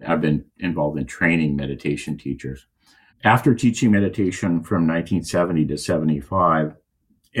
I've 0.06 0.20
been 0.20 0.44
involved 0.58 0.98
in 0.98 1.06
training 1.06 1.56
meditation 1.56 2.16
teachers. 2.16 2.66
After 3.24 3.52
teaching 3.52 3.90
meditation 3.90 4.62
from 4.62 4.86
1970 4.86 5.66
to 5.66 5.76
75, 5.76 6.76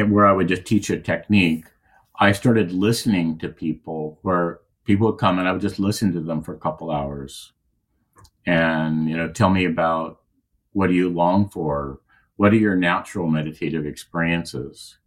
where 0.08 0.26
I 0.26 0.32
would 0.32 0.48
just 0.48 0.64
teach 0.64 0.90
a 0.90 0.98
technique, 0.98 1.66
I 2.18 2.32
started 2.32 2.72
listening 2.72 3.38
to 3.38 3.48
people 3.48 4.18
where 4.22 4.60
people 4.84 5.06
would 5.06 5.18
come 5.18 5.38
and 5.38 5.46
I 5.46 5.52
would 5.52 5.60
just 5.60 5.78
listen 5.78 6.12
to 6.14 6.20
them 6.20 6.42
for 6.42 6.54
a 6.54 6.58
couple 6.58 6.90
hours 6.90 7.52
and, 8.44 9.08
you 9.08 9.16
know, 9.16 9.28
tell 9.28 9.50
me 9.50 9.64
about 9.64 10.20
what 10.72 10.88
do 10.88 10.94
you 10.94 11.08
long 11.08 11.48
for? 11.48 12.00
What 12.36 12.52
are 12.52 12.56
your 12.56 12.76
natural 12.76 13.28
meditative 13.28 13.86
experiences? 13.86 14.98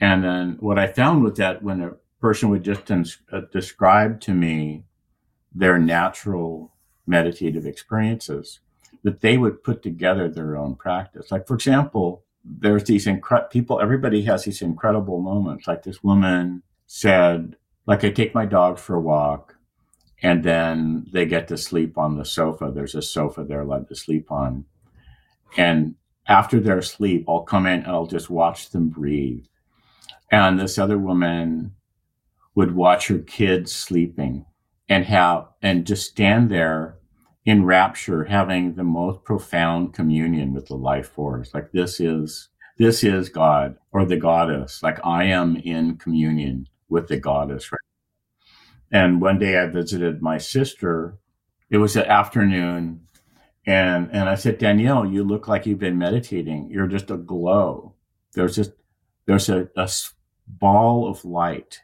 And 0.00 0.22
then 0.22 0.56
what 0.60 0.78
I 0.78 0.86
found 0.86 1.24
with 1.24 1.36
that 1.36 1.62
when 1.62 1.80
a 1.80 1.92
person 2.20 2.48
would 2.50 2.62
just 2.62 2.90
uh, 2.90 3.40
describe 3.52 4.20
to 4.22 4.34
me 4.34 4.84
their 5.54 5.78
natural 5.78 6.74
meditative 7.06 7.66
experiences, 7.66 8.60
that 9.02 9.20
they 9.20 9.38
would 9.38 9.62
put 9.62 9.82
together 9.82 10.28
their 10.28 10.56
own 10.56 10.74
practice. 10.74 11.30
Like, 11.30 11.46
for 11.46 11.54
example, 11.54 12.23
there's 12.44 12.84
these 12.84 13.06
incredible 13.06 13.48
people, 13.48 13.80
everybody 13.80 14.22
has 14.22 14.44
these 14.44 14.62
incredible 14.62 15.20
moments. 15.20 15.66
Like 15.66 15.82
this 15.82 16.02
woman 16.02 16.62
said, 16.86 17.56
like, 17.86 18.04
I 18.04 18.10
take 18.10 18.34
my 18.34 18.46
dog 18.46 18.78
for 18.78 18.96
a 18.96 19.00
walk 19.00 19.56
and 20.22 20.44
then 20.44 21.06
they 21.12 21.26
get 21.26 21.48
to 21.48 21.56
sleep 21.56 21.96
on 21.98 22.16
the 22.16 22.24
sofa. 22.24 22.70
There's 22.74 22.94
a 22.94 23.02
sofa 23.02 23.44
they're 23.44 23.62
allowed 23.62 23.88
to 23.88 23.94
sleep 23.94 24.30
on. 24.30 24.64
And 25.56 25.94
after 26.26 26.60
their 26.60 26.82
sleep, 26.82 27.24
I'll 27.28 27.42
come 27.42 27.66
in 27.66 27.80
and 27.80 27.88
I'll 27.88 28.06
just 28.06 28.30
watch 28.30 28.70
them 28.70 28.88
breathe. 28.88 29.44
And 30.30 30.58
this 30.58 30.78
other 30.78 30.98
woman 30.98 31.74
would 32.54 32.74
watch 32.74 33.08
her 33.08 33.18
kids 33.18 33.74
sleeping 33.74 34.46
and 34.88 35.04
have, 35.04 35.48
and 35.62 35.86
just 35.86 36.10
stand 36.10 36.50
there 36.50 36.98
in 37.44 37.64
rapture, 37.64 38.24
having 38.24 38.74
the 38.74 38.84
most 38.84 39.22
profound 39.24 39.92
communion 39.92 40.54
with 40.54 40.66
the 40.66 40.76
life 40.76 41.08
force. 41.10 41.52
Like 41.52 41.72
this 41.72 42.00
is, 42.00 42.48
this 42.78 43.04
is 43.04 43.28
God 43.28 43.76
or 43.92 44.04
the 44.04 44.16
goddess. 44.16 44.82
Like 44.82 44.98
I 45.04 45.24
am 45.24 45.56
in 45.56 45.96
communion 45.96 46.68
with 46.88 47.08
the 47.08 47.18
goddess. 47.18 47.70
Right? 47.70 47.78
And 48.90 49.20
one 49.20 49.38
day 49.38 49.58
I 49.58 49.66
visited 49.66 50.22
my 50.22 50.38
sister. 50.38 51.18
It 51.68 51.78
was 51.78 51.96
an 51.96 52.06
afternoon. 52.06 53.00
And, 53.66 54.10
and 54.12 54.28
I 54.28 54.34
said, 54.34 54.58
Danielle, 54.58 55.06
you 55.06 55.24
look 55.24 55.48
like 55.48 55.66
you've 55.66 55.78
been 55.78 55.98
meditating. 55.98 56.70
You're 56.70 56.86
just 56.86 57.10
a 57.10 57.16
glow. 57.16 57.94
There's 58.32 58.56
just, 58.56 58.72
there's 59.26 59.48
a, 59.48 59.68
a 59.76 59.90
ball 60.46 61.08
of 61.08 61.24
light 61.24 61.80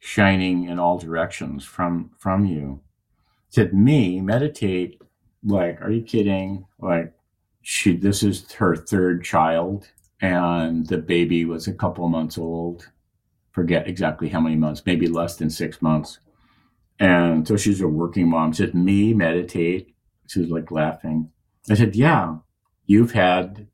shining 0.00 0.64
in 0.64 0.78
all 0.78 0.98
directions 0.98 1.64
from, 1.64 2.10
from 2.18 2.44
you 2.44 2.80
to 3.56 3.72
me, 3.72 4.20
meditate, 4.20 5.00
like, 5.42 5.80
are 5.80 5.90
you 5.90 6.02
kidding? 6.02 6.66
Like, 6.78 7.14
she, 7.62 7.96
this 7.96 8.22
is 8.22 8.52
her 8.52 8.76
third 8.76 9.24
child, 9.24 9.88
and 10.20 10.86
the 10.86 10.98
baby 10.98 11.46
was 11.46 11.66
a 11.66 11.72
couple 11.72 12.06
months 12.10 12.36
old. 12.36 12.90
Forget 13.52 13.88
exactly 13.88 14.28
how 14.28 14.40
many 14.40 14.56
months, 14.56 14.82
maybe 14.84 15.06
less 15.06 15.36
than 15.36 15.48
six 15.48 15.80
months. 15.80 16.18
And 17.00 17.48
so 17.48 17.56
she's 17.56 17.80
a 17.80 17.88
working 17.88 18.28
mom. 18.28 18.52
Said, 18.52 18.74
me 18.74 19.14
meditate. 19.14 19.94
She 20.28 20.40
was 20.40 20.50
like 20.50 20.70
laughing. 20.70 21.30
I 21.70 21.76
said, 21.76 21.96
yeah, 21.96 22.36
you've 22.84 23.12
had, 23.12 23.68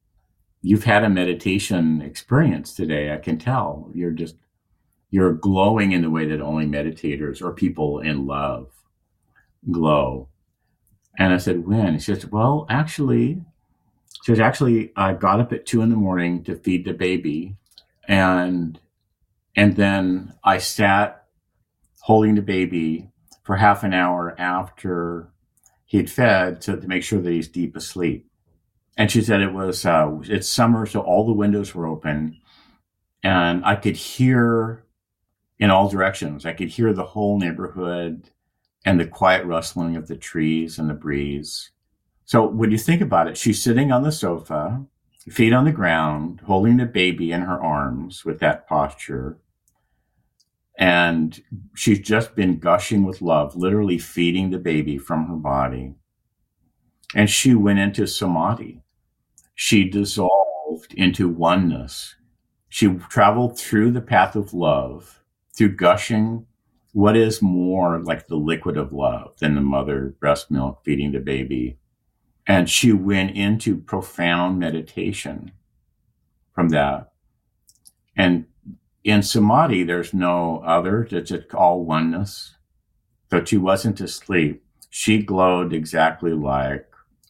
you've 0.60 0.84
had 0.84 1.02
a 1.02 1.10
meditation 1.10 2.02
experience 2.02 2.72
today. 2.72 3.12
I 3.12 3.16
can 3.16 3.36
tell 3.36 3.90
you're 3.92 4.12
just, 4.12 4.36
you're 5.10 5.32
glowing 5.32 5.90
in 5.90 6.02
the 6.02 6.10
way 6.10 6.24
that 6.26 6.40
only 6.40 6.66
meditators 6.66 7.42
or 7.42 7.52
people 7.52 7.98
in 7.98 8.28
love 8.28 8.68
glow. 9.70 10.28
And 11.18 11.32
I 11.32 11.36
said, 11.36 11.66
when? 11.66 11.98
She 11.98 12.14
says, 12.14 12.26
well, 12.26 12.66
actually, 12.68 13.44
she 14.24 14.32
says, 14.32 14.40
actually, 14.40 14.92
I 14.96 15.12
got 15.12 15.40
up 15.40 15.52
at 15.52 15.66
two 15.66 15.82
in 15.82 15.90
the 15.90 15.96
morning 15.96 16.42
to 16.44 16.56
feed 16.56 16.84
the 16.84 16.94
baby. 16.94 17.56
And, 18.08 18.80
and 19.56 19.76
then 19.76 20.34
I 20.42 20.58
sat 20.58 21.24
holding 22.00 22.34
the 22.34 22.42
baby 22.42 23.10
for 23.44 23.56
half 23.56 23.84
an 23.84 23.92
hour 23.92 24.34
after 24.38 25.28
he'd 25.84 26.10
fed 26.10 26.60
to, 26.62 26.76
to 26.80 26.88
make 26.88 27.02
sure 27.02 27.20
that 27.20 27.30
he's 27.30 27.48
deep 27.48 27.76
asleep. 27.76 28.28
And 28.96 29.10
she 29.10 29.22
said 29.22 29.40
it 29.40 29.52
was, 29.52 29.84
uh, 29.84 30.18
it's 30.24 30.48
summer, 30.48 30.86
so 30.86 31.00
all 31.00 31.26
the 31.26 31.32
windows 31.32 31.74
were 31.74 31.86
open 31.86 32.38
and 33.22 33.64
I 33.64 33.76
could 33.76 33.96
hear 33.96 34.84
in 35.58 35.70
all 35.70 35.88
directions. 35.88 36.44
I 36.44 36.52
could 36.52 36.68
hear 36.68 36.92
the 36.92 37.06
whole 37.06 37.38
neighborhood 37.38 38.30
and 38.84 38.98
the 38.98 39.06
quiet 39.06 39.44
rustling 39.46 39.96
of 39.96 40.08
the 40.08 40.16
trees 40.16 40.78
and 40.78 40.90
the 40.90 40.94
breeze. 40.94 41.70
So 42.24 42.46
when 42.46 42.70
you 42.70 42.78
think 42.78 43.00
about 43.00 43.28
it, 43.28 43.36
she's 43.36 43.62
sitting 43.62 43.92
on 43.92 44.02
the 44.02 44.12
sofa, 44.12 44.84
feet 45.28 45.52
on 45.52 45.64
the 45.64 45.72
ground, 45.72 46.40
holding 46.46 46.78
the 46.78 46.86
baby 46.86 47.32
in 47.32 47.42
her 47.42 47.62
arms 47.62 48.24
with 48.24 48.40
that 48.40 48.66
posture. 48.66 49.38
And 50.78 51.40
she's 51.74 52.00
just 52.00 52.34
been 52.34 52.58
gushing 52.58 53.04
with 53.04 53.22
love, 53.22 53.54
literally 53.54 53.98
feeding 53.98 54.50
the 54.50 54.58
baby 54.58 54.98
from 54.98 55.26
her 55.26 55.36
body. 55.36 55.94
And 57.14 57.28
she 57.28 57.54
went 57.54 57.78
into 57.78 58.06
samadhi. 58.06 58.82
She 59.54 59.84
dissolved 59.88 60.94
into 60.94 61.28
oneness. 61.28 62.16
She 62.68 62.88
traveled 63.10 63.58
through 63.58 63.90
the 63.92 64.00
path 64.00 64.34
of 64.34 64.54
love, 64.54 65.22
through 65.54 65.76
gushing 65.76 66.46
what 66.92 67.16
is 67.16 67.42
more 67.42 67.98
like 67.98 68.26
the 68.26 68.36
liquid 68.36 68.76
of 68.76 68.92
love 68.92 69.38
than 69.38 69.54
the 69.54 69.60
mother 69.60 70.14
breast 70.20 70.50
milk 70.50 70.84
feeding 70.84 71.12
the 71.12 71.20
baby? 71.20 71.78
And 72.46 72.68
she 72.68 72.92
went 72.92 73.36
into 73.36 73.76
profound 73.76 74.58
meditation 74.58 75.52
from 76.54 76.68
that. 76.70 77.12
And 78.16 78.46
in 79.04 79.22
samadhi, 79.22 79.84
there's 79.84 80.12
no 80.12 80.62
other, 80.64 81.08
it's 81.10 81.30
just 81.30 81.54
all 81.54 81.84
oneness. 81.84 82.56
So 83.30 83.44
she 83.44 83.56
wasn't 83.56 84.00
asleep. 84.00 84.62
She 84.90 85.22
glowed 85.22 85.72
exactly 85.72 86.32
like 86.32 86.86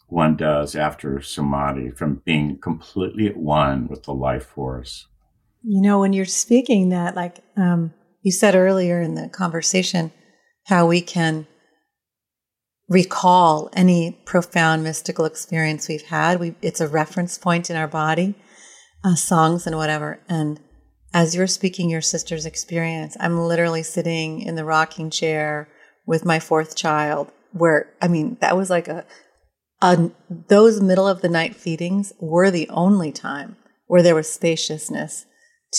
one 0.09 0.37
does 0.37 0.75
after 0.75 1.23
samadhi 1.23 1.91
from 1.91 2.23
being 2.25 2.59
completely 2.59 3.29
at 3.29 3.37
one 3.37 3.87
with 3.87 4.03
the 4.03 4.13
life 4.13 4.45
force. 4.47 5.07
You 5.63 5.81
know, 5.81 6.01
when 6.01 6.13
you're 6.13 6.25
speaking 6.25 6.89
that, 6.89 7.15
like, 7.15 7.39
um, 7.57 7.95
you 8.23 8.33
said 8.33 8.55
earlier 8.55 9.01
in 9.01 9.15
the 9.15 9.29
conversation 9.29 10.13
how 10.67 10.87
we 10.87 11.01
can 11.01 11.47
recall 12.89 13.71
any 13.73 14.23
profound 14.25 14.85
mystical 14.85 15.25
experience 15.25 15.89
we've 15.89 16.07
had. 16.07 16.39
We, 16.39 16.55
it's 16.63 16.81
a 16.81 16.89
reference 16.89 17.39
point 17.39 17.71
in 17.71 17.77
our 17.77 17.89
body, 17.89 18.35
uh, 19.03 19.15
songs 19.15 19.67
and 19.67 19.77
whatever. 19.77 20.21
And 20.29 20.61
as 21.15 21.35
you're 21.35 21.47
speaking 21.47 21.91
your 21.91 22.01
sister's 22.01 22.47
experience, 22.47 23.17
I'm 23.19 23.41
literally 23.41 23.83
sitting 23.83 24.41
in 24.41 24.55
the 24.55 24.65
rocking 24.65 25.11
chair 25.11 25.69
with 26.07 26.25
my 26.25 26.39
fourth 26.39 26.77
child, 26.77 27.31
where, 27.53 27.93
I 28.01 28.09
mean, 28.09 28.37
that 28.41 28.57
was 28.57 28.71
like 28.71 28.89
a, 28.89 29.05
a 29.81 30.11
those 30.49 30.81
middle 30.81 31.09
of 31.09 31.23
the 31.23 31.29
night 31.29 31.55
feedings 31.55 32.13
were 32.21 32.51
the 32.51 32.69
only 32.71 33.13
time 33.13 33.57
where 33.87 34.03
there 34.03 34.15
was 34.15 34.31
spaciousness 34.31 35.27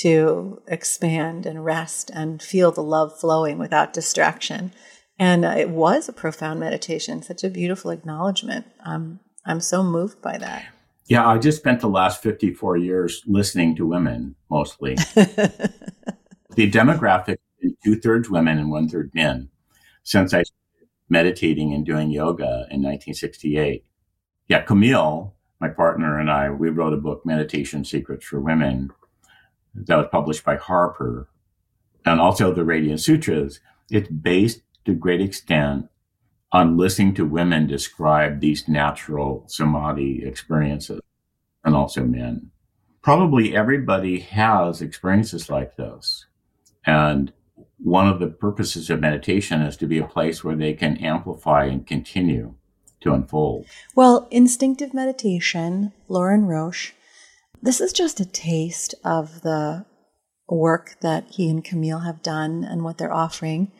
to 0.01 0.61
expand 0.67 1.45
and 1.45 1.63
rest 1.63 2.09
and 2.13 2.41
feel 2.41 2.71
the 2.71 2.83
love 2.83 3.17
flowing 3.17 3.57
without 3.57 3.93
distraction. 3.93 4.71
And 5.19 5.45
it 5.45 5.69
was 5.69 6.09
a 6.09 6.13
profound 6.13 6.59
meditation, 6.59 7.21
such 7.21 7.43
a 7.43 7.49
beautiful 7.49 7.91
acknowledgement. 7.91 8.65
Um, 8.83 9.19
I'm 9.45 9.59
so 9.59 9.83
moved 9.83 10.21
by 10.21 10.37
that. 10.37 10.65
Yeah, 11.05 11.27
I 11.27 11.37
just 11.37 11.59
spent 11.59 11.81
the 11.81 11.89
last 11.89 12.23
54 12.23 12.77
years 12.77 13.21
listening 13.27 13.75
to 13.75 13.85
women 13.85 14.35
mostly. 14.49 14.95
the 15.15 16.71
demographic 16.71 17.37
is 17.59 17.73
two 17.83 17.99
thirds 17.99 18.29
women 18.29 18.57
and 18.57 18.71
one 18.71 18.87
third 18.87 19.11
men 19.13 19.49
since 20.03 20.33
I 20.33 20.43
started 20.43 20.89
meditating 21.09 21.73
and 21.73 21.85
doing 21.85 22.09
yoga 22.09 22.67
in 22.71 22.81
1968. 22.81 23.85
Yeah, 24.47 24.61
Camille, 24.61 25.35
my 25.59 25.69
partner, 25.69 26.19
and 26.19 26.29
I, 26.29 26.49
we 26.49 26.69
wrote 26.69 26.93
a 26.93 26.97
book, 26.97 27.25
Meditation 27.25 27.85
Secrets 27.85 28.25
for 28.25 28.41
Women, 28.41 28.91
that 29.73 29.97
was 29.97 30.07
published 30.11 30.43
by 30.43 30.55
Harper, 30.55 31.27
and 32.05 32.19
also 32.19 32.53
the 32.53 32.63
Radiance 32.63 33.05
Sutras, 33.05 33.59
it's 33.89 34.09
based 34.09 34.61
to 34.85 34.91
a 34.91 34.95
great 34.95 35.21
extent 35.21 35.89
on 36.51 36.77
listening 36.77 37.13
to 37.15 37.25
women 37.25 37.65
describe 37.65 38.39
these 38.39 38.67
natural 38.67 39.43
samadhi 39.47 40.23
experiences 40.23 41.01
and 41.63 41.75
also 41.75 42.03
men. 42.03 42.51
Probably 43.01 43.55
everybody 43.55 44.19
has 44.19 44.81
experiences 44.81 45.49
like 45.49 45.75
this. 45.75 46.25
And 46.85 47.33
one 47.77 48.07
of 48.07 48.19
the 48.19 48.27
purposes 48.27 48.89
of 48.89 48.99
meditation 48.99 49.61
is 49.61 49.75
to 49.77 49.87
be 49.87 49.97
a 49.97 50.07
place 50.07 50.43
where 50.43 50.55
they 50.55 50.73
can 50.73 50.97
amplify 50.97 51.65
and 51.65 51.85
continue 51.85 52.55
to 53.01 53.13
unfold. 53.13 53.65
Well, 53.95 54.27
instinctive 54.31 54.93
meditation, 54.93 55.91
Lorin 56.07 56.45
Roche, 56.45 56.93
this 57.63 57.79
is 57.79 57.93
just 57.93 58.19
a 58.19 58.25
taste 58.25 58.93
of 59.05 59.41
the 59.41 59.85
work 60.49 60.97
that 61.01 61.25
he 61.31 61.49
and 61.49 61.63
Camille 61.63 61.99
have 61.99 62.21
done 62.21 62.65
and 62.65 62.83
what 62.83 62.97
they're 62.97 63.13
offering. 63.13 63.71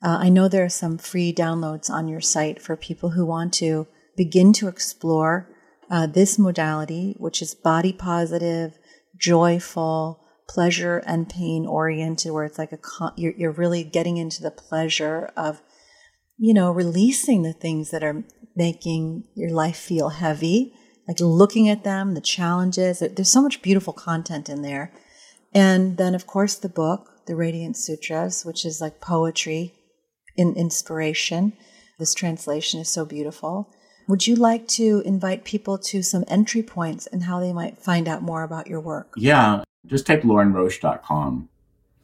Uh, 0.00 0.18
I 0.20 0.28
know 0.28 0.46
there 0.46 0.64
are 0.64 0.70
some 0.70 0.96
free 0.96 1.34
downloads 1.34 1.90
on 1.90 2.06
your 2.06 2.20
site 2.20 2.62
for 2.62 2.76
people 2.76 3.10
who 3.10 3.26
want 3.26 3.52
to 3.54 3.88
begin 4.16 4.52
to 4.54 4.68
explore 4.68 5.48
uh, 5.90 6.06
this 6.06 6.38
modality, 6.38 7.16
which 7.18 7.42
is 7.42 7.54
body 7.54 7.92
positive, 7.92 8.78
joyful, 9.16 10.20
pleasure 10.48 11.02
and 11.04 11.28
pain 11.28 11.66
oriented, 11.66 12.30
where 12.30 12.44
it's 12.44 12.58
like 12.58 12.72
a 12.72 12.78
con- 12.78 13.14
you're, 13.16 13.34
you're 13.36 13.50
really 13.50 13.82
getting 13.82 14.18
into 14.18 14.40
the 14.40 14.50
pleasure 14.52 15.32
of, 15.36 15.60
you 16.38 16.54
know, 16.54 16.70
releasing 16.70 17.42
the 17.42 17.52
things 17.52 17.90
that 17.90 18.04
are 18.04 18.22
making 18.54 19.24
your 19.34 19.50
life 19.50 19.76
feel 19.76 20.10
heavy 20.10 20.74
like 21.08 21.20
looking 21.20 21.68
at 21.68 21.84
them, 21.84 22.14
the 22.14 22.20
challenges. 22.20 23.00
There's 23.00 23.30
so 23.30 23.42
much 23.42 23.62
beautiful 23.62 23.92
content 23.92 24.48
in 24.48 24.62
there. 24.62 24.92
And 25.54 25.96
then, 25.96 26.14
of 26.14 26.26
course, 26.26 26.54
the 26.54 26.68
book, 26.68 27.26
The 27.26 27.36
Radiance 27.36 27.84
Sutras, 27.84 28.44
which 28.44 28.64
is 28.64 28.80
like 28.80 29.00
poetry 29.00 29.74
in 30.36 30.54
inspiration. 30.54 31.52
This 31.98 32.14
translation 32.14 32.80
is 32.80 32.88
so 32.88 33.04
beautiful. 33.04 33.70
Would 34.08 34.26
you 34.26 34.34
like 34.34 34.66
to 34.68 35.02
invite 35.04 35.44
people 35.44 35.78
to 35.78 36.02
some 36.02 36.24
entry 36.26 36.62
points 36.62 37.06
and 37.06 37.24
how 37.24 37.38
they 37.38 37.52
might 37.52 37.78
find 37.78 38.08
out 38.08 38.22
more 38.22 38.42
about 38.42 38.66
your 38.66 38.80
work? 38.80 39.14
Yeah, 39.16 39.62
just 39.86 40.06
type 40.06 40.22
lorinroche.com, 40.22 41.48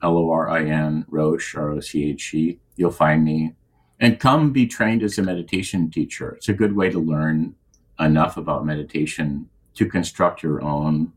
L 0.03 0.17
O 0.17 0.31
R 0.31 0.49
I 0.49 0.65
N 0.65 1.05
Roche, 1.09 1.57
R 1.57 1.71
O 1.71 1.81
C 1.81 2.11
H 2.11 2.35
E. 2.35 2.61
You'll 2.77 2.91
find 2.91 3.25
me. 3.25 3.55
And 4.01 4.21
come 4.21 4.53
be 4.53 4.67
trained 4.67 5.03
as 5.03 5.19
a 5.19 5.23
meditation 5.23 5.91
teacher. 5.91 6.35
It's 6.37 6.49
a 6.49 6.53
good 6.53 6.77
way 6.77 6.89
to 6.91 7.01
learn 7.01 7.57
enough 7.99 8.37
about 8.37 8.67
meditation 8.67 9.49
to 9.75 9.87
construct 9.87 10.43
your 10.43 10.63
own 10.63 11.13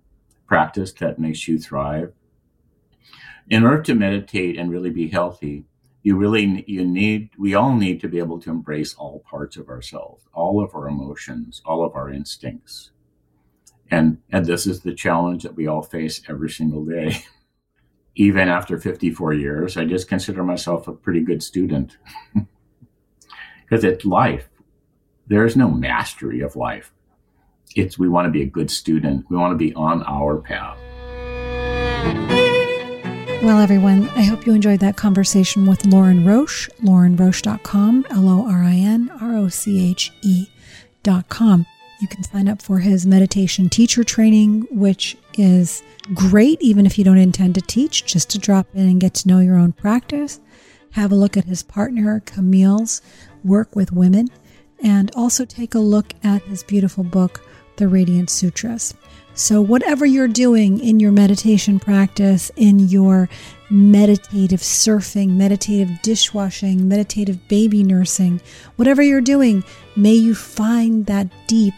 practice 0.47 0.91
that 0.93 1.19
makes 1.19 1.47
you 1.47 1.57
thrive. 1.57 2.13
In 3.49 3.63
order 3.63 3.81
to 3.83 3.95
meditate 3.95 4.57
and 4.57 4.71
really 4.71 4.89
be 4.89 5.07
healthy, 5.07 5.65
you 6.03 6.15
really 6.15 6.63
you 6.67 6.85
need 6.85 7.29
we 7.37 7.53
all 7.53 7.75
need 7.75 8.01
to 8.01 8.07
be 8.07 8.17
able 8.17 8.39
to 8.39 8.49
embrace 8.49 8.93
all 8.95 9.19
parts 9.19 9.55
of 9.55 9.69
ourselves 9.69 10.23
all 10.33 10.63
of 10.63 10.73
our 10.73 10.87
emotions 10.87 11.61
all 11.65 11.83
of 11.83 11.95
our 11.95 12.09
instincts. 12.09 12.91
And 13.89 14.17
and 14.31 14.45
this 14.45 14.65
is 14.65 14.81
the 14.81 14.93
challenge 14.93 15.43
that 15.43 15.55
we 15.55 15.67
all 15.67 15.83
face 15.83 16.21
every 16.27 16.49
single 16.49 16.85
day. 16.85 17.23
Even 18.15 18.49
after 18.49 18.77
54 18.77 19.33
years 19.33 19.77
i 19.77 19.85
just 19.85 20.09
consider 20.09 20.43
myself 20.43 20.87
a 20.87 20.93
pretty 20.93 21.21
good 21.21 21.43
student. 21.43 21.97
Because 23.63 23.85
it's 23.85 24.03
life 24.03 24.49
there 25.31 25.45
is 25.45 25.55
no 25.55 25.69
mastery 25.69 26.41
of 26.41 26.55
life 26.55 26.91
it's 27.75 27.97
we 27.97 28.09
want 28.09 28.25
to 28.25 28.31
be 28.31 28.41
a 28.41 28.45
good 28.45 28.69
student 28.69 29.25
we 29.29 29.37
want 29.37 29.51
to 29.51 29.57
be 29.57 29.73
on 29.75 30.03
our 30.03 30.37
path 30.37 30.77
well, 33.43 33.59
everyone, 33.59 34.07
I 34.09 34.21
hope 34.21 34.45
you 34.45 34.53
enjoyed 34.53 34.81
that 34.81 34.97
conversation 34.97 35.65
with 35.65 35.83
Lorin 35.87 36.23
Roche, 36.23 36.69
lorinroche.com, 36.83 38.05
L 38.11 38.29
O 38.29 38.45
R 38.47 38.63
I 38.63 38.75
N 38.75 39.09
R 39.19 39.35
O 39.35 39.47
C 39.49 39.89
H 39.89 40.13
E.com. 40.21 41.65
You 41.99 42.07
can 42.07 42.21
sign 42.21 42.47
up 42.47 42.61
for 42.61 42.77
his 42.77 43.07
meditation 43.07 43.67
teacher 43.67 44.03
training, 44.03 44.67
which 44.69 45.17
is 45.39 45.81
great, 46.13 46.61
even 46.61 46.85
if 46.85 46.99
you 46.99 47.03
don't 47.03 47.17
intend 47.17 47.55
to 47.55 47.61
teach, 47.61 48.05
just 48.05 48.29
to 48.29 48.37
drop 48.37 48.67
in 48.75 48.87
and 48.87 49.01
get 49.01 49.15
to 49.15 49.27
know 49.27 49.39
your 49.39 49.57
own 49.57 49.71
practice. 49.71 50.39
Have 50.91 51.11
a 51.11 51.15
look 51.15 51.35
at 51.35 51.45
his 51.45 51.63
partner, 51.63 52.21
Camille's 52.27 53.01
work 53.43 53.75
with 53.75 53.91
women, 53.91 54.27
and 54.83 55.11
also 55.15 55.45
take 55.45 55.75
a 55.75 55.79
look 55.79 56.13
at 56.23 56.41
his 56.43 56.63
beautiful 56.63 57.03
book, 57.03 57.41
The 57.77 57.87
Radiance 57.87 58.31
Sutras. 58.31 58.93
So, 59.33 59.61
whatever 59.61 60.05
you're 60.05 60.27
doing 60.27 60.79
in 60.79 60.99
your 60.99 61.13
meditation 61.13 61.79
practice, 61.79 62.51
in 62.57 62.89
your 62.89 63.29
meditative 63.69 64.59
surfing, 64.59 65.29
meditative 65.29 66.01
dishwashing, 66.01 66.87
meditative 66.87 67.47
baby 67.47 67.81
nursing, 67.81 68.41
whatever 68.75 69.01
you're 69.01 69.21
doing, 69.21 69.63
may 69.95 70.13
you 70.13 70.35
find 70.35 71.05
that 71.05 71.29
deep, 71.47 71.73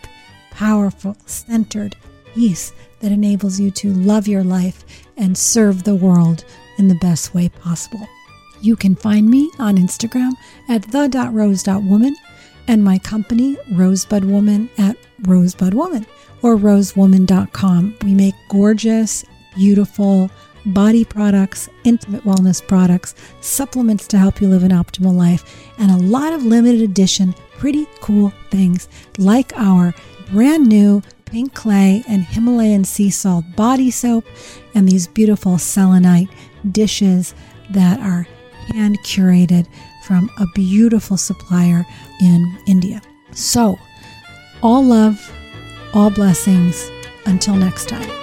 powerful, 0.49 1.15
centered 1.27 1.95
peace 2.33 2.73
that 2.99 3.11
enables 3.11 3.59
you 3.59 3.69
to 3.69 3.93
love 3.93 4.27
your 4.27 4.43
life 4.43 4.83
and 5.17 5.37
serve 5.37 5.83
the 5.83 5.95
world 5.95 6.43
in 6.77 6.87
the 6.87 6.95
best 6.95 7.35
way 7.35 7.49
possible. 7.49 8.07
You 8.61 8.75
can 8.75 8.95
find 8.95 9.29
me 9.29 9.51
on 9.59 9.75
Instagram 9.77 10.31
at 10.69 10.83
the.rose.woman 10.91 12.15
and 12.67 12.83
my 12.83 12.97
company, 12.97 13.57
Rosebud 13.71 14.25
Woman, 14.25 14.69
at 14.77 14.97
Rosebud 15.23 15.73
Woman 15.73 16.05
or 16.41 16.57
rosewoman.com. 16.57 17.95
We 18.03 18.13
make 18.13 18.35
gorgeous, 18.49 19.25
beautiful 19.55 20.29
body 20.65 21.03
products, 21.03 21.69
intimate 21.83 22.23
wellness 22.23 22.65
products, 22.65 23.15
supplements 23.41 24.07
to 24.07 24.17
help 24.17 24.41
you 24.41 24.47
live 24.47 24.63
an 24.63 24.71
optimal 24.71 25.13
life, 25.13 25.71
and 25.77 25.91
a 25.91 25.97
lot 25.97 26.33
of 26.33 26.43
limited 26.43 26.81
edition, 26.81 27.33
pretty 27.57 27.87
cool 28.01 28.31
things 28.49 28.87
like 29.17 29.51
our 29.55 29.93
brand 30.31 30.67
new 30.67 31.01
pink 31.25 31.53
clay 31.53 32.03
and 32.07 32.23
Himalayan 32.23 32.83
sea 32.83 33.09
salt 33.09 33.45
body 33.55 33.91
soap 33.91 34.25
and 34.75 34.87
these 34.87 35.07
beautiful 35.07 35.57
selenite 35.57 36.29
dishes 36.71 37.33
that 37.71 37.99
are 37.99 38.27
hand 38.73 38.97
curated 38.99 39.67
from 40.03 40.29
a 40.39 40.47
beautiful 40.47 41.17
supplier 41.17 41.85
in 42.21 42.57
India. 42.67 43.01
So, 43.31 43.79
all 44.61 44.83
love 44.83 45.31
all 45.93 46.09
blessings. 46.09 46.89
Until 47.25 47.55
next 47.55 47.87
time. 47.87 48.22